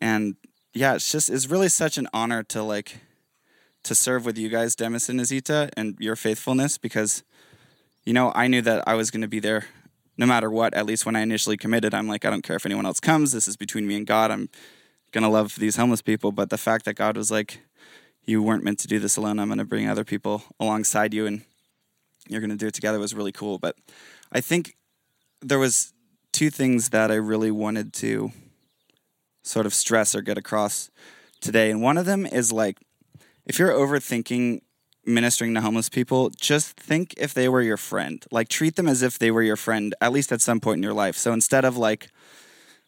And 0.00 0.36
yeah, 0.72 0.94
it's 0.94 1.10
just, 1.10 1.30
it's 1.30 1.48
really 1.48 1.68
such 1.68 1.98
an 1.98 2.08
honor 2.12 2.42
to 2.44 2.62
like, 2.62 3.00
to 3.84 3.94
serve 3.94 4.24
with 4.24 4.38
you 4.38 4.48
guys, 4.48 4.74
Demis 4.74 5.08
and 5.08 5.20
Azita, 5.20 5.70
and 5.76 5.96
your 5.98 6.16
faithfulness 6.16 6.78
because, 6.78 7.22
you 8.04 8.12
know, 8.12 8.32
I 8.34 8.46
knew 8.46 8.62
that 8.62 8.84
I 8.86 8.94
was 8.94 9.10
going 9.10 9.22
to 9.22 9.28
be 9.28 9.40
there 9.40 9.66
no 10.16 10.26
matter 10.26 10.50
what, 10.50 10.74
at 10.74 10.86
least 10.86 11.06
when 11.06 11.16
I 11.16 11.20
initially 11.20 11.56
committed, 11.56 11.94
I'm 11.94 12.06
like, 12.06 12.24
I 12.24 12.30
don't 12.30 12.42
care 12.42 12.56
if 12.56 12.66
anyone 12.66 12.86
else 12.86 13.00
comes. 13.00 13.32
This 13.32 13.48
is 13.48 13.56
between 13.56 13.86
me 13.86 13.96
and 13.96 14.06
God. 14.06 14.30
I'm 14.30 14.48
going 15.12 15.22
to 15.22 15.28
love 15.28 15.56
these 15.56 15.76
homeless 15.76 16.02
people. 16.02 16.32
But 16.32 16.50
the 16.50 16.58
fact 16.58 16.84
that 16.84 16.94
God 16.94 17.16
was 17.16 17.30
like, 17.30 17.60
you 18.26 18.42
weren't 18.42 18.64
meant 18.64 18.78
to 18.80 18.88
do 18.88 18.98
this 18.98 19.16
alone. 19.16 19.38
I'm 19.38 19.48
going 19.48 19.58
to 19.58 19.64
bring 19.64 19.88
other 19.88 20.04
people 20.04 20.42
alongside 20.58 21.12
you 21.12 21.26
and 21.26 21.42
you're 22.28 22.40
going 22.40 22.50
to 22.50 22.56
do 22.56 22.66
it 22.66 22.74
together 22.74 22.98
was 22.98 23.14
really 23.14 23.32
cool. 23.32 23.58
But 23.58 23.76
I 24.32 24.40
think 24.40 24.76
there 25.40 25.58
was 25.58 25.92
two 26.32 26.50
things 26.50 26.90
that 26.90 27.10
I 27.10 27.16
really 27.16 27.50
wanted 27.50 27.92
to 27.94 28.32
sort 29.42 29.66
of 29.66 29.74
stress 29.74 30.14
or 30.14 30.22
get 30.22 30.38
across 30.38 30.90
today. 31.40 31.70
And 31.70 31.82
one 31.82 31.98
of 31.98 32.06
them 32.06 32.24
is 32.26 32.50
like, 32.50 32.78
if 33.44 33.58
you're 33.58 33.72
overthinking 33.72 34.62
ministering 35.06 35.52
to 35.54 35.60
homeless 35.60 35.90
people, 35.90 36.30
just 36.30 36.80
think 36.80 37.14
if 37.18 37.34
they 37.34 37.48
were 37.48 37.60
your 37.60 37.76
friend. 37.76 38.24
Like 38.30 38.48
treat 38.48 38.76
them 38.76 38.88
as 38.88 39.02
if 39.02 39.18
they 39.18 39.30
were 39.30 39.42
your 39.42 39.56
friend, 39.56 39.94
at 40.00 40.12
least 40.12 40.32
at 40.32 40.40
some 40.40 40.60
point 40.60 40.78
in 40.78 40.82
your 40.82 40.94
life. 40.94 41.16
So 41.16 41.32
instead 41.32 41.64
of 41.64 41.76
like, 41.76 42.08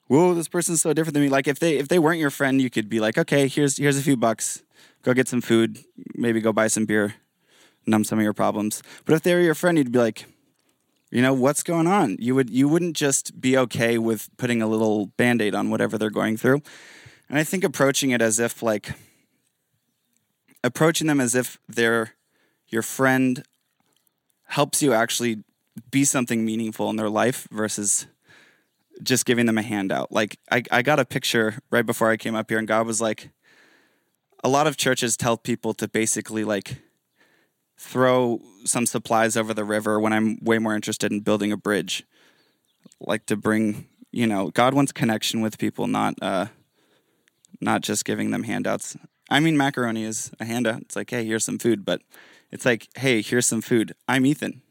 whoa, 0.06 0.32
this 0.34 0.48
person's 0.48 0.80
so 0.80 0.94
different 0.94 1.14
than 1.14 1.22
me. 1.24 1.28
Like 1.28 1.46
if 1.46 1.58
they 1.58 1.76
if 1.76 1.88
they 1.88 1.98
weren't 1.98 2.20
your 2.20 2.30
friend, 2.30 2.60
you 2.60 2.70
could 2.70 2.88
be 2.88 3.00
like, 3.00 3.18
okay, 3.18 3.48
here's 3.48 3.76
here's 3.76 3.98
a 3.98 4.02
few 4.02 4.16
bucks. 4.16 4.62
Go 5.02 5.14
get 5.14 5.28
some 5.28 5.40
food, 5.40 5.78
maybe 6.14 6.40
go 6.40 6.52
buy 6.52 6.66
some 6.66 6.84
beer, 6.84 7.14
numb 7.86 8.04
some 8.04 8.18
of 8.18 8.24
your 8.24 8.32
problems. 8.32 8.82
But 9.04 9.14
if 9.14 9.22
they 9.22 9.34
were 9.34 9.40
your 9.40 9.54
friend, 9.54 9.78
you'd 9.78 9.92
be 9.92 9.98
like, 9.98 10.26
you 11.10 11.22
know, 11.22 11.32
what's 11.32 11.62
going 11.62 11.86
on? 11.86 12.16
You 12.18 12.34
would 12.34 12.50
you 12.50 12.68
wouldn't 12.68 12.96
just 12.96 13.40
be 13.40 13.56
okay 13.56 13.98
with 13.98 14.28
putting 14.36 14.60
a 14.60 14.66
little 14.66 15.06
band-aid 15.16 15.54
on 15.54 15.70
whatever 15.70 15.96
they're 15.96 16.10
going 16.10 16.36
through. 16.36 16.62
And 17.28 17.38
I 17.38 17.44
think 17.44 17.64
approaching 17.64 18.10
it 18.10 18.20
as 18.20 18.38
if 18.38 18.62
like 18.62 18.92
approaching 20.64 21.06
them 21.06 21.20
as 21.20 21.34
if 21.34 21.58
they're 21.68 22.14
your 22.68 22.82
friend 22.82 23.44
helps 24.48 24.82
you 24.82 24.92
actually 24.92 25.44
be 25.90 26.04
something 26.04 26.44
meaningful 26.44 26.90
in 26.90 26.96
their 26.96 27.10
life 27.10 27.46
versus 27.50 28.06
just 29.02 29.26
giving 29.26 29.46
them 29.46 29.58
a 29.58 29.62
handout. 29.62 30.10
Like 30.10 30.38
I, 30.50 30.62
I 30.70 30.82
got 30.82 30.98
a 30.98 31.04
picture 31.04 31.58
right 31.70 31.84
before 31.84 32.10
I 32.10 32.16
came 32.16 32.34
up 32.34 32.50
here 32.50 32.58
and 32.58 32.66
God 32.66 32.86
was 32.86 33.00
like, 33.00 33.30
a 34.46 34.48
lot 34.48 34.68
of 34.68 34.76
churches 34.76 35.16
tell 35.16 35.36
people 35.36 35.74
to 35.74 35.88
basically 35.88 36.44
like 36.44 36.76
throw 37.76 38.40
some 38.64 38.86
supplies 38.86 39.36
over 39.36 39.52
the 39.52 39.64
river 39.64 39.98
when 39.98 40.12
I'm 40.12 40.38
way 40.40 40.60
more 40.60 40.76
interested 40.76 41.10
in 41.10 41.18
building 41.18 41.50
a 41.50 41.56
bridge. 41.56 42.04
Like 43.00 43.26
to 43.26 43.36
bring, 43.36 43.88
you 44.12 44.24
know, 44.24 44.50
God 44.50 44.72
wants 44.72 44.92
connection 44.92 45.40
with 45.40 45.58
people, 45.58 45.88
not 45.88 46.14
uh 46.22 46.46
not 47.60 47.80
just 47.80 48.04
giving 48.04 48.30
them 48.30 48.44
handouts. 48.44 48.96
I 49.28 49.40
mean, 49.40 49.56
macaroni 49.56 50.04
is 50.04 50.30
a 50.38 50.44
handout. 50.44 50.82
It's 50.82 50.94
like, 50.94 51.10
hey, 51.10 51.24
here's 51.24 51.44
some 51.44 51.58
food, 51.58 51.84
but 51.84 52.02
it's 52.52 52.64
like, 52.64 52.86
hey, 52.96 53.22
here's 53.22 53.46
some 53.46 53.62
food. 53.62 53.94
I'm 54.06 54.24
Ethan. 54.24 54.62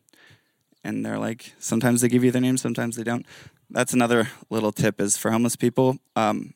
And 0.85 1.05
they're 1.05 1.19
like, 1.19 1.51
sometimes 1.59 1.99
they 1.99 2.07
give 2.07 2.23
you 2.23 2.31
their 2.31 2.41
name, 2.41 2.55
sometimes 2.55 2.95
they 2.95 3.03
don't. 3.03 3.25
That's 3.69 3.91
another 3.91 4.29
little 4.49 4.71
tip 4.71 5.01
is 5.01 5.17
for 5.17 5.31
homeless 5.31 5.57
people. 5.57 5.97
Um, 6.15 6.53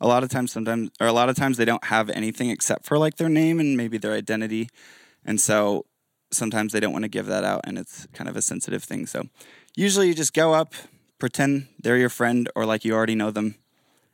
a 0.00 0.06
lot 0.06 0.22
of 0.22 0.28
times, 0.28 0.52
sometimes, 0.52 0.90
or 1.00 1.06
a 1.06 1.12
lot 1.12 1.28
of 1.28 1.36
times 1.36 1.56
they 1.56 1.64
don't 1.64 1.84
have 1.84 2.10
anything 2.10 2.50
except 2.50 2.84
for 2.84 2.98
like 2.98 3.16
their 3.16 3.28
name 3.28 3.60
and 3.60 3.76
maybe 3.76 3.98
their 3.98 4.12
identity. 4.12 4.68
And 5.24 5.40
so 5.40 5.86
sometimes 6.30 6.72
they 6.72 6.80
don't 6.80 6.92
want 6.92 7.04
to 7.04 7.08
give 7.08 7.26
that 7.26 7.44
out 7.44 7.62
and 7.64 7.78
it's 7.78 8.06
kind 8.12 8.28
of 8.28 8.36
a 8.36 8.42
sensitive 8.42 8.84
thing. 8.84 9.06
So 9.06 9.24
usually 9.74 10.08
you 10.08 10.14
just 10.14 10.34
go 10.34 10.52
up, 10.52 10.74
pretend 11.18 11.68
they're 11.78 11.96
your 11.96 12.08
friend 12.08 12.50
or 12.54 12.66
like 12.66 12.84
you 12.84 12.94
already 12.94 13.14
know 13.14 13.30
them 13.30 13.56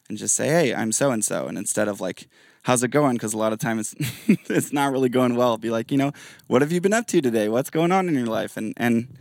and 0.08 0.18
just 0.18 0.34
say, 0.34 0.48
hey, 0.48 0.74
I'm 0.74 0.92
so 0.92 1.10
and 1.10 1.24
so. 1.24 1.46
And 1.46 1.58
instead 1.58 1.88
of 1.88 2.00
like, 2.00 2.28
how's 2.62 2.82
it 2.82 2.88
going? 2.88 3.14
Because 3.14 3.34
a 3.34 3.38
lot 3.38 3.52
of 3.52 3.58
times 3.58 3.94
it's 3.98 4.50
it's 4.50 4.72
not 4.72 4.92
really 4.92 5.08
going 5.08 5.36
well. 5.36 5.56
Be 5.58 5.70
like, 5.70 5.90
you 5.90 5.98
know, 5.98 6.12
what 6.46 6.62
have 6.62 6.72
you 6.72 6.80
been 6.80 6.92
up 6.92 7.06
to 7.08 7.20
today? 7.20 7.48
What's 7.48 7.70
going 7.70 7.92
on 7.92 8.08
in 8.08 8.14
your 8.14 8.26
life? 8.26 8.56
And 8.56 8.74
and 8.76 9.16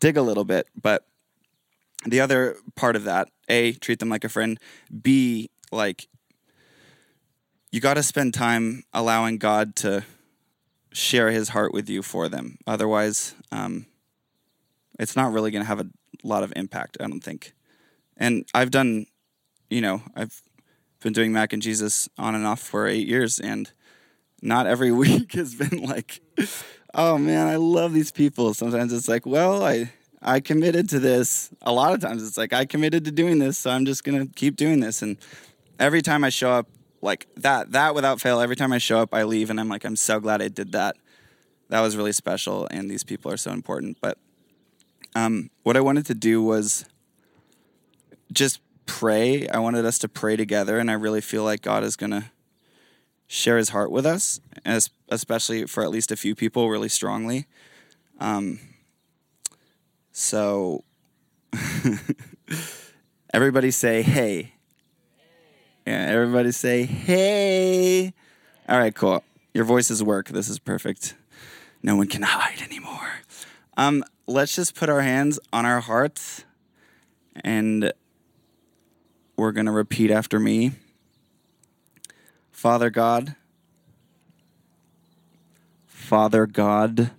dig 0.00 0.16
a 0.16 0.22
little 0.22 0.44
bit. 0.44 0.66
But 0.80 1.04
the 2.06 2.20
other 2.20 2.56
part 2.74 2.96
of 2.96 3.04
that, 3.04 3.28
a 3.48 3.72
treat 3.72 3.98
them 3.98 4.08
like 4.08 4.24
a 4.24 4.28
friend. 4.28 4.58
B 5.02 5.50
like 5.70 6.08
you 7.70 7.80
got 7.80 7.94
to 7.94 8.02
spend 8.02 8.34
time 8.34 8.84
allowing 8.92 9.38
God 9.38 9.76
to 9.76 10.04
share 10.92 11.30
His 11.30 11.50
heart 11.50 11.72
with 11.72 11.88
you 11.88 12.02
for 12.02 12.28
them. 12.28 12.58
Otherwise, 12.66 13.34
um, 13.52 13.86
it's 14.98 15.16
not 15.16 15.32
really 15.32 15.50
going 15.50 15.62
to 15.62 15.68
have 15.68 15.80
a 15.80 15.88
lot 16.22 16.42
of 16.42 16.52
impact. 16.56 16.96
I 17.00 17.06
don't 17.06 17.22
think. 17.22 17.54
And 18.16 18.44
I've 18.52 18.70
done, 18.70 19.06
you 19.70 19.80
know, 19.80 20.02
I've 20.14 20.42
been 21.00 21.12
doing 21.12 21.32
Mac 21.32 21.52
and 21.52 21.62
Jesus 21.62 22.08
on 22.18 22.34
and 22.34 22.46
off 22.46 22.60
for 22.60 22.86
eight 22.86 23.06
years, 23.06 23.38
and 23.38 23.70
not 24.42 24.66
every 24.66 24.92
week 25.04 25.32
has 25.32 25.54
been 25.54 25.82
like, 25.84 26.20
oh 26.94 27.18
man, 27.18 27.46
I 27.46 27.56
love 27.56 27.92
these 27.92 28.12
people. 28.12 28.52
Sometimes 28.54 28.92
it's 28.92 29.08
like, 29.08 29.26
well, 29.26 29.62
I 29.64 29.92
I 30.22 30.40
committed 30.40 30.88
to 30.90 30.98
this. 31.00 31.50
A 31.62 31.72
lot 31.72 31.94
of 31.94 32.00
times 32.00 32.26
it's 32.26 32.36
like 32.36 32.52
I 32.52 32.66
committed 32.66 33.04
to 33.06 33.10
doing 33.10 33.38
this, 33.38 33.56
so 33.58 33.70
I'm 33.70 33.86
just 33.86 34.04
gonna 34.04 34.26
keep 34.26 34.56
doing 34.56 34.80
this. 34.80 35.02
And 35.02 35.16
every 35.80 36.02
time 36.02 36.22
I 36.22 36.28
show 36.28 36.52
up, 36.52 36.68
like 37.02 37.26
that, 37.36 37.72
that 37.72 37.94
without 37.94 38.20
fail, 38.20 38.40
every 38.40 38.54
time 38.54 38.72
I 38.72 38.78
show 38.78 39.00
up, 39.00 39.14
I 39.14 39.24
leave, 39.24 39.50
and 39.50 39.58
I'm 39.58 39.68
like, 39.68 39.84
I'm 39.84 39.96
so 39.96 40.20
glad 40.20 40.42
I 40.42 40.48
did 40.48 40.72
that. 40.72 40.96
That 41.70 41.80
was 41.80 41.96
really 41.96 42.12
special, 42.12 42.68
and 42.70 42.90
these 42.90 43.02
people 43.02 43.32
are 43.32 43.36
so 43.36 43.50
important. 43.50 43.96
But 44.00 44.18
um, 45.14 45.50
what 45.62 45.76
I 45.76 45.80
wanted 45.80 46.06
to 46.06 46.14
do 46.14 46.42
was 46.42 46.84
just 48.30 48.60
pray. 48.86 49.48
I 49.48 49.58
wanted 49.58 49.86
us 49.86 49.98
to 50.00 50.08
pray 50.08 50.36
together, 50.36 50.78
and 50.78 50.90
I 50.90 50.94
really 50.94 51.22
feel 51.22 51.42
like 51.42 51.62
God 51.62 51.82
is 51.82 51.96
going 51.96 52.10
to 52.10 52.26
share 53.26 53.56
his 53.56 53.70
heart 53.70 53.90
with 53.90 54.04
us, 54.04 54.40
especially 55.08 55.64
for 55.66 55.82
at 55.82 55.90
least 55.90 56.12
a 56.12 56.16
few 56.16 56.34
people, 56.34 56.68
really 56.68 56.88
strongly. 56.88 57.46
Um, 58.18 58.58
so, 60.12 60.84
everybody 63.32 63.70
say, 63.70 64.02
hey. 64.02 64.54
Yeah, 65.86 66.06
everybody 66.08 66.52
say, 66.52 66.84
hey. 66.84 68.12
All 68.68 68.78
right, 68.78 68.94
cool. 68.94 69.24
Your 69.54 69.64
voices 69.64 70.02
work. 70.02 70.28
This 70.28 70.48
is 70.48 70.58
perfect. 70.58 71.14
No 71.82 71.96
one 71.96 72.06
can 72.06 72.22
hide 72.22 72.60
anymore. 72.62 73.10
Um, 73.76 74.04
let's 74.26 74.54
just 74.54 74.74
put 74.74 74.88
our 74.88 75.00
hands 75.00 75.40
on 75.52 75.64
our 75.64 75.80
hearts 75.80 76.44
and 77.42 77.92
we're 79.36 79.52
going 79.52 79.66
to 79.66 79.72
repeat 79.72 80.10
after 80.10 80.38
me. 80.38 80.72
Father 82.52 82.90
God, 82.90 83.36
Father 85.86 86.46
God, 86.46 87.10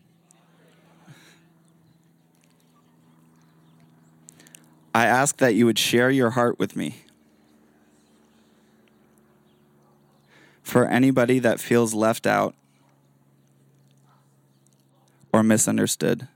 I 4.94 5.06
ask 5.06 5.38
that 5.38 5.56
you 5.56 5.66
would 5.66 5.80
share 5.80 6.12
your 6.12 6.32
heart 6.32 6.60
with 6.60 6.76
me. 6.76 6.98
For 10.72 10.88
anybody 10.88 11.40
that 11.40 11.60
feels 11.60 11.94
left 11.94 12.26
out 12.26 12.56
or 15.34 15.44
misunderstood. 15.44 16.30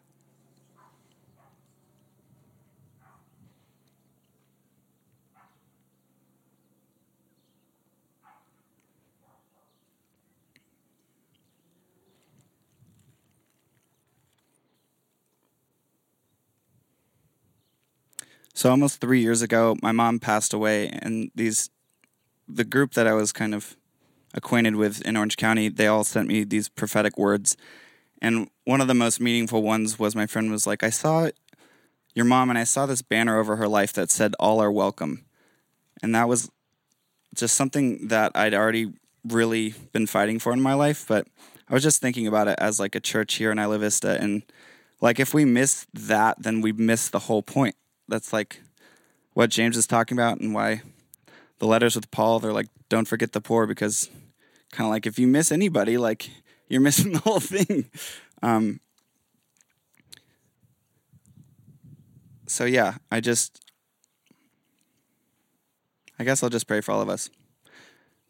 So 18.53 18.69
almost 18.69 18.99
three 18.99 19.21
years 19.21 19.41
ago, 19.41 19.77
my 19.81 19.93
mom 19.93 20.19
passed 20.19 20.53
away, 20.53 20.89
and 20.89 21.31
these 21.33 21.69
the 22.49 22.65
group 22.65 22.95
that 22.95 23.07
I 23.07 23.13
was 23.13 23.31
kind 23.31 23.55
of 23.55 23.77
acquainted 24.35 24.75
with 24.75 25.01
in 25.01 25.17
Orange 25.17 25.37
County, 25.37 25.69
they 25.69 25.87
all 25.87 26.03
sent 26.03 26.27
me 26.27 26.43
these 26.43 26.69
prophetic 26.69 27.17
words. 27.17 27.57
And 28.21 28.49
one 28.65 28.81
of 28.81 28.87
the 28.87 28.93
most 28.93 29.19
meaningful 29.19 29.63
ones 29.63 29.97
was 29.97 30.15
my 30.15 30.27
friend 30.27 30.51
was 30.51 30.67
like, 30.67 30.83
I 30.83 30.89
saw 30.89 31.29
your 32.13 32.25
mom 32.25 32.49
and 32.49 32.59
I 32.59 32.63
saw 32.63 32.85
this 32.85 33.01
banner 33.01 33.39
over 33.39 33.55
her 33.55 33.67
life 33.67 33.93
that 33.93 34.11
said, 34.11 34.35
All 34.39 34.59
are 34.59 34.71
welcome. 34.71 35.25
And 36.03 36.13
that 36.13 36.27
was 36.27 36.51
just 37.33 37.55
something 37.55 38.07
that 38.09 38.31
I'd 38.35 38.53
already 38.53 38.93
really 39.25 39.73
been 39.91 40.07
fighting 40.07 40.39
for 40.39 40.53
in 40.53 40.61
my 40.61 40.73
life. 40.73 41.05
But 41.07 41.27
I 41.69 41.73
was 41.73 41.83
just 41.83 42.01
thinking 42.01 42.27
about 42.27 42.47
it 42.47 42.57
as 42.59 42.79
like 42.79 42.95
a 42.95 42.99
church 42.99 43.35
here 43.35 43.51
in 43.51 43.59
Isla 43.59 43.79
Vista. 43.79 44.19
And 44.21 44.43
like, 45.01 45.19
if 45.19 45.33
we 45.33 45.45
miss 45.45 45.87
that, 45.93 46.41
then 46.41 46.61
we 46.61 46.71
miss 46.71 47.09
the 47.09 47.19
whole 47.19 47.41
point. 47.41 47.75
That's 48.07 48.31
like 48.31 48.61
what 49.33 49.49
James 49.49 49.77
is 49.77 49.87
talking 49.87 50.17
about 50.17 50.39
and 50.39 50.53
why 50.53 50.81
the 51.59 51.67
letters 51.67 51.95
with 51.95 52.11
Paul, 52.11 52.39
they're 52.39 52.53
like, 52.53 52.69
don't 52.89 53.07
forget 53.07 53.31
the 53.31 53.41
poor 53.41 53.65
because 53.65 54.09
kind 54.75 54.87
of 54.87 54.91
like 54.91 55.07
if 55.07 55.17
you 55.17 55.25
miss 55.25 55.53
anybody, 55.53 55.97
like 55.97 56.29
you're 56.67 56.81
missing 56.81 57.13
the 57.13 57.19
whole 57.19 57.39
thing. 57.39 57.89
Um, 58.43 58.81
so 62.45 62.65
yeah, 62.65 62.95
I 63.09 63.21
just, 63.21 63.61
I 66.19 66.25
guess 66.25 66.43
I'll 66.43 66.49
just 66.49 66.67
pray 66.67 66.81
for 66.81 66.91
all 66.91 67.01
of 67.01 67.09
us. 67.09 67.29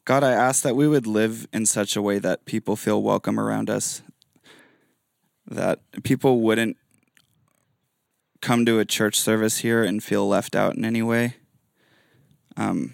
God, 0.05 0.23
I 0.23 0.31
ask 0.33 0.61
that 0.61 0.75
we 0.75 0.87
would 0.87 1.07
live 1.07 1.47
in 1.51 1.65
such 1.65 1.95
a 1.95 2.01
way 2.01 2.19
that 2.19 2.45
people 2.45 2.75
feel 2.75 3.01
welcome 3.01 3.39
around 3.39 3.71
us, 3.71 4.03
that 5.47 5.79
people 6.03 6.41
wouldn't 6.41 6.77
come 8.41 8.67
to 8.67 8.77
a 8.77 8.85
church 8.85 9.19
service 9.19 9.57
here 9.57 9.83
and 9.83 10.03
feel 10.03 10.27
left 10.27 10.55
out 10.55 10.75
in 10.75 10.85
any 10.85 11.01
way. 11.01 11.37
Um, 12.55 12.93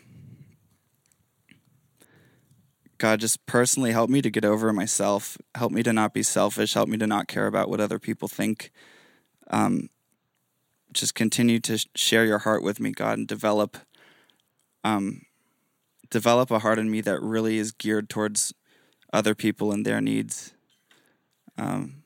God, 3.01 3.19
just 3.19 3.43
personally 3.47 3.93
help 3.93 4.11
me 4.11 4.21
to 4.21 4.29
get 4.29 4.45
over 4.45 4.71
myself. 4.71 5.35
Help 5.55 5.71
me 5.71 5.81
to 5.81 5.91
not 5.91 6.13
be 6.13 6.21
selfish. 6.21 6.75
Help 6.75 6.87
me 6.87 6.99
to 6.99 7.07
not 7.07 7.27
care 7.27 7.47
about 7.47 7.67
what 7.67 7.81
other 7.81 7.97
people 7.97 8.27
think. 8.27 8.69
Um, 9.49 9.89
just 10.93 11.15
continue 11.15 11.59
to 11.61 11.83
share 11.95 12.25
your 12.25 12.37
heart 12.37 12.61
with 12.61 12.79
me, 12.79 12.91
God, 12.91 13.17
and 13.17 13.27
develop, 13.27 13.79
um, 14.83 15.23
develop 16.11 16.51
a 16.51 16.59
heart 16.59 16.77
in 16.77 16.91
me 16.91 17.01
that 17.01 17.19
really 17.23 17.57
is 17.57 17.71
geared 17.71 18.07
towards 18.07 18.53
other 19.11 19.33
people 19.33 19.71
and 19.71 19.83
their 19.83 19.99
needs. 19.99 20.53
Um, 21.57 22.00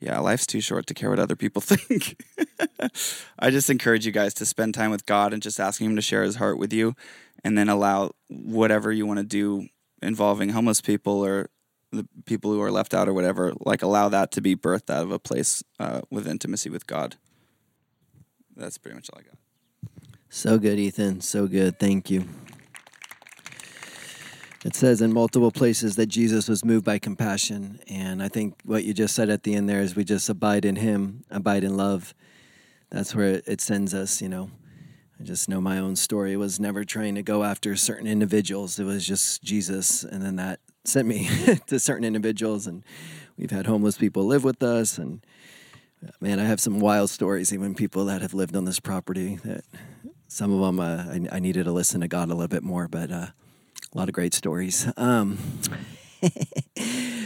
yeah, 0.00 0.18
life's 0.18 0.46
too 0.46 0.60
short 0.60 0.86
to 0.86 0.94
care 0.94 1.10
what 1.10 1.18
other 1.18 1.36
people 1.36 1.62
think. 1.62 2.22
I 3.38 3.50
just 3.50 3.70
encourage 3.70 4.06
you 4.06 4.12
guys 4.12 4.34
to 4.34 4.46
spend 4.46 4.74
time 4.74 4.90
with 4.90 5.06
God 5.06 5.32
and 5.32 5.42
just 5.42 5.58
asking 5.60 5.90
Him 5.90 5.96
to 5.96 6.02
share 6.02 6.22
His 6.22 6.36
heart 6.36 6.58
with 6.58 6.72
you, 6.72 6.94
and 7.44 7.56
then 7.56 7.68
allow 7.68 8.12
whatever 8.28 8.92
you 8.92 9.06
want 9.06 9.18
to 9.18 9.24
do 9.24 9.68
involving 10.02 10.50
homeless 10.50 10.80
people 10.80 11.24
or 11.24 11.48
the 11.92 12.06
people 12.26 12.52
who 12.52 12.60
are 12.60 12.70
left 12.70 12.92
out 12.94 13.08
or 13.08 13.14
whatever, 13.14 13.52
like 13.60 13.82
allow 13.82 14.08
that 14.08 14.32
to 14.32 14.40
be 14.40 14.54
birthed 14.56 14.90
out 14.90 15.02
of 15.02 15.10
a 15.10 15.18
place 15.18 15.62
uh, 15.80 16.02
with 16.10 16.26
intimacy 16.26 16.68
with 16.68 16.86
God. 16.86 17.16
That's 18.56 18.78
pretty 18.78 18.96
much 18.96 19.08
all 19.12 19.20
I 19.20 19.22
got. 19.22 19.36
So 20.28 20.58
good, 20.58 20.78
Ethan. 20.78 21.20
So 21.20 21.46
good. 21.46 21.78
Thank 21.78 22.10
you. 22.10 22.26
It 24.66 24.74
says 24.74 25.00
in 25.00 25.12
multiple 25.12 25.52
places 25.52 25.94
that 25.94 26.06
Jesus 26.06 26.48
was 26.48 26.64
moved 26.64 26.84
by 26.84 26.98
compassion. 26.98 27.78
And 27.88 28.20
I 28.20 28.26
think 28.26 28.58
what 28.64 28.82
you 28.82 28.92
just 28.92 29.14
said 29.14 29.30
at 29.30 29.44
the 29.44 29.54
end 29.54 29.68
there 29.68 29.80
is 29.80 29.94
we 29.94 30.02
just 30.02 30.28
abide 30.28 30.64
in 30.64 30.74
Him, 30.74 31.22
abide 31.30 31.62
in 31.62 31.76
love. 31.76 32.16
That's 32.90 33.14
where 33.14 33.40
it 33.46 33.60
sends 33.60 33.94
us, 33.94 34.20
you 34.20 34.28
know. 34.28 34.50
I 35.20 35.22
just 35.22 35.48
know 35.48 35.60
my 35.60 35.78
own 35.78 35.94
story 35.94 36.36
was 36.36 36.58
never 36.58 36.82
trying 36.82 37.14
to 37.14 37.22
go 37.22 37.44
after 37.44 37.76
certain 37.76 38.08
individuals. 38.08 38.80
It 38.80 38.84
was 38.84 39.06
just 39.06 39.40
Jesus. 39.40 40.02
And 40.02 40.20
then 40.20 40.34
that 40.34 40.58
sent 40.82 41.06
me 41.06 41.28
to 41.68 41.78
certain 41.78 42.04
individuals. 42.04 42.66
And 42.66 42.82
we've 43.36 43.52
had 43.52 43.66
homeless 43.66 43.96
people 43.96 44.26
live 44.26 44.42
with 44.42 44.64
us. 44.64 44.98
And 44.98 45.24
man, 46.20 46.40
I 46.40 46.44
have 46.44 46.58
some 46.58 46.80
wild 46.80 47.10
stories, 47.10 47.52
even 47.52 47.76
people 47.76 48.04
that 48.06 48.20
have 48.20 48.34
lived 48.34 48.56
on 48.56 48.64
this 48.64 48.80
property 48.80 49.36
that 49.44 49.64
some 50.26 50.52
of 50.52 50.58
them 50.58 50.80
uh, 50.80 51.04
I, 51.30 51.36
I, 51.36 51.38
needed 51.38 51.66
to 51.66 51.72
listen 51.72 52.00
to 52.00 52.08
God 52.08 52.30
a 52.30 52.34
little 52.34 52.48
bit 52.48 52.64
more. 52.64 52.88
But, 52.88 53.12
uh, 53.12 53.26
a 53.94 53.98
lot 53.98 54.08
of 54.08 54.14
great 54.14 54.34
stories. 54.34 54.86
Um, 54.96 55.38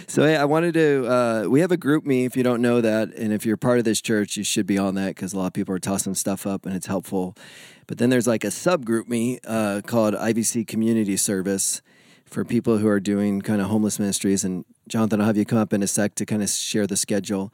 so 0.07 0.25
hey, 0.25 0.37
I 0.37 0.45
wanted 0.45 0.75
to. 0.75 1.07
Uh, 1.07 1.45
we 1.49 1.61
have 1.61 1.73
a 1.73 1.77
GroupMe. 1.77 2.27
If 2.27 2.37
you 2.37 2.43
don't 2.43 2.63
know 2.63 2.81
that, 2.81 3.15
and 3.15 3.33
if 3.33 3.47
you're 3.47 3.57
part 3.57 3.79
of 3.79 3.85
this 3.85 4.01
church, 4.01 4.37
you 4.37 4.45
should 4.45 4.67
be 4.67 4.79
on 4.79 4.95
that 4.97 5.15
because 5.15 5.33
a 5.33 5.39
lot 5.39 5.47
of 5.47 5.53
people 5.53 5.75
are 5.75 5.79
tossing 5.79 6.15
stuff 6.15 6.47
up, 6.47 6.67
and 6.67 6.75
it's 6.75 6.87
helpful. 6.87 7.37
But 7.87 7.99
then 7.99 8.11
there's 8.11 8.27
like 8.27 8.45
a 8.45 8.49
subgroup 8.49 9.09
me 9.09 9.41
uh, 9.47 9.81
called 9.87 10.15
IVC 10.15 10.67
Community 10.67 11.17
Service 11.17 11.83
for 12.25 12.45
people 12.45 12.79
who 12.79 12.89
are 12.89 13.01
doing 13.01 13.41
kind 13.43 13.61
of 13.61 13.69
homeless 13.69 13.99
ministries. 13.99 14.45
And 14.45 14.65
Jonathan, 14.89 15.21
I'll 15.21 15.27
have 15.27 15.37
you 15.37 15.45
come 15.45 15.59
up 15.59 15.73
in 15.73 15.83
a 15.83 15.87
sec 15.87 16.15
to 16.17 16.27
kind 16.27 16.43
of 16.43 16.49
share 16.49 16.87
the 16.87 16.97
schedule. 16.97 17.53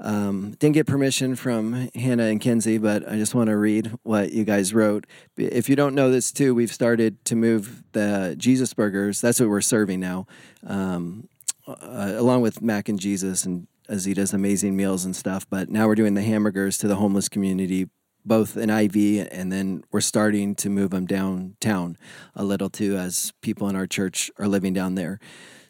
Um, 0.00 0.56
didn't 0.58 0.74
get 0.74 0.86
permission 0.86 1.36
from 1.36 1.88
Hannah 1.94 2.24
and 2.24 2.40
Kenzie, 2.40 2.78
but 2.78 3.08
I 3.08 3.16
just 3.16 3.34
want 3.34 3.48
to 3.48 3.56
read 3.56 3.92
what 4.02 4.32
you 4.32 4.44
guys 4.44 4.74
wrote. 4.74 5.06
If 5.36 5.68
you 5.68 5.76
don't 5.76 5.94
know 5.94 6.10
this 6.10 6.32
too, 6.32 6.54
we've 6.54 6.72
started 6.72 7.24
to 7.26 7.36
move 7.36 7.82
the 7.92 8.34
Jesus 8.36 8.74
burgers. 8.74 9.20
That's 9.20 9.38
what 9.38 9.48
we're 9.48 9.60
serving 9.60 10.00
now, 10.00 10.26
um, 10.66 11.28
uh, 11.66 12.14
along 12.16 12.42
with 12.42 12.60
Mac 12.60 12.88
and 12.88 12.98
Jesus 12.98 13.44
and 13.44 13.66
Azita's 13.88 14.32
amazing 14.32 14.76
meals 14.76 15.04
and 15.04 15.14
stuff. 15.14 15.46
But 15.48 15.68
now 15.68 15.86
we're 15.86 15.94
doing 15.94 16.14
the 16.14 16.22
hamburgers 16.22 16.76
to 16.78 16.88
the 16.88 16.96
homeless 16.96 17.28
community, 17.28 17.88
both 18.24 18.56
in 18.56 18.70
IV, 18.70 19.28
and 19.30 19.52
then 19.52 19.84
we're 19.92 20.00
starting 20.00 20.54
to 20.56 20.68
move 20.68 20.90
them 20.90 21.06
downtown 21.06 21.96
a 22.34 22.44
little 22.44 22.70
too, 22.70 22.96
as 22.96 23.32
people 23.42 23.68
in 23.68 23.76
our 23.76 23.86
church 23.86 24.30
are 24.38 24.48
living 24.48 24.72
down 24.72 24.96
there. 24.96 25.20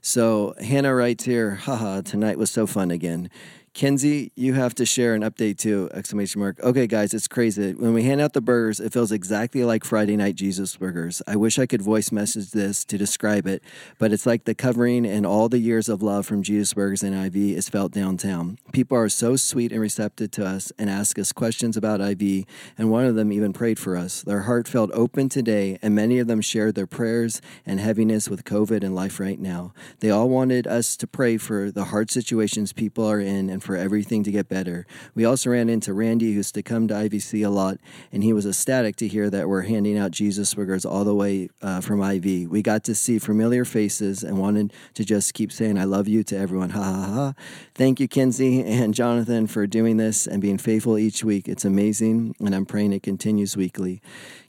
So 0.01 0.55
Hannah 0.61 0.95
writes 0.95 1.25
here, 1.25 1.55
haha, 1.55 2.03
tonight 2.03 2.39
was 2.39 2.51
so 2.51 2.67
fun 2.67 2.91
again. 2.91 3.31
Kenzie, 3.75 4.31
you 4.37 4.55
have 4.55 4.73
to 4.77 4.87
share 4.87 5.15
an 5.15 5.23
update 5.23 5.59
too! 5.59 5.91
Exclamation 5.93 6.41
mark. 6.41 6.61
Okay, 6.63 6.87
guys, 6.87 7.13
it's 7.13 7.27
crazy. 7.27 7.75
When 7.75 7.93
we 7.93 8.05
hand 8.05 8.21
out 8.21 8.33
the 8.33 8.41
burgers, 8.41 8.79
it 8.79 8.93
feels 8.93 9.11
exactly 9.11 9.65
like 9.65 9.85
Friday 9.85 10.17
Night 10.17 10.37
Jesus 10.37 10.77
Burgers. 10.77 11.21
I 11.27 11.35
wish 11.35 11.59
I 11.59 11.67
could 11.67 11.83
voice 11.83 12.13
message 12.13 12.53
this 12.53 12.85
to 12.85 12.97
describe 12.97 13.49
it, 13.49 13.65
but 13.99 14.13
it's 14.13 14.27
like 14.27 14.45
the 14.45 14.55
covering 14.55 15.05
and 15.05 15.27
all 15.27 15.49
the 15.49 15.59
years 15.59 15.89
of 15.89 16.05
love 16.05 16.25
from 16.25 16.45
Jesus 16.45 16.73
Burgers 16.73 17.03
and 17.03 17.17
IV 17.17 17.35
is 17.35 17.69
felt 17.69 17.91
downtown. 17.91 18.59
People 18.73 18.97
are 18.97 19.09
so 19.09 19.35
sweet 19.35 19.73
and 19.73 19.81
receptive 19.81 20.31
to 20.31 20.47
us 20.47 20.71
and 20.79 20.89
ask 20.89 21.19
us 21.19 21.33
questions 21.33 21.77
about 21.77 22.01
IV, 22.01 22.45
and 22.79 22.93
one 22.93 23.07
of 23.07 23.17
them 23.17 23.33
even 23.33 23.53
prayed 23.53 23.81
for 23.81 23.97
us. 23.97 24.23
Their 24.23 24.43
heart 24.43 24.69
felt 24.69 24.93
open 24.93 25.29
today, 25.29 25.81
and 25.83 25.97
many 25.97 26.21
of 26.21 26.29
them 26.29 26.41
shared 26.41 26.77
their 26.77 26.87
prayers 26.87 27.43
and 27.67 27.81
heaviness 27.81 28.31
with 28.31 28.45
COVID 28.45 28.85
and 28.85 28.95
life 28.95 29.19
right 29.19 29.41
now. 29.41 29.75
They 29.99 30.11
all 30.11 30.29
wanted 30.29 30.69
us 30.69 30.97
to 30.99 31.09
pray 31.09 31.39
for 31.39 31.73
the 31.73 31.87
hard 31.87 32.13
situations 32.13 32.73
people 32.73 33.05
are 33.05 33.19
in 33.19 33.51
and 33.51 33.64
for 33.65 33.77
everything 33.77 34.23
to 34.25 34.31
get 34.31 34.49
better. 34.49 34.87
We 35.15 35.25
also 35.25 35.51
ran 35.51 35.69
into 35.69 35.93
Randy, 35.93 36.27
who 36.27 36.37
used 36.37 36.55
to 36.55 36.63
come 36.63 36.87
to 36.89 36.95
IVC 36.95 37.45
a 37.45 37.49
lot, 37.49 37.79
and 38.13 38.23
he 38.23 38.33
was 38.33 38.47
ecstatic 38.47 38.97
to 38.97 39.09
hear 39.09 39.31
that 39.31 39.49
we're 39.49 39.63
handing 39.63 39.99
out 39.99 40.11
Jesus 40.11 40.55
burgers 40.55 40.85
all 40.85 41.05
the 41.05 41.15
way 41.15 41.49
uh, 41.63 41.81
from 41.81 42.03
IV. 42.03 42.51
We 42.51 42.63
got 42.63 42.85
to 42.85 42.95
see 42.95 43.19
familiar 43.19 43.65
faces 43.65 44.23
and 44.23 44.39
wanted 44.39 44.73
to 44.95 45.05
just 45.05 45.35
keep 45.35 45.51
saying, 45.51 45.79
I 45.79 45.85
love 45.85 46.07
you 46.07 46.23
to 46.25 46.37
everyone. 46.37 46.71
Ha 46.71 46.83
ha 46.83 47.13
ha. 47.13 47.35
Thank 47.75 48.01
you, 48.01 48.09
Kenzie 48.09 48.63
and 48.63 48.95
Jonathan, 48.95 49.47
for 49.47 49.67
doing 49.67 49.97
this 49.97 50.27
and 50.27 50.41
being 50.43 50.59
faithful 50.59 50.99
each 50.99 51.25
week. 51.25 51.49
It's 51.49 51.65
amazing, 51.65 52.37
and 52.41 52.55
I'm 52.55 52.67
praying 52.67 52.93
it 52.93 53.03
continues 53.03 53.57
weekly. 53.57 54.03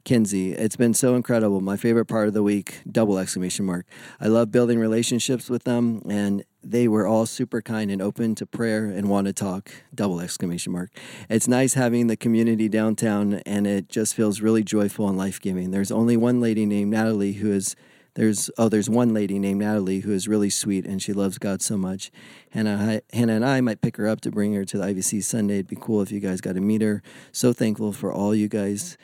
Kenzie. 0.05 0.53
It's 0.53 0.75
been 0.75 0.93
so 0.93 1.15
incredible. 1.15 1.61
My 1.61 1.77
favorite 1.77 2.05
part 2.05 2.27
of 2.27 2.35
the 2.35 2.43
week, 2.43 2.81
double 2.89 3.17
exclamation 3.17 3.65
mark. 3.65 3.87
I 4.21 4.27
love 4.27 4.51
building 4.51 4.77
relationships 4.77 5.49
with 5.49 5.63
them, 5.63 6.03
and 6.07 6.45
they 6.63 6.87
were 6.87 7.07
all 7.07 7.25
super 7.25 7.59
kind 7.59 7.89
and 7.89 8.03
open 8.03 8.35
to 8.35 8.45
prayer 8.45 8.85
and 8.85 9.09
want 9.09 9.25
to 9.25 9.33
talk, 9.33 9.71
double 9.93 10.19
exclamation 10.19 10.71
mark. 10.71 10.91
It's 11.27 11.47
nice 11.47 11.73
having 11.73 12.05
the 12.05 12.15
community 12.15 12.69
downtown, 12.69 13.41
and 13.47 13.65
it 13.65 13.89
just 13.89 14.13
feels 14.13 14.41
really 14.41 14.63
joyful 14.63 15.09
and 15.09 15.17
life 15.17 15.41
giving. 15.41 15.71
There's 15.71 15.91
only 15.91 16.15
one 16.15 16.39
lady 16.39 16.67
named 16.67 16.91
Natalie 16.91 17.33
who 17.33 17.51
is 17.51 17.75
there's 18.13 18.49
oh 18.57 18.69
there's 18.69 18.89
one 18.89 19.13
lady 19.13 19.39
named 19.39 19.59
Natalie 19.59 19.99
who 19.99 20.13
is 20.13 20.25
really 20.25 20.49
sweet 20.49 20.85
and 20.85 21.01
she 21.01 21.11
loves 21.11 21.37
God 21.37 21.61
so 21.61 21.75
much. 21.77 22.11
Hannah 22.51 23.01
Hannah 23.11 23.33
and 23.33 23.45
I 23.45 23.59
might 23.59 23.81
pick 23.81 23.97
her 23.97 24.07
up 24.07 24.21
to 24.21 24.31
bring 24.31 24.53
her 24.53 24.63
to 24.63 24.77
the 24.77 24.85
IVC 24.85 25.21
Sunday. 25.21 25.55
It'd 25.55 25.67
be 25.67 25.75
cool 25.75 26.01
if 26.01 26.13
you 26.13 26.21
guys 26.21 26.39
got 26.39 26.55
to 26.55 26.61
meet 26.61 26.81
her. 26.81 27.03
So 27.33 27.51
thankful 27.51 27.91
for 27.91 28.13
all 28.13 28.33
you 28.33 28.47
guys 28.47 28.97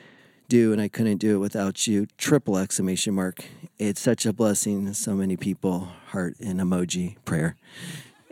do, 0.52 0.70
and 0.70 0.82
I 0.82 0.88
couldn't 0.88 1.16
do 1.16 1.34
it 1.34 1.38
without 1.38 1.86
you. 1.86 2.06
Triple 2.18 2.58
exclamation 2.58 3.14
mark. 3.14 3.42
It's 3.78 4.02
such 4.02 4.26
a 4.26 4.34
blessing. 4.34 4.92
So 4.92 5.14
many 5.14 5.34
people, 5.34 5.88
heart 6.08 6.34
and 6.40 6.60
emoji, 6.60 7.16
prayer. 7.24 7.56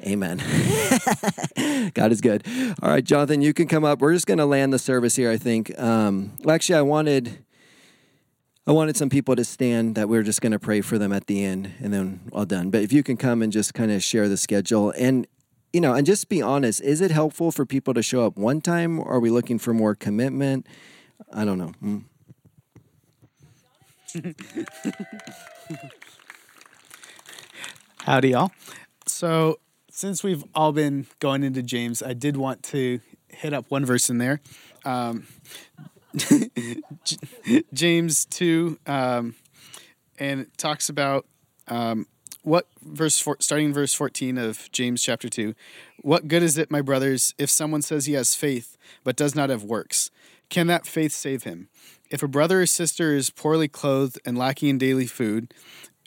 Amen. 0.02 0.36
God 1.94 2.12
is 2.12 2.20
good. 2.20 2.46
All 2.82 2.90
right, 2.90 3.02
Jonathan, 3.02 3.40
you 3.40 3.54
can 3.54 3.68
come 3.68 3.84
up. 3.84 4.00
We're 4.00 4.12
just 4.12 4.26
going 4.26 4.36
to 4.36 4.44
land 4.44 4.70
the 4.70 4.78
service 4.78 5.16
here. 5.16 5.30
I 5.30 5.38
think. 5.38 5.72
Um, 5.80 6.32
well, 6.42 6.54
actually, 6.54 6.74
I 6.74 6.82
wanted, 6.82 7.42
I 8.66 8.72
wanted 8.72 8.98
some 8.98 9.08
people 9.08 9.34
to 9.34 9.44
stand 9.44 9.94
that 9.94 10.10
we 10.10 10.18
are 10.18 10.22
just 10.22 10.42
going 10.42 10.52
to 10.52 10.58
pray 10.58 10.82
for 10.82 10.98
them 10.98 11.14
at 11.14 11.26
the 11.26 11.42
end, 11.42 11.72
and 11.80 11.90
then 11.90 12.20
all 12.34 12.44
done. 12.44 12.68
But 12.68 12.82
if 12.82 12.92
you 12.92 13.02
can 13.02 13.16
come 13.16 13.40
and 13.40 13.50
just 13.50 13.72
kind 13.72 13.90
of 13.90 14.02
share 14.02 14.28
the 14.28 14.36
schedule, 14.36 14.92
and 14.98 15.26
you 15.72 15.80
know, 15.80 15.94
and 15.94 16.04
just 16.04 16.28
be 16.28 16.42
honest. 16.42 16.82
Is 16.82 17.00
it 17.00 17.12
helpful 17.12 17.50
for 17.50 17.64
people 17.64 17.94
to 17.94 18.02
show 18.02 18.26
up 18.26 18.36
one 18.36 18.60
time? 18.60 18.98
Or 19.00 19.12
are 19.12 19.20
we 19.20 19.30
looking 19.30 19.58
for 19.58 19.72
more 19.72 19.94
commitment? 19.94 20.66
I 21.32 21.46
don't 21.46 21.56
know. 21.56 22.02
Howdy, 27.98 28.30
y'all. 28.30 28.50
So, 29.06 29.60
since 29.90 30.24
we've 30.24 30.44
all 30.54 30.72
been 30.72 31.06
going 31.18 31.42
into 31.42 31.62
James, 31.62 32.02
I 32.02 32.14
did 32.14 32.36
want 32.36 32.62
to 32.64 33.00
hit 33.28 33.52
up 33.52 33.66
one 33.70 33.84
verse 33.84 34.10
in 34.10 34.18
there. 34.18 34.40
Um, 34.84 35.26
James 37.74 38.24
2, 38.26 38.78
um, 38.86 39.36
and 40.18 40.40
it 40.40 40.58
talks 40.58 40.88
about 40.88 41.26
um, 41.68 42.06
what 42.42 42.66
verse 42.82 43.20
four, 43.20 43.36
starting 43.40 43.72
verse 43.72 43.94
14 43.94 44.38
of 44.38 44.70
James 44.72 45.02
chapter 45.02 45.28
2. 45.28 45.54
What 46.02 46.26
good 46.28 46.42
is 46.42 46.58
it, 46.58 46.70
my 46.70 46.80
brothers, 46.80 47.34
if 47.38 47.50
someone 47.50 47.82
says 47.82 48.06
he 48.06 48.14
has 48.14 48.34
faith 48.34 48.76
but 49.04 49.16
does 49.16 49.34
not 49.34 49.50
have 49.50 49.62
works? 49.62 50.10
Can 50.48 50.66
that 50.66 50.86
faith 50.86 51.12
save 51.12 51.44
him? 51.44 51.68
If 52.10 52.22
a 52.22 52.28
brother 52.28 52.62
or 52.62 52.66
sister 52.66 53.14
is 53.14 53.30
poorly 53.30 53.68
clothed 53.68 54.20
and 54.24 54.36
lacking 54.36 54.68
in 54.68 54.78
daily 54.78 55.06
food, 55.06 55.54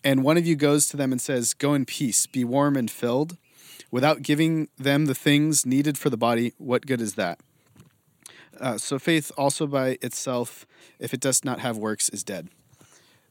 and 0.03 0.23
one 0.23 0.37
of 0.37 0.45
you 0.45 0.55
goes 0.55 0.87
to 0.87 0.97
them 0.97 1.11
and 1.13 1.21
says, 1.21 1.53
Go 1.53 1.73
in 1.73 1.85
peace, 1.85 2.27
be 2.27 2.43
warm 2.43 2.75
and 2.75 2.91
filled, 2.91 3.37
without 3.89 4.21
giving 4.21 4.67
them 4.77 5.05
the 5.05 5.15
things 5.15 5.65
needed 5.65 5.97
for 5.97 6.09
the 6.09 6.17
body, 6.17 6.53
what 6.57 6.85
good 6.85 6.99
is 6.99 7.15
that? 7.15 7.39
Uh, 8.59 8.77
so 8.77 8.99
faith 8.99 9.31
also 9.37 9.65
by 9.65 9.97
itself, 10.01 10.65
if 10.99 11.13
it 11.13 11.21
does 11.21 11.45
not 11.45 11.59
have 11.59 11.77
works, 11.77 12.09
is 12.09 12.23
dead. 12.23 12.49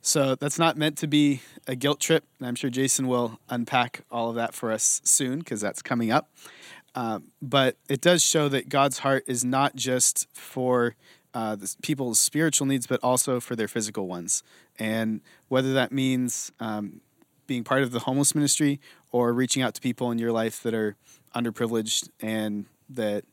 So 0.01 0.35
that's 0.35 0.59
not 0.59 0.77
meant 0.77 0.99
to 0.99 1.07
be 1.07 1.43
a 1.66 1.77
guilt 1.77 2.01
trip. 2.01 2.25
And 2.39 2.49
I'm 2.49 2.55
sure 2.55 2.70
Jason 2.70 3.07
will 3.07 3.39
unpack 3.49 4.01
all 4.11 4.31
of 4.31 4.37
that 4.37 4.55
for 4.55 4.73
us 4.73 5.01
soon 5.05 5.39
because 5.39 5.61
that's 5.61 5.83
coming 5.83 6.11
up. 6.11 6.29
Uh, 6.95 7.20
but 7.41 7.77
it 7.89 8.01
does 8.01 8.23
show 8.23 8.49
that 8.49 8.68
God's 8.68 8.99
heart 8.99 9.25
is 9.27 9.45
not 9.45 9.77
just 9.77 10.27
for 10.33 10.97
uh, 11.35 11.57
people's 11.83 12.20
spiritual 12.20 12.66
needs, 12.66 12.87
but 12.87 13.01
also 13.03 13.41
for 13.41 13.57
their 13.57 13.68
physical 13.68 14.07
ones. 14.07 14.43
And 14.78 15.20
whether 15.49 15.72
that 15.74 15.93
means 15.93 16.53
um, 16.61 17.01
being 17.47 17.64
part 17.64 17.83
of 17.83 17.91
the 17.91 18.01
homeless 18.01 18.35
ministry 18.35 18.80
or 19.11 19.33
reaching 19.33 19.62
out 19.62 19.74
to 19.74 19.80
people 19.80 20.11
in 20.11 20.18
your 20.18 20.33
life 20.33 20.62
that 20.62 20.74
are 20.74 20.97
underprivileged 21.35 22.09
and 22.20 22.66
that, 22.89 23.24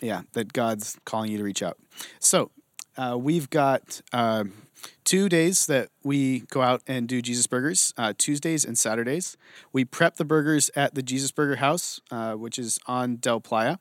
yeah, 0.00 0.22
that 0.32 0.52
God's 0.52 0.98
calling 1.04 1.30
you 1.30 1.38
to 1.38 1.44
reach 1.44 1.62
out. 1.62 1.78
So 2.18 2.50
uh, 2.96 3.16
we've 3.18 3.50
got 3.50 4.00
uh, 4.12 4.44
two 5.04 5.28
days 5.28 5.66
that 5.66 5.88
we 6.02 6.40
go 6.40 6.62
out 6.62 6.82
and 6.86 7.08
do 7.08 7.20
Jesus 7.20 7.46
Burgers, 7.46 7.92
uh, 7.96 8.12
Tuesdays 8.16 8.64
and 8.64 8.78
Saturdays. 8.78 9.36
We 9.72 9.84
prep 9.84 10.16
the 10.16 10.24
burgers 10.24 10.70
at 10.76 10.94
the 10.94 11.02
Jesus 11.02 11.30
Burger 11.30 11.56
House, 11.56 12.00
uh, 12.10 12.34
which 12.34 12.58
is 12.58 12.78
on 12.86 13.16
Del 13.16 13.40
Playa 13.40 13.78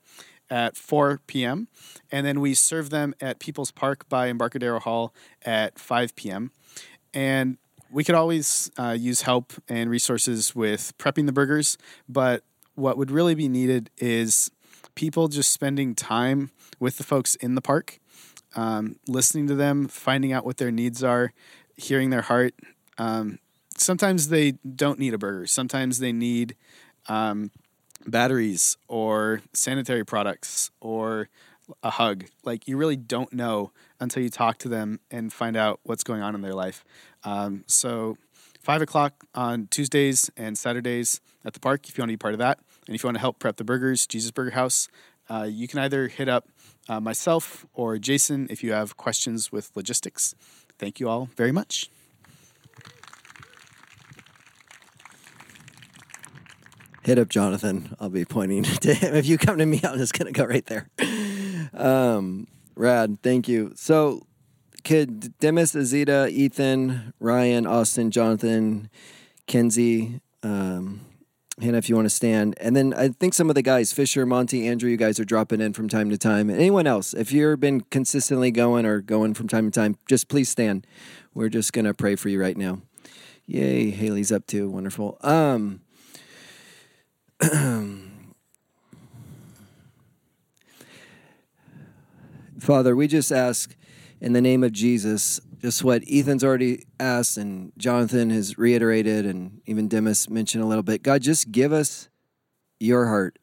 at 0.54 0.78
4 0.78 1.20
p.m. 1.26 1.68
And 2.12 2.28
then 2.28 2.39
we 2.39 2.54
serve 2.54 2.91
them 2.91 3.16
at 3.20 3.39
People's 3.39 3.72
Park 3.72 4.08
by 4.08 4.28
Embarcadero 4.28 4.80
Hall 4.80 5.12
at 5.41 5.80
5 5.80 6.16
p.m. 6.16 6.51
And 7.12 7.58
we 7.89 8.04
could 8.04 8.14
always 8.14 8.70
uh, 8.78 8.95
use 8.97 9.24
help 9.24 9.54
and 9.68 9.89
resources 9.89 10.56
with 10.56 10.95
prepping 10.99 11.26
the 11.26 11.32
burgers, 11.32 11.80
but 12.08 12.43
what 12.76 12.97
would 12.97 13.10
really 13.10 13.34
be 13.34 13.47
needed 13.47 13.89
is 13.97 14.51
people 14.93 15.28
just 15.28 15.51
spending 15.51 15.95
time 15.95 16.51
with 16.80 16.97
the 16.97 17.04
folks 17.04 17.34
in 17.36 17.56
the 17.56 17.62
park, 17.62 17.99
um, 18.56 18.97
listening 19.08 19.47
to 19.47 19.56
them, 19.56 19.88
finding 19.88 20.32
out 20.34 20.45
what 20.45 20.58
their 20.58 20.72
needs 20.72 21.04
are, 21.04 21.34
hearing 21.78 22.12
their 22.12 22.22
heart. 22.22 22.54
Um, 22.99 23.39
sometimes 23.76 24.28
they 24.28 24.51
don't 24.51 24.99
need 24.99 25.16
a 25.16 25.18
burger. 25.18 25.47
Sometimes 25.47 25.97
they 25.97 26.12
need 26.12 26.56
um, 27.10 27.49
batteries 28.06 28.78
or 28.88 29.41
sanitary 29.54 30.06
products 30.06 30.72
or 30.80 31.30
a 31.82 31.89
hug. 31.89 32.26
Like 32.43 32.68
you 32.68 32.78
really 32.78 32.95
don't 32.95 33.34
know 33.34 33.72
until 33.99 34.24
you 34.24 34.30
talk 34.30 34.58
to 34.60 34.70
them 34.70 34.99
and 35.10 35.32
find 35.32 35.56
out 35.56 35.80
what's 35.84 36.04
going 36.04 36.22
on 36.22 36.36
in 36.36 36.41
their 36.41 36.54
life. 36.54 36.84
Um, 37.24 37.64
so, 37.68 38.18
five 38.62 38.82
o'clock 38.82 39.26
on 39.34 39.68
Tuesdays 39.68 40.30
and 40.38 40.58
Saturdays 40.58 41.22
at 41.45 41.54
the 41.54 41.60
park 41.60 41.88
if 41.88 41.97
you 41.97 42.01
want 42.01 42.10
to 42.10 42.14
be 42.14 42.18
part 42.18 42.34
of 42.34 42.39
that. 42.39 42.60
And 42.88 42.95
if 42.95 43.04
you 43.04 43.08
want 43.08 43.16
to 43.16 43.22
help 43.22 43.39
prep 43.39 43.58
the 43.58 43.64
burgers, 43.64 44.06
Jesus 44.06 44.32
Burger 44.32 44.51
House, 44.51 44.89
uh, 45.30 45.47
you 45.49 45.68
can 45.68 45.80
either 45.80 46.08
hit 46.10 46.28
up 46.28 46.47
uh, 46.89 46.99
myself 46.99 47.66
or 47.74 47.97
Jason 47.97 48.47
if 48.49 48.64
you 48.64 48.74
have 48.74 48.97
questions 48.97 49.51
with 49.51 49.72
logistics. 49.76 50.36
Thank 50.78 50.99
you 50.99 51.08
all 51.08 51.30
very 51.38 51.51
much. 51.51 51.89
Hit 57.06 57.20
up 57.20 57.30
Jonathan. 57.30 57.95
I'll 57.99 58.10
be 58.10 58.26
pointing 58.26 58.64
to 58.82 58.93
him. 58.93 59.16
If 59.16 59.26
you 59.26 59.38
come 59.38 59.58
to 59.58 59.66
me, 59.66 59.82
I'm 59.84 59.97
just 59.97 60.14
gonna 60.14 60.32
go 60.32 60.45
right 60.45 60.66
there. 60.66 60.89
Um, 61.74 62.47
rad, 62.76 63.20
thank 63.24 63.47
you. 63.47 63.74
So, 63.76 64.26
kid 64.84 65.38
Demis, 65.39 65.74
Azita, 65.74 66.30
Ethan, 66.30 67.14
Ryan, 67.20 67.66
Austin, 67.66 68.12
Jonathan, 68.12 68.89
Kenzie, 69.47 70.22
um, 70.43 71.01
Hannah, 71.62 71.78
if 71.78 71.88
you 71.88 71.95
want 71.95 72.06
to 72.06 72.10
stand, 72.10 72.56
and 72.60 72.76
then 72.76 72.93
I 72.93 73.10
think 73.10 73.34
some 73.34 73.49
of 73.49 73.56
the 73.56 73.62
guys, 73.62 73.93
Fisher, 73.93 74.26
Monty, 74.26 74.68
Andrew, 74.68 74.89
you 74.89 74.97
guys 74.97 75.20
are 75.20 75.26
dropping 75.26 75.62
in 75.62 75.74
from 75.74 75.88
time 75.88 76.10
to 76.10 76.18
time. 76.18 76.49
Anyone 76.49 76.88
else, 76.88 77.14
if 77.14 77.32
you've 77.32 77.60
been 77.60 77.82
consistently 77.82 78.49
going 78.49 78.86
or 78.86 79.01
going 79.01 79.34
from 79.36 79.47
time 79.47 79.70
to 79.70 79.80
time, 79.80 79.95
just 80.08 80.30
please 80.30 80.49
stand. 80.49 80.88
We're 81.34 81.49
just 81.49 81.74
gonna 81.74 81.93
pray 81.93 82.16
for 82.16 82.30
you 82.30 82.41
right 82.41 82.58
now. 82.58 82.82
Yay, 83.45 83.89
Haley's 83.91 84.32
up 84.32 84.47
too. 84.47 84.70
Wonderful. 84.70 85.18
Um, 85.22 85.82
Father, 92.60 92.96
we 92.96 93.08
just 93.08 93.32
ask 93.32 93.76
in 94.22 94.32
the 94.34 94.41
name 94.41 94.64
of 94.64 94.72
Jesus, 94.72 95.41
just 95.62 95.84
what 95.84 96.04
Ethan's 96.10 96.44
already 96.44 96.86
asked 97.00 97.38
and 97.38 97.74
Jonathan 97.78 98.30
has 98.30 98.58
reiterated, 98.58 99.26
and 99.26 99.60
even 99.66 99.89
Demis 99.89 100.30
mentioned 100.30 100.64
a 100.64 100.68
little 100.68 100.84
bit. 100.84 101.04
God, 101.04 101.22
just 101.22 101.52
give 101.52 101.74
us 101.74 102.08
your 102.80 103.08
heart. 103.08 103.38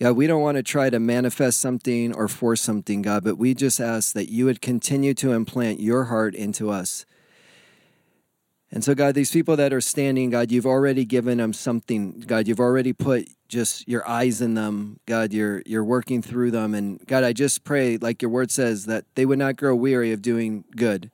God, 0.00 0.16
we 0.16 0.28
don't 0.28 0.42
want 0.42 0.56
to 0.56 0.62
try 0.62 0.88
to 0.88 1.00
manifest 1.00 1.60
something 1.60 2.14
or 2.14 2.28
force 2.28 2.60
something, 2.60 3.02
God, 3.02 3.24
but 3.24 3.36
we 3.36 3.54
just 3.54 3.80
ask 3.80 4.12
that 4.14 4.30
you 4.30 4.44
would 4.44 4.60
continue 4.60 5.14
to 5.14 5.32
implant 5.32 5.80
your 5.80 6.04
heart 6.04 6.36
into 6.36 6.70
us. 6.70 7.04
And 8.72 8.82
so, 8.82 8.94
God, 8.94 9.14
these 9.14 9.30
people 9.30 9.54
that 9.56 9.72
are 9.74 9.82
standing, 9.82 10.30
God, 10.30 10.50
you've 10.50 10.66
already 10.66 11.04
given 11.04 11.36
them 11.36 11.52
something. 11.52 12.24
God, 12.26 12.48
you've 12.48 12.58
already 12.58 12.94
put 12.94 13.28
just 13.46 13.86
your 13.86 14.08
eyes 14.08 14.40
in 14.40 14.54
them. 14.54 14.98
God, 15.04 15.34
you're 15.34 15.62
you're 15.66 15.84
working 15.84 16.22
through 16.22 16.52
them. 16.52 16.74
And 16.74 16.98
God, 17.06 17.22
I 17.22 17.34
just 17.34 17.64
pray, 17.64 17.98
like 17.98 18.22
your 18.22 18.30
word 18.30 18.50
says, 18.50 18.86
that 18.86 19.04
they 19.14 19.26
would 19.26 19.38
not 19.38 19.56
grow 19.56 19.74
weary 19.74 20.10
of 20.10 20.22
doing 20.22 20.64
good. 20.74 21.10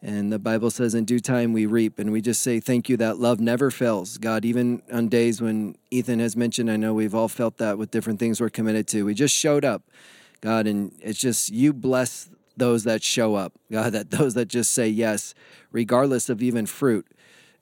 And 0.00 0.30
the 0.30 0.38
Bible 0.38 0.70
says, 0.70 0.94
in 0.94 1.04
due 1.04 1.18
time 1.18 1.52
we 1.52 1.66
reap. 1.66 1.98
And 1.98 2.12
we 2.12 2.20
just 2.20 2.42
say 2.42 2.60
thank 2.60 2.88
you 2.88 2.96
that 2.98 3.18
love 3.18 3.40
never 3.40 3.70
fails. 3.70 4.18
God, 4.18 4.44
even 4.44 4.82
on 4.92 5.08
days 5.08 5.40
when 5.40 5.76
Ethan 5.90 6.20
has 6.20 6.36
mentioned, 6.36 6.70
I 6.70 6.76
know 6.76 6.94
we've 6.94 7.14
all 7.14 7.28
felt 7.28 7.56
that 7.56 7.76
with 7.76 7.90
different 7.90 8.20
things 8.20 8.40
we're 8.40 8.50
committed 8.50 8.86
to. 8.88 9.04
We 9.04 9.14
just 9.14 9.34
showed 9.34 9.64
up, 9.64 9.82
God, 10.42 10.66
and 10.66 10.92
it's 11.00 11.18
just 11.18 11.50
you 11.50 11.72
bless 11.72 12.28
those 12.56 12.84
that 12.84 13.02
show 13.02 13.34
up, 13.34 13.52
God, 13.72 13.92
that 13.92 14.10
those 14.10 14.34
that 14.34 14.48
just 14.48 14.72
say 14.72 14.88
yes, 14.88 15.34
regardless 15.72 16.28
of 16.28 16.42
even 16.42 16.66
fruit. 16.66 17.06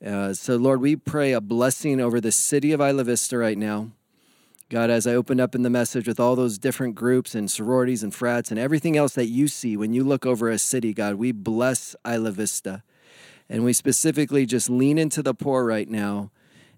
Uh, 0.04 0.32
so, 0.34 0.56
Lord, 0.56 0.80
we 0.80 0.96
pray 0.96 1.32
a 1.32 1.40
blessing 1.40 2.00
over 2.00 2.20
the 2.20 2.32
city 2.32 2.72
of 2.72 2.80
Isla 2.80 3.04
Vista 3.04 3.38
right 3.38 3.56
now. 3.56 3.90
God, 4.68 4.90
as 4.90 5.06
I 5.06 5.14
opened 5.14 5.40
up 5.40 5.54
in 5.54 5.62
the 5.62 5.70
message 5.70 6.08
with 6.08 6.18
all 6.18 6.34
those 6.34 6.58
different 6.58 6.94
groups 6.94 7.34
and 7.34 7.50
sororities 7.50 8.02
and 8.02 8.12
frats 8.12 8.50
and 8.50 8.58
everything 8.58 8.96
else 8.96 9.14
that 9.14 9.26
you 9.26 9.46
see 9.46 9.76
when 9.76 9.92
you 9.92 10.02
look 10.02 10.24
over 10.24 10.48
a 10.48 10.58
city, 10.58 10.94
God, 10.94 11.16
we 11.16 11.30
bless 11.30 11.94
Isla 12.08 12.30
Vista. 12.30 12.82
And 13.50 13.64
we 13.64 13.74
specifically 13.74 14.46
just 14.46 14.70
lean 14.70 14.96
into 14.96 15.22
the 15.22 15.34
poor 15.34 15.66
right 15.66 15.88
now 15.88 16.30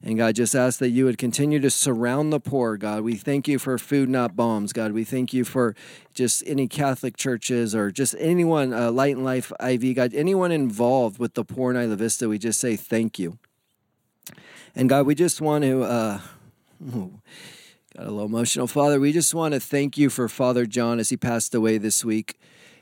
and 0.07 0.19
God, 0.19 0.35
just 0.35 0.55
ask 0.55 0.81
that 0.81 0.91
you 0.91 1.07
would 1.07 1.17
continue 1.17 1.59
to 1.61 1.71
surround 1.71 2.31
the 2.31 2.39
poor, 2.39 2.77
God. 2.77 3.01
We 3.01 3.15
thank 3.15 3.49
you 3.49 3.59
for 3.59 3.79
food, 3.79 4.11
not 4.11 4.37
bombs, 4.37 4.75
God. 4.75 4.93
We 4.93 5.03
thank 5.03 5.33
you 5.33 5.45
for 5.45 5.75
just 6.13 6.43
any 6.47 6.69
Catholic 6.69 7.17
churches 7.17 7.75
or 7.75 7.91
just 7.91 8.15
anyone, 8.19 8.75
uh, 8.75 8.91
Light 8.91 9.17
and 9.17 9.25
Life 9.25 9.51
IV, 9.59 9.97
God, 9.97 10.13
anyone 10.13 10.53
involved 10.53 11.19
with 11.19 11.33
the 11.33 11.43
poor 11.43 11.71
in 11.71 11.79
Isla 11.79 11.97
Vista, 11.97 12.29
we 12.29 12.37
just 12.37 12.61
say 12.61 12.77
thank 12.77 13.19
you. 13.19 13.39
And 14.77 14.91
God, 14.91 15.07
we 15.07 15.15
just 15.15 15.41
want 15.41 15.65
to, 15.65 15.85
uh, 15.85 16.21
got 16.85 17.11
a 17.97 18.11
little 18.11 18.27
emotional, 18.27 18.67
Father. 18.67 19.01
We 19.01 19.11
just 19.11 19.35
want 19.35 19.55
to 19.55 19.61
thank 19.61 19.97
you 19.97 20.11
for 20.11 20.29
Father 20.29 20.67
John 20.67 20.99
as 20.99 21.09
he 21.09 21.17
passed 21.17 21.55
away 21.55 21.79
this 21.79 22.05
week 22.05 22.39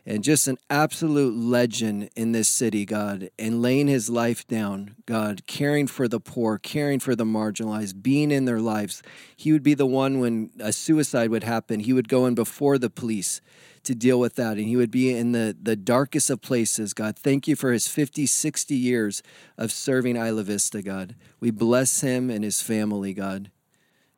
and 0.07 0.25
just 0.25 0.49
an 0.49 0.59
absolute 0.69 1.37
legend 1.37 2.11
in 2.17 2.33
this 2.33 2.49
city, 2.49 2.85
God, 2.85 3.31
and 3.39 3.63
laying 3.63 3.87
his 3.89 4.11
life 4.11 4.47
down, 4.47 4.97
God, 5.07 5.47
caring 5.47 5.87
for 5.87 6.09
the 6.09 6.21
poor, 6.21 6.59
caring 6.59 6.99
for 6.99 7.15
the 7.15 7.25
marginalized, 7.25 8.03
being 8.03 8.31
in 8.31 8.45
their 8.45 8.61
lives. 8.61 9.03
He 9.37 9.53
would 9.53 9.63
be 9.63 9.75
the 9.75 9.87
one 9.87 10.19
when 10.21 10.51
a 10.59 10.73
suicide 10.73 11.31
would 11.31 11.45
happen, 11.45 11.81
he 11.81 11.93
would 11.93 12.09
go 12.09 12.27
in 12.27 12.35
before 12.35 12.79
the 12.79 12.91
police 12.91 13.41
to 13.85 13.95
deal 13.95 14.19
with 14.21 14.37
that, 14.37 14.59
and 14.59 14.67
he 14.67 14.77
would 14.77 14.91
be 14.93 15.15
in 15.15 15.33
the, 15.33 15.57
the 15.61 15.77
darkest 15.77 16.31
of 16.31 16.41
places, 16.41 16.95
God. 16.95 17.17
Thank 17.17 17.49
you 17.49 17.57
for 17.57 17.73
his 17.73 17.89
50, 17.89 18.27
60 18.27 18.75
years 18.77 19.23
of 19.59 19.73
serving 19.73 20.17
Isla 20.17 20.45
Vista, 20.45 20.83
God. 20.83 21.17
We 21.41 21.51
bless 21.51 22.01
him 22.01 22.31
and 22.31 22.45
his 22.45 22.63
family, 22.63 23.13
God. 23.15 23.51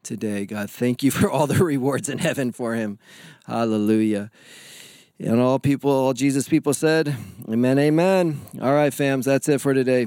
today. 0.03 0.47
God, 0.47 0.71
thank 0.71 1.03
you 1.03 1.11
for 1.11 1.31
all 1.31 1.47
the 1.47 1.65
rewards 1.65 2.09
in 2.09 2.19
heaven 2.19 2.53
for 2.53 2.75
him. 2.75 2.99
Hallelujah. 3.47 4.31
And 5.25 5.41
all 5.41 5.59
people, 5.59 5.91
all 5.91 6.13
Jesus 6.13 6.47
people 6.47 6.75
said, 6.75 7.17
Amen, 7.49 7.79
amen. 7.79 8.41
All 8.61 8.75
right, 8.75 8.93
fams, 8.93 9.25
that's 9.25 9.49
it 9.49 9.59
for 9.59 9.73
today. 9.73 10.07